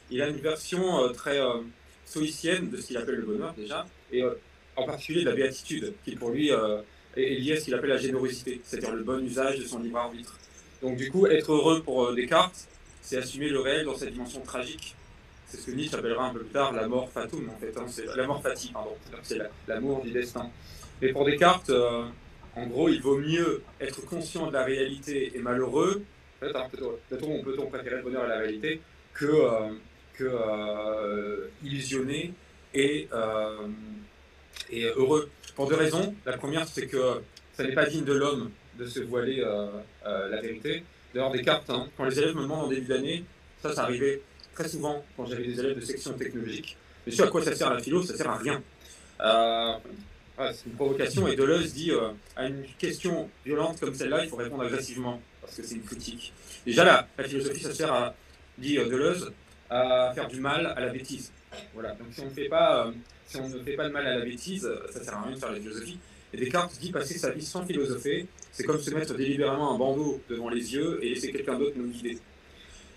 il 0.10 0.22
a 0.22 0.28
une 0.28 0.38
version 0.38 1.04
euh, 1.04 1.10
très 1.10 1.40
euh, 1.40 1.62
stoïcienne 2.06 2.70
de 2.70 2.78
ce 2.78 2.88
qu'il 2.88 2.98
appelle 2.98 3.16
le 3.16 3.26
bonheur 3.26 3.54
déjà, 3.54 3.86
et 4.12 4.24
euh, 4.24 4.36
en 4.76 4.86
particulier 4.86 5.24
de 5.24 5.30
la 5.30 5.36
béatitude, 5.36 5.94
qui 6.04 6.16
pour 6.16 6.32
lui 6.32 6.50
est 6.50 7.36
liée 7.36 7.54
à 7.54 7.60
ce 7.60 7.66
qu'il 7.66 7.76
appelle 7.76 7.92
la 7.92 7.98
générosité, 7.98 8.60
c'est-à-dire 8.64 8.94
le 8.94 9.04
bon 9.04 9.24
usage 9.24 9.60
de 9.60 9.66
son 9.66 9.80
libre 9.80 10.00
arbitre. 10.00 10.40
Donc 10.82 10.98
du 10.98 11.12
coup, 11.12 11.28
être 11.28 11.52
heureux 11.52 11.84
pour 11.84 12.12
Descartes, 12.14 12.68
c'est 13.02 13.18
assumer 13.18 13.50
le 13.50 13.60
réel 13.60 13.86
dans 13.86 13.96
sa 13.96 14.08
dimension 14.08 14.42
tragique. 14.42 14.96
C'est 15.54 15.62
ce 15.62 15.66
que 15.68 15.72
Nietzsche 15.72 15.96
appellera 15.96 16.30
un 16.30 16.34
peu 16.34 16.40
plus 16.40 16.50
tard 16.50 16.74
la 16.74 16.88
mort 16.88 17.12
fatum, 17.12 17.48
en 17.48 17.60
fait. 17.60 17.78
Hein. 17.78 17.86
c'est 17.88 18.08
la 18.16 18.26
mort 18.26 18.42
fati, 18.42 18.72
pardon. 18.74 18.96
C'est 19.22 19.40
l'amour 19.68 20.02
du 20.02 20.10
destin. 20.10 20.50
Mais 21.00 21.14
pour 21.14 21.26
Descartes, 21.26 21.72
en 22.56 22.66
gros, 22.66 22.90
il 22.90 23.02
vaut 23.04 23.20
mieux 23.20 23.62
être 23.80 24.04
conscient 24.06 24.48
de 24.48 24.54
la 24.54 24.64
réalité 24.64 25.32
et 25.36 25.40
malheureux. 25.40 26.04
Peut-être, 26.40 26.56
hein, 26.56 26.68
peut-on 27.10 27.44
peut 27.44 27.56
préférer 27.72 27.98
le 27.98 28.02
bonheur 28.02 28.24
à 28.24 28.28
la 28.28 28.38
réalité 28.40 28.82
que, 29.14 29.30
que 30.16 30.24
euh, 30.24 31.48
illusionné 31.64 32.34
et, 32.74 33.08
euh, 33.14 33.68
et 34.72 34.86
heureux. 34.86 35.30
Pour 35.56 35.68
deux 35.68 35.76
raisons. 35.76 36.16
La 36.26 36.36
première, 36.38 36.68
c'est 36.68 36.88
que 36.88 37.22
ça 37.54 37.64
n'est 37.64 37.74
pas 37.74 37.86
digne 37.86 38.06
de 38.06 38.14
l'homme 38.14 38.50
de 38.80 38.88
se 38.88 39.02
voiler 39.02 39.40
euh, 39.40 39.70
la 40.04 40.42
vérité. 40.42 40.84
D'ailleurs, 41.14 41.30
des 41.30 41.44
cartes, 41.44 41.70
hein. 41.70 41.88
quand 41.96 42.06
les 42.06 42.18
élèves 42.18 42.36
me 42.36 42.42
demandent 42.42 42.66
en 42.66 42.70
début 42.70 42.88
d'année, 42.88 43.24
ça, 43.62 43.72
ça 43.72 43.84
arrivait 43.84 44.22
très 44.54 44.68
souvent 44.68 45.04
quand 45.16 45.26
j'avais 45.26 45.46
des 45.46 45.60
élèves 45.60 45.76
de 45.76 45.86
section 45.86 46.14
technologique. 46.14 46.78
Mais 47.06 47.12
ce 47.12 47.24
à 47.24 47.28
quoi 47.28 47.42
ça 47.44 47.56
sert 47.56 47.74
la 47.74 47.80
philo, 47.80 48.04
ça 48.04 48.16
sert 48.16 48.30
à 48.30 48.38
rien. 48.38 48.62
c'est 49.20 50.66
une 50.66 50.76
provocation 50.76 51.28
et 51.28 51.36
Deleuze 51.36 51.74
dit 51.74 51.92
à 52.36 52.48
une 52.48 52.64
question 52.78 53.30
violente 53.46 53.80
comme 53.80 53.94
celle-là, 53.94 54.24
il 54.24 54.30
faut 54.30 54.38
répondre 54.38 54.64
agressivement 54.64 55.22
parce 55.42 55.56
que 55.56 55.64
c'est 55.64 55.76
une 55.76 55.84
critique. 55.84 56.34
Déjà, 56.66 56.86
la, 56.86 57.08
la 57.18 57.24
philosophie, 57.26 57.62
ça 57.62 57.74
sert 57.74 57.92
à, 57.92 58.16
dit 58.58 58.76
Deleuze, 58.76 59.32
à 59.70 60.12
faire 60.14 60.28
du 60.28 60.40
mal 60.40 60.68
à 60.68 60.80
la 60.80 60.90
bêtise. 60.90 61.32
Voilà. 61.74 61.94
Donc 61.96 62.08
si 62.12 62.22
on 62.22 62.26
ne 62.26 62.30
fait 62.30 62.50
pas, 62.50 62.88
euh, 62.88 62.92
si 63.26 63.38
on 63.38 63.50
ne 63.50 63.64
fait 63.64 63.74
pas 63.76 63.88
de 63.88 63.94
mal 63.94 64.06
à 64.06 64.18
la 64.18 64.26
bêtise, 64.26 64.70
ça 64.92 65.04
sert 65.04 65.16
à 65.16 65.24
rien 65.24 65.36
de 65.36 65.40
faire 65.40 65.52
la 65.52 65.60
philosophie. 65.60 66.00
Et 66.34 66.38
Descartes 66.38 66.80
dit 66.80 66.92
passer 66.92 67.18
sa 67.18 67.30
vie 67.30 67.46
sans 67.46 67.66
philosopher, 67.66 68.26
c'est 68.52 68.64
comme 68.64 68.80
se 68.80 68.90
mettre 68.92 69.14
délibérément 69.14 69.76
un 69.76 69.78
bandeau 69.78 70.22
devant 70.30 70.50
les 70.50 70.74
yeux 70.74 71.00
et 71.04 71.10
laisser 71.10 71.32
quelqu'un 71.32 71.60
d'autre 71.60 71.76
nous 71.76 71.88
guider. 71.88 72.18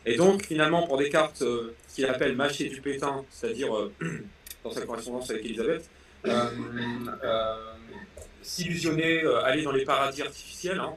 Et 0.07 0.16
donc 0.16 0.47
finalement 0.47 0.87
pour 0.87 0.97
Descartes, 0.99 1.42
euh, 1.42 1.75
ce 1.88 1.97
qu'il 1.97 2.07
appelle 2.07 2.37
mâcher 2.37 2.69
du 2.69 2.81
pétain, 2.81 3.25
c'est-à-dire 3.31 3.77
euh, 3.77 3.92
dans 4.64 4.71
sa 4.71 4.83
correspondance 4.83 5.31
avec 5.31 5.45
Elisabeth, 5.45 5.90
s'illusionner, 8.42 9.23
aller 9.45 9.62
dans 9.62 9.73
les 9.73 9.85
paradis 9.85 10.23
artificiels, 10.23 10.81
hein, 10.81 10.97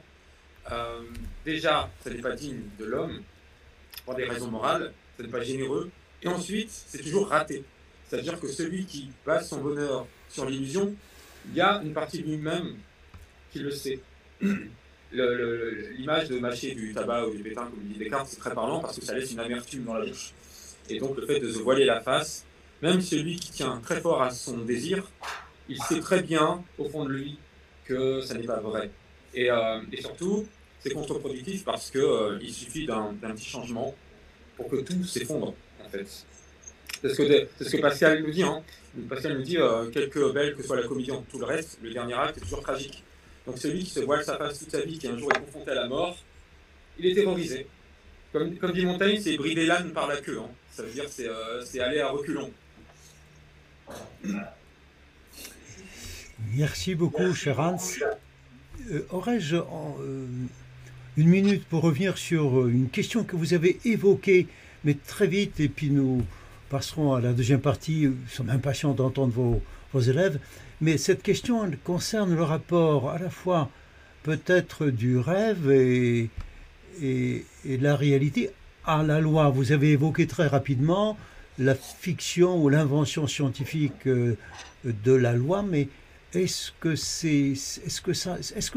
déjà, 1.44 1.90
ça 2.02 2.10
n'est 2.10 2.20
pas 2.20 2.32
digne 2.32 2.62
de 2.78 2.84
l'homme, 2.84 3.22
pour 4.04 4.14
des 4.14 4.24
raisons 4.24 4.50
morales, 4.50 4.92
n'est 5.18 5.28
pas 5.28 5.42
généreux. 5.42 5.90
Et 6.22 6.28
ensuite, 6.28 6.70
c'est 6.70 7.02
toujours 7.02 7.28
raté. 7.28 7.64
C'est-à-dire 8.08 8.38
que 8.40 8.48
celui 8.48 8.84
qui 8.86 9.10
base 9.24 9.48
son 9.48 9.60
bonheur 9.60 10.06
sur 10.28 10.46
l'illusion, 10.46 10.94
il 11.48 11.54
y 11.54 11.60
a 11.60 11.80
une 11.82 11.92
partie 11.92 12.22
de 12.22 12.28
lui-même 12.28 12.76
qui 13.52 13.60
le 13.60 13.70
sait. 13.70 14.00
L'image 15.12 16.28
de 16.28 16.38
mâcher 16.38 16.74
du 16.74 16.94
tabac 16.94 17.26
ou 17.26 17.34
du 17.34 17.42
pétain, 17.42 17.64
comme 17.64 17.82
dit 17.82 17.98
Descartes, 17.98 18.28
c'est 18.28 18.38
très 18.38 18.54
parlant 18.54 18.80
parce 18.80 18.98
que 18.98 19.04
ça 19.04 19.14
laisse 19.14 19.32
une 19.32 19.40
amertume 19.40 19.84
dans 19.84 19.94
la 19.94 20.06
bouche. 20.06 20.32
Et 20.88 20.98
donc 20.98 21.16
le 21.16 21.26
fait 21.26 21.40
de 21.40 21.50
se 21.50 21.58
voiler 21.58 21.84
la 21.84 22.00
face, 22.00 22.44
même 22.82 23.00
celui 23.00 23.36
qui 23.36 23.50
tient 23.50 23.80
très 23.82 24.00
fort 24.00 24.22
à 24.22 24.30
son 24.30 24.58
désir, 24.58 25.10
il 25.68 25.80
sait 25.82 26.00
très 26.00 26.22
bien 26.22 26.62
au 26.78 26.88
fond 26.88 27.04
de 27.04 27.10
lui 27.10 27.38
que 27.84 28.20
ça 28.20 28.34
n'est 28.34 28.46
pas 28.46 28.60
vrai. 28.60 28.90
Et, 29.34 29.50
euh, 29.50 29.80
surtout, 30.00 30.46
c'est 30.80 30.90
contre-productif 30.90 31.64
parce 31.64 31.90
qu'il 31.90 32.00
euh, 32.00 32.40
suffit 32.48 32.86
d'un 32.86 33.14
petit 33.20 33.48
changement 33.48 33.94
pour 34.56 34.68
que 34.68 34.76
tout 34.76 35.04
s'effondre, 35.04 35.54
en 35.84 35.88
fait. 35.88 36.06
C'est 37.02 37.14
ce 37.14 37.76
que 37.76 37.80
Pascal 37.80 38.22
nous 38.22 38.30
dit. 38.30 38.42
Hein. 38.42 38.62
Pascal 39.08 39.38
nous 39.38 39.42
dit 39.42 39.56
euh, 39.56 39.88
quelque 39.90 40.32
belle 40.32 40.54
que 40.54 40.62
soit 40.62 40.76
la 40.76 40.86
comédie 40.86 41.12
en 41.12 41.22
tout 41.22 41.38
le 41.38 41.46
reste, 41.46 41.78
le 41.82 41.90
dernier 41.90 42.14
acte 42.14 42.38
est 42.38 42.40
toujours 42.40 42.62
tragique. 42.62 43.02
Donc 43.46 43.58
celui 43.58 43.84
qui 43.84 43.90
se 43.90 44.00
voile 44.00 44.24
sa 44.24 44.36
face 44.36 44.58
toute 44.58 44.70
sa 44.70 44.80
vie, 44.82 44.98
qui 44.98 45.08
un 45.08 45.18
jour 45.18 45.30
est 45.34 45.40
confronté 45.40 45.70
à 45.70 45.74
la 45.74 45.88
mort, 45.88 46.16
il 46.98 47.06
est 47.06 47.14
terrorisé. 47.14 47.66
Comme, 48.32 48.56
comme 48.56 48.72
dit 48.72 48.86
Montaigne, 48.86 49.20
c'est 49.20 49.36
brider 49.36 49.66
l'âne 49.66 49.92
par 49.92 50.06
la 50.06 50.16
queue. 50.18 50.38
Hein. 50.38 50.50
Ça 50.70 50.82
veut 50.82 50.90
dire 50.90 51.04
c'est 51.08 51.28
euh, 51.28 51.82
aller 51.82 52.00
à 52.00 52.10
reculons. 52.10 52.50
Merci 56.54 56.94
beaucoup, 56.94 57.34
cher 57.34 57.58
Hans. 57.58 57.78
Euh, 58.90 59.06
aurais-je 59.10 59.56
euh, 59.56 60.26
une 61.16 61.28
minute 61.28 61.64
pour 61.66 61.82
revenir 61.82 62.16
sur 62.16 62.66
une 62.68 62.88
question 62.88 63.24
que 63.24 63.36
vous 63.36 63.52
avez 63.52 63.78
évoquée, 63.84 64.46
mais 64.84 64.94
très 64.94 65.26
vite, 65.26 65.60
et 65.60 65.68
puis 65.68 65.90
nous 65.90 66.22
passerons 66.70 67.14
à 67.14 67.20
la 67.20 67.32
deuxième 67.32 67.60
partie. 67.60 68.06
Nous 68.06 68.16
sommes 68.28 68.48
impatients 68.48 68.94
d'entendre 68.94 69.60
vos, 69.92 70.00
élèves. 70.00 70.38
Mais 70.80 70.96
cette 70.96 71.22
question 71.22 71.68
concerne 71.84 72.34
le 72.34 72.44
rapport 72.44 73.10
à 73.10 73.18
la 73.18 73.28
fois 73.28 73.68
peut-être 74.22 74.86
du 74.86 75.18
rêve 75.18 75.70
et, 75.70 76.30
la 77.64 77.96
réalité 77.96 78.50
à 78.86 79.02
la 79.02 79.20
loi. 79.20 79.50
Vous 79.50 79.72
avez 79.72 79.90
évoqué 79.90 80.26
très 80.26 80.46
rapidement 80.46 81.18
la 81.58 81.74
fiction 81.74 82.62
ou 82.62 82.68
l'invention 82.68 83.26
scientifique 83.26 84.06
euh, 84.06 84.36
de 84.84 85.12
la 85.12 85.34
loi, 85.34 85.62
mais 85.62 85.88
est-ce 86.32 86.72
que 86.80 86.94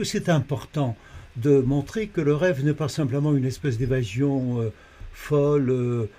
c'est 0.04 0.30
important 0.30 0.98
de 1.38 1.60
montrer 1.60 2.08
que 2.08 2.22
le 2.22 2.36
rêve 2.36 2.66
n'est 2.66 2.74
pas 2.74 2.90
simplement 2.90 3.36
une 3.36 3.46
espèce 3.46 3.78
d'évasion 3.78 4.62
euh, 4.62 4.74
folle, 5.14 5.70
euh, 5.70 6.10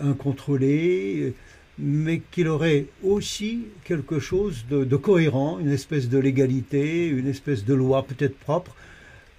incontrôlée, 0.00 1.34
mais 1.78 2.22
qu'il 2.30 2.48
aurait 2.48 2.86
aussi 3.02 3.66
quelque 3.84 4.18
chose 4.18 4.66
de, 4.70 4.96
cohérent, 4.96 5.58
une 5.58 5.70
espèce 5.70 6.08
de 6.08 6.18
légalité, 6.18 7.06
une 7.08 7.26
espèce 7.26 7.64
de 7.64 7.74
loi 7.74 8.04
peut-être 8.04 8.36
propre, 8.38 8.76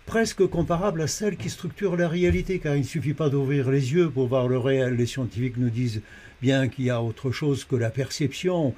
presque 0.06 0.46
comparable 0.48 1.02
à 1.02 1.08
celle 1.08 1.38
qui 1.38 1.50
structure 1.50 1.96
la 1.96 2.10
réalité, 2.10 2.60
car 2.60 2.76
il 2.76 2.82
ne 2.82 2.86
suffit 2.86 3.14
pas 3.14 3.30
d'ouvrir 3.30 3.70
les 3.70 3.94
yeux 3.94 4.10
pour 4.10 4.28
voir 4.28 4.48
le 4.48 4.58
réel. 4.58 4.96
Les 4.96 5.06
scientifiques 5.06 5.58
nous 5.58 5.70
disent 5.70 6.02
bien 6.42 6.68
qu'il 6.68 6.86
y 6.86 6.90
a 6.90 7.02
autre 7.02 7.32
chose 7.32 7.64
que 7.64 7.76
la 7.76 7.90
perception, 7.90 8.74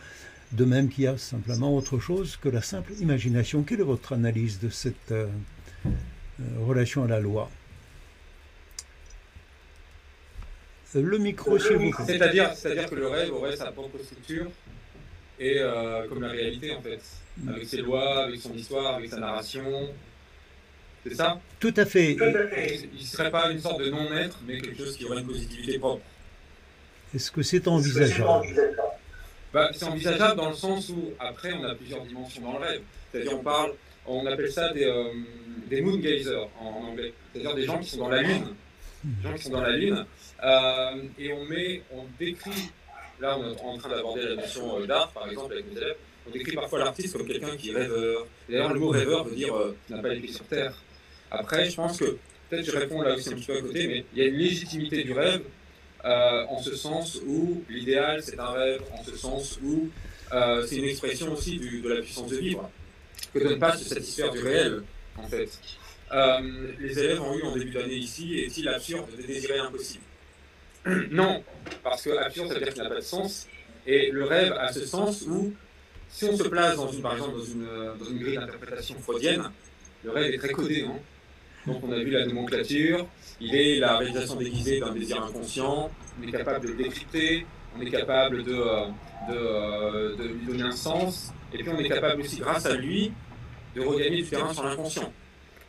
de 0.52 0.66
même 0.66 0.90
qu'il 0.90 1.06
y 1.06 1.08
a 1.08 1.18
simplement 1.18 1.76
autre 1.76 1.98
chose 1.98 2.38
que 2.38 2.50
la 2.50 2.62
simple 2.62 2.94
imagination. 3.02 3.64
Quelle 3.64 3.80
est 3.80 3.84
votre 3.84 4.14
analyse 4.14 4.60
de 4.60 4.70
cette 4.70 5.12
euh, 5.12 5.28
euh, 5.86 6.44
relation 6.66 7.04
à 7.04 7.08
la 7.08 7.20
loi? 7.20 7.50
Le 10.96 11.18
micro, 11.18 11.60
s'il 11.60 11.78
vous. 11.78 11.94
C'est-à-dire, 12.06 12.54
c'est-à-dire 12.54 12.90
que 12.90 12.96
le 12.96 13.08
rêve 13.08 13.34
aurait 13.34 13.56
sa 13.56 13.72
propre 13.72 13.98
structure 14.04 14.50
et 15.40 15.60
euh, 15.60 16.08
comme 16.08 16.22
la 16.22 16.30
réalité 16.30 16.74
en 16.74 16.82
fait, 16.82 17.00
avec 17.48 17.66
ses 17.66 17.82
lois, 17.82 18.24
avec 18.24 18.40
son 18.40 18.54
histoire, 18.54 18.96
avec 18.96 19.10
sa 19.10 19.18
narration, 19.20 19.90
c'est 21.06 21.16
ça? 21.16 21.40
Tout 21.60 21.74
à 21.78 21.86
fait. 21.86 22.14
Il 22.14 23.00
ne 23.00 23.06
serait 23.06 23.30
pas 23.30 23.52
une 23.52 23.60
sorte 23.60 23.80
de 23.80 23.90
non-être, 23.90 24.40
mais 24.48 24.60
quelque 24.60 24.78
chose 24.78 24.98
qui 24.98 25.06
aurait 25.06 25.20
une 25.20 25.28
positivité 25.28 25.78
propre. 25.78 26.02
Est-ce 27.14 27.30
que 27.32 27.44
c'est 27.44 27.68
envisageable? 27.68 28.48
Bah, 29.54 29.70
C'est 29.74 29.86
envisageable 29.86 30.36
dans 30.36 30.50
le 30.50 30.56
sens 30.56 30.90
où, 30.90 31.12
après, 31.20 31.54
on 31.54 31.64
a 31.64 31.76
plusieurs 31.76 32.04
dimensions 32.06 32.42
dans 32.42 32.54
le 32.54 32.66
rêve. 32.66 32.82
C'est-à-dire, 33.12 33.38
on 33.38 33.44
parle, 33.44 33.74
on 34.08 34.26
appelle 34.26 34.52
ça 34.52 34.74
des, 34.74 34.86
euh, 34.86 35.12
des 35.70 35.82
moon 35.82 35.98
gazers 35.98 36.50
en 36.60 36.88
anglais. 36.88 37.14
C'est-à-dire 37.32 37.56
des 37.56 37.66
gens 37.66 37.80
qui 37.80 37.90
sont 37.90 38.00
dans 38.00 38.10
la 38.10 38.22
lune. 38.24 38.48
Gens 39.24 39.34
qui 39.34 39.44
sont 39.44 39.52
dans 39.52 39.62
la 39.62 39.76
lune. 39.76 40.06
Euh, 40.44 41.04
et 41.20 41.34
on 41.34 41.46
met, 41.46 41.82
on 41.92 42.04
décrit, 42.20 42.70
là, 43.20 43.38
on 43.38 43.54
est 43.54 43.62
en 43.62 43.78
train 43.78 43.90
d'aborder 43.90 44.24
la 44.24 44.36
notion 44.36 44.80
euh, 44.80 44.86
d'art, 44.86 45.12
par 45.12 45.28
exemple, 45.30 45.54
avec 45.54 45.72
mes 45.72 45.78
élèves. 45.78 45.98
On 46.28 46.32
décrit 46.32 46.56
parfois 46.56 46.80
l'artiste 46.80 47.16
comme 47.16 47.28
quelqu'un 47.28 47.56
qui 47.56 47.70
est 47.70 47.74
rêveur. 47.74 48.26
D'ailleurs, 48.50 48.74
le 48.74 48.80
mot 48.80 48.90
rêveur 48.90 49.24
veut 49.24 49.36
dire 49.36 49.54
qui 49.86 49.94
n'a 49.94 50.02
pas 50.02 50.10
les 50.10 50.20
pieds 50.20 50.34
sur 50.34 50.46
terre. 50.46 50.74
Après, 51.30 51.70
je 51.70 51.76
pense 51.76 51.98
que, 51.98 52.18
peut-être 52.50 52.66
je 52.66 52.78
réponds 52.78 53.02
là 53.02 53.16
aussi 53.16 53.30
un 53.30 53.34
petit 53.34 53.46
peu 53.46 53.58
à 53.58 53.62
côté, 53.62 53.88
mais 53.88 54.06
il 54.14 54.20
y 54.20 54.26
a 54.26 54.28
une 54.28 54.38
légitimité 54.38 55.04
du 55.04 55.14
rêve 55.14 55.42
euh, 56.06 56.46
en 56.50 56.60
ce 56.60 56.76
sens 56.76 57.20
où 57.26 57.64
l'idéal 57.68 58.22
c'est 58.22 58.40
un 58.40 58.52
rêve, 58.52 58.82
en 58.94 59.04
ce 59.04 59.16
sens 59.16 59.60
où 59.64 59.90
euh, 60.34 60.66
c'est 60.68 60.76
une 60.76 60.86
expression 60.86 61.34
aussi 61.34 61.58
de 61.58 61.90
la 61.90 62.02
puissance 62.02 62.30
de 62.30 62.38
vivre, 62.38 62.70
que 63.34 63.40
de 63.40 63.50
ne 63.50 63.56
pas 63.56 63.76
se 63.76 63.86
satisfaire 63.86 64.32
du 64.32 64.40
réel, 64.40 64.84
en 65.18 65.28
fait. 65.28 65.50
Euh, 66.14 66.72
les 66.80 67.00
élèves 67.00 67.22
ont 67.22 67.38
eu 67.38 67.44
en 67.44 67.56
début 67.56 67.72
d'année 67.72 67.96
ici, 67.96 68.40
est-il 68.40 68.68
absurde 68.70 69.08
de 69.18 69.24
désirer 69.26 69.60
impossible 69.60 70.04
Non, 71.12 71.44
parce 71.84 72.04
que 72.04 72.12
absurde, 72.18 72.50
ça 72.50 72.54
veut 72.56 72.60
dire 72.62 72.74
qu'il 72.74 72.84
n'a 72.84 72.90
pas 72.90 72.96
de 72.96 73.02
sens, 73.02 73.48
et 73.88 74.12
le 74.12 74.24
rêve 74.24 74.54
a 74.54 74.72
ce 74.72 74.86
sens 74.86 75.24
où, 75.28 75.54
si 76.08 76.26
on 76.26 76.38
se 76.38 76.44
place 76.44 76.76
dans 76.76 76.92
une, 76.92 77.02
par 77.02 77.14
exemple 77.14 77.38
dans 77.38 77.44
une, 77.44 77.68
une 78.12 78.20
grille 78.20 78.36
d'interprétation 78.36 78.96
freudienne, 79.00 79.44
le 80.04 80.12
rêve 80.12 80.34
est 80.34 80.38
très 80.38 80.52
codé, 80.52 80.84
non 80.84 81.00
donc 81.66 81.84
on 81.84 81.92
a 81.92 81.98
vu 81.98 82.12
la 82.12 82.26
nomenclature, 82.26 83.08
il 83.42 83.56
est 83.56 83.80
la 83.80 83.98
réalisation 83.98 84.36
déguisée 84.36 84.80
d'un 84.80 84.94
désir 84.94 85.24
inconscient, 85.24 85.90
on 86.20 86.28
est 86.28 86.32
capable 86.32 86.66
de 86.66 86.72
le 86.72 86.84
décrypter, 86.84 87.46
on 87.76 87.82
est 87.82 87.90
capable 87.90 88.44
de, 88.44 88.54
euh, 88.54 88.86
euh, 89.32 90.16
de, 90.16 90.24
lui 90.24 90.46
donner 90.46 90.64
un 90.64 90.72
sens, 90.72 91.34
et 91.54 91.58
puis 91.58 91.70
on 91.70 91.80
est 91.80 91.90
capable 91.90 92.22
aussi, 92.22 92.38
grâce 92.38 92.66
à 92.66 92.76
lui, 92.76 93.12
de 93.76 93.82
regagner 93.82 94.22
du 94.22 94.26
terrain 94.28 94.54
sur 94.54 94.64
l'inconscient. 94.64 95.12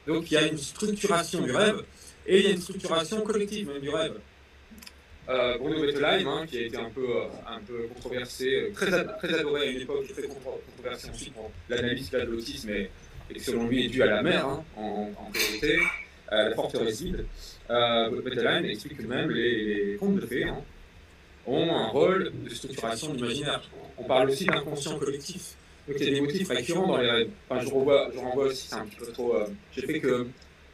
Donc 0.07 0.31
il 0.31 0.35
y 0.35 0.37
a 0.37 0.47
une 0.47 0.59
structuration 0.59 1.41
du 1.43 1.53
rêve, 1.53 1.83
et 2.27 2.39
il 2.39 2.45
y 2.45 2.49
a 2.49 2.51
une 2.53 2.61
structuration 2.61 3.21
collective 3.23 3.69
même 3.69 3.81
du 3.81 3.91
rêve. 3.91 4.15
Euh, 5.29 5.59
Bruno 5.59 5.81
Bettelheim, 5.81 6.27
hein, 6.29 6.47
qui 6.47 6.59
a 6.59 6.61
été 6.61 6.77
un 6.77 6.91
peu, 6.91 7.07
peu 7.67 7.89
controversé, 7.95 8.71
très, 8.75 8.91
très 8.91 9.35
adoré 9.35 9.63
à 9.63 9.65
une 9.65 9.81
époque, 9.81 10.07
très 10.13 10.29
controversé 10.29 11.11
ensuite 11.11 11.35
pour 11.35 11.51
l'analyse 11.69 12.11
de 12.11 12.19
l'autisme 12.19 12.71
et 12.71 12.91
et 13.35 13.39
selon 13.39 13.67
lui 13.67 13.85
est 13.85 13.89
dû 13.89 14.03
à 14.03 14.07
la 14.07 14.23
mer, 14.23 14.47
hein, 14.47 14.65
en, 14.77 15.11
en, 15.17 15.31
à 16.29 16.49
la 16.49 16.55
forteresse 16.55 17.03
vide. 17.03 17.27
Euh, 17.71 18.23
Bettelheim 18.23 18.65
explique 18.65 18.99
que 18.99 19.07
même 19.07 19.31
les, 19.31 19.97
contes 19.99 20.17
de 20.17 20.27
fées 20.27 20.45
hein, 20.45 20.63
ont 21.47 21.71
un 21.75 21.89
rôle 21.89 22.33
de 22.45 22.55
structuration 22.55 23.13
de 23.13 23.17
l'imaginaire. 23.17 23.63
On 23.99 24.05
parle 24.05 24.31
aussi 24.31 24.45
d'inconscient 24.45 24.99
collectif. 24.99 25.55
Donc 25.89 25.97
il 26.01 26.05
y 26.05 26.11
a 26.11 26.15
des 26.15 26.21
motifs 26.21 26.49
récurrents 26.49 26.87
dans 26.87 26.99
les. 26.99 27.29
Enfin, 27.49 27.61
je, 27.65 27.71
renvoie, 27.71 28.11
je 28.13 28.19
renvoie 28.19 28.45
aussi, 28.47 28.67
c'est 28.69 28.75
un 28.75 28.87
petit 28.87 28.97
peu 28.97 29.13
trop. 29.13 29.37
Euh, 29.37 29.47
J'ai 29.73 29.83
fait 29.83 30.01
que 30.01 30.27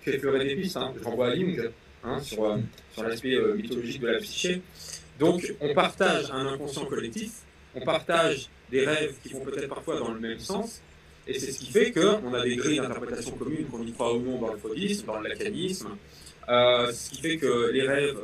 effleurer 0.06 0.44
des 0.44 0.56
pistes, 0.56 0.76
hein, 0.76 0.92
je 0.98 1.04
renvoie 1.04 1.28
à 1.28 1.36
Jung 1.36 1.70
hein, 2.02 2.20
sur, 2.20 2.44
euh, 2.44 2.58
sur 2.92 3.04
l'aspect 3.04 3.34
euh, 3.34 3.54
mythologique 3.54 4.00
de 4.00 4.08
la 4.08 4.18
psyché. 4.18 4.60
Donc 5.18 5.54
on 5.60 5.72
partage 5.74 6.30
un 6.30 6.46
inconscient 6.46 6.86
collectif, 6.86 7.32
on 7.74 7.80
partage 7.82 8.48
des 8.70 8.84
rêves 8.84 9.14
qui 9.22 9.32
vont 9.32 9.40
peut-être 9.40 9.68
parfois 9.68 9.98
dans 9.98 10.12
le 10.12 10.18
même 10.18 10.38
sens, 10.38 10.82
et 11.26 11.38
c'est 11.38 11.52
ce 11.52 11.60
qui 11.60 11.70
fait 11.70 11.92
qu'on 11.92 12.34
a 12.34 12.42
des 12.42 12.56
grilles 12.56 12.78
d'interprétation 12.78 13.32
communes, 13.32 13.66
qu'on 13.66 13.86
y 13.86 13.92
croit 13.92 14.14
ou 14.14 14.20
non 14.20 14.38
dans 14.40 14.52
le 14.52 14.58
freudisme, 14.58 15.06
dans 15.06 15.20
le 15.20 15.28
lacanisme. 15.28 15.96
Euh, 16.48 16.90
ce 16.92 17.10
qui 17.10 17.20
fait 17.22 17.36
que 17.36 17.70
les 17.70 17.86
rêves 17.86 18.18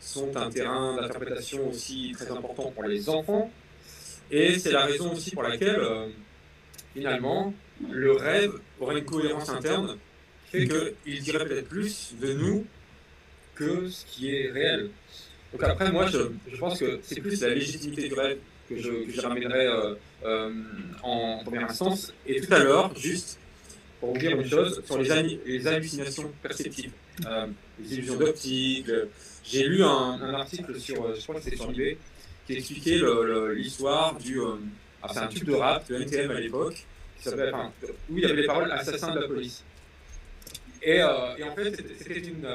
sont 0.00 0.36
un 0.36 0.48
terrain 0.50 0.96
d'interprétation 0.96 1.68
aussi 1.68 2.12
très 2.14 2.30
important 2.30 2.70
pour 2.70 2.84
les 2.84 3.08
enfants. 3.08 3.50
Et 4.30 4.58
c'est 4.58 4.72
la 4.72 4.84
raison 4.84 5.12
aussi 5.12 5.32
pour 5.32 5.42
laquelle, 5.42 5.80
euh, 5.80 6.06
finalement, 6.96 7.52
le 7.90 8.12
rêve 8.12 8.52
aurait 8.80 8.98
une 8.98 9.04
cohérence 9.04 9.50
interne 9.50 9.98
fait 10.46 10.66
qu'il 10.66 11.20
dirait 11.20 11.44
peut-être 11.46 11.68
plus 11.68 12.14
de 12.20 12.32
nous 12.32 12.64
que 13.54 13.88
ce 13.88 14.04
qui 14.06 14.34
est 14.34 14.50
réel. 14.50 14.90
Donc 15.52 15.62
après, 15.62 15.92
moi, 15.92 16.06
je, 16.06 16.56
pense 16.56 16.78
que 16.78 16.98
c'est 17.02 17.20
plus 17.20 17.40
la 17.42 17.50
légitimité 17.50 18.08
du 18.08 18.14
rêve 18.14 18.38
que 18.68 18.76
je, 18.78 19.20
ramènerai 19.20 19.66
euh, 19.66 19.94
euh, 20.24 20.50
en 21.02 21.40
première 21.44 21.70
instance. 21.70 22.12
Et 22.26 22.40
tout 22.40 22.52
à 22.52 22.58
l'heure, 22.60 22.96
juste 22.96 23.38
pour 24.00 24.12
vous 24.12 24.18
dire 24.18 24.38
une 24.38 24.48
chose 24.48 24.82
sur 24.84 24.98
les, 24.98 25.40
les 25.46 25.66
hallucinations 25.66 26.32
perceptives, 26.42 26.92
euh, 27.26 27.46
les 27.78 27.94
illusions 27.94 28.16
d'optique. 28.16 28.90
J'ai 29.44 29.64
lu 29.64 29.82
un, 29.84 30.34
article 30.34 30.78
sur, 30.80 31.14
je 31.14 31.22
crois 31.22 31.36
que 31.36 31.42
c'était 31.42 31.56
sur 31.56 31.70
eBay, 31.70 31.98
qui 32.46 32.54
expliquait 32.54 33.00
l'histoire 33.54 34.16
du. 34.18 34.40
Ah, 35.08 35.12
c'est 35.12 35.18
un 35.20 35.28
tube 35.28 35.44
de 35.44 35.54
rap 35.54 35.88
de 35.88 35.96
NTM 35.96 36.30
à 36.30 36.40
l'époque, 36.40 36.84
enfin, 37.26 37.72
où 38.10 38.16
il 38.16 38.22
y 38.22 38.24
avait 38.24 38.42
les 38.42 38.46
paroles 38.46 38.70
Assassin 38.72 39.14
de 39.14 39.20
la 39.20 39.26
police. 39.26 39.64
Et, 40.82 40.96
et 40.96 41.02
en 41.02 41.54
fait, 41.54 41.76
c'était 41.98 42.20
une, 42.20 42.46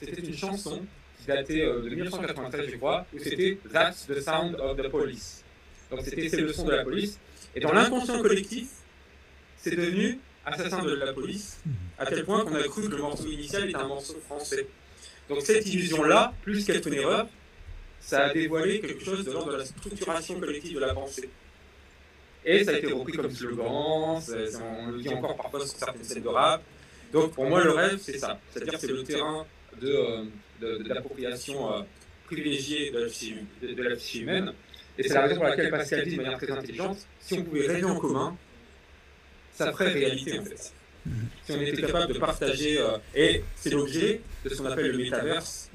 c'était 0.00 0.20
une 0.22 0.36
chanson 0.36 0.82
qui 1.18 1.26
datait 1.26 1.66
de 1.66 1.88
1993, 1.88 2.70
je 2.70 2.76
crois, 2.76 3.06
où 3.14 3.18
c'était 3.18 3.58
That's 3.72 4.06
the 4.06 4.20
sound 4.20 4.56
of 4.58 4.76
the 4.76 4.88
police. 4.88 5.44
Donc 5.90 6.00
c'était 6.04 6.28
ces 6.28 6.40
leçons 6.40 6.64
de 6.64 6.72
la 6.72 6.84
police. 6.84 7.18
Et 7.54 7.60
dans 7.60 7.72
l'inconscient 7.72 8.22
collectif, 8.22 8.68
c'est 9.56 9.76
devenu 9.76 10.18
assassin 10.44 10.82
de 10.82 10.94
la 10.94 11.12
police, 11.12 11.60
à 11.98 12.06
tel 12.06 12.24
point 12.24 12.44
qu'on 12.44 12.54
a 12.54 12.62
cru 12.62 12.88
que 12.88 12.94
le 12.96 13.02
morceau 13.02 13.26
initial 13.28 13.68
était 13.68 13.76
un 13.76 13.88
morceau 13.88 14.18
français. 14.26 14.66
Donc 15.28 15.42
cette 15.42 15.66
illusion-là, 15.66 16.32
plus 16.42 16.64
qu'être 16.64 16.86
une 16.86 16.94
erreur, 16.94 17.28
ça 18.00 18.24
a 18.26 18.32
dévoilé 18.32 18.80
quelque 18.80 19.04
chose 19.04 19.24
de 19.24 19.30
l'ordre 19.30 19.52
de 19.52 19.58
la 19.58 19.64
structuration 19.64 20.40
collective 20.40 20.74
de 20.74 20.80
la 20.80 20.94
pensée. 20.94 21.28
Et 22.44 22.64
ça 22.64 22.70
a 22.70 22.78
été 22.78 22.92
repris 22.92 23.12
comme 23.12 23.30
slogan, 23.30 23.66
on 23.66 24.90
le 24.90 25.00
dit 25.00 25.08
encore 25.10 25.36
parfois 25.36 25.60
sur 25.66 25.78
certaines 25.78 26.04
scènes 26.04 26.22
de 26.22 26.28
rap. 26.28 26.62
Donc 27.12 27.32
pour 27.34 27.44
moi, 27.46 27.62
le 27.62 27.72
rêve, 27.72 27.98
c'est 28.00 28.18
ça. 28.18 28.38
C'est-à-dire 28.50 28.78
c'est 28.78 28.86
le 28.88 29.02
terrain 29.02 29.46
de, 29.80 29.88
euh, 29.88 30.24
de, 30.60 30.88
l'appropriation 30.88 31.72
euh, 31.72 31.82
privilégié 32.26 32.90
de 32.90 33.82
la 33.82 33.96
psyché, 33.96 34.20
humaine. 34.20 34.52
Et 34.98 35.02
c'est 35.08 35.14
la 35.14 35.22
raison 35.22 35.36
pour 35.36 35.44
laquelle 35.44 35.70
Pascal 35.70 36.04
dit 36.04 36.16
de 36.16 36.22
manière 36.22 36.38
très 36.38 36.50
intelligente, 36.50 36.98
si 37.20 37.34
on 37.34 37.44
pouvait 37.44 37.66
rêver 37.66 37.84
en 37.84 37.96
commun, 37.96 38.36
ça 39.52 39.72
ferait 39.72 39.92
réalité 39.92 40.38
en 40.38 40.44
fait. 40.44 40.72
Si 41.44 41.52
on 41.52 41.60
était 41.60 41.82
capable 41.82 42.12
de 42.12 42.18
partager, 42.18 42.78
euh, 42.78 42.98
et 43.14 43.42
c'est 43.56 43.70
l'objet 43.70 44.20
de 44.44 44.48
ce 44.48 44.56
qu'on 44.56 44.66
appelle 44.66 44.90
le 44.90 44.98
métaverse. 44.98 45.70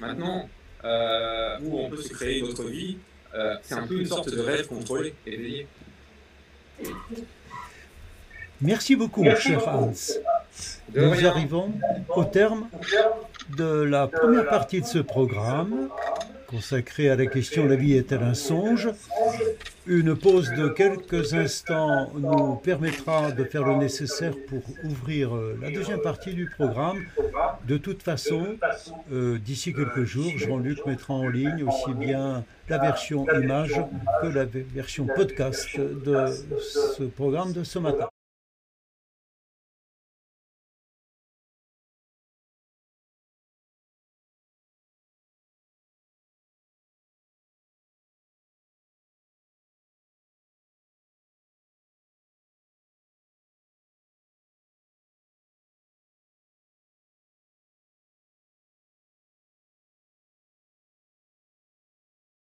Maintenant, 0.00 0.48
euh, 0.84 1.58
où 1.62 1.80
on 1.80 1.90
peut 1.90 1.96
se 1.96 2.12
créer 2.12 2.42
notre 2.42 2.64
vie, 2.64 2.98
euh, 3.34 3.56
c'est 3.62 3.74
un 3.74 3.86
peu 3.86 3.98
une 3.98 4.06
sorte 4.06 4.30
de 4.30 4.40
rêve 4.40 4.66
contrôlé 4.66 5.14
et 5.26 5.36
veillé. 5.36 5.66
Merci 8.60 8.96
beaucoup, 8.96 9.24
cher 9.36 9.68
Hans. 9.68 9.92
Nous 10.94 11.26
arrivons 11.26 11.72
au 12.14 12.24
terme 12.24 12.68
de 13.56 13.82
la 13.82 14.06
première 14.06 14.48
partie 14.48 14.80
de 14.80 14.86
ce 14.86 14.98
programme 14.98 15.88
consacré 16.46 17.10
à 17.10 17.16
la 17.16 17.26
question 17.26 17.66
La 17.66 17.76
vie 17.76 17.94
est-elle 17.94 18.22
un 18.22 18.34
songe? 18.34 18.88
Une 19.86 20.16
pause 20.16 20.50
de 20.56 20.68
quelques 20.68 21.34
instants 21.34 22.10
nous 22.14 22.56
permettra 22.56 23.30
de 23.30 23.44
faire 23.44 23.64
le 23.64 23.76
nécessaire 23.76 24.32
pour 24.48 24.62
ouvrir 24.84 25.36
euh, 25.36 25.58
la 25.60 25.70
deuxième 25.70 26.00
partie 26.00 26.34
du 26.34 26.50
programme. 26.50 27.04
De 27.66 27.76
toute 27.76 28.02
façon, 28.02 28.56
euh, 29.12 29.38
d'ici 29.38 29.72
quelques 29.72 30.04
jours, 30.04 30.32
Jean-Luc 30.36 30.84
mettra 30.86 31.14
en 31.14 31.28
ligne 31.28 31.64
aussi 31.64 31.94
bien 31.94 32.44
la 32.68 32.78
version 32.78 33.26
image 33.40 33.80
que 34.22 34.26
la 34.26 34.44
version 34.44 35.06
podcast 35.06 35.78
de 35.78 36.26
ce 36.60 37.04
programme 37.04 37.52
de 37.52 37.62
ce 37.62 37.78
matin. 37.78 38.08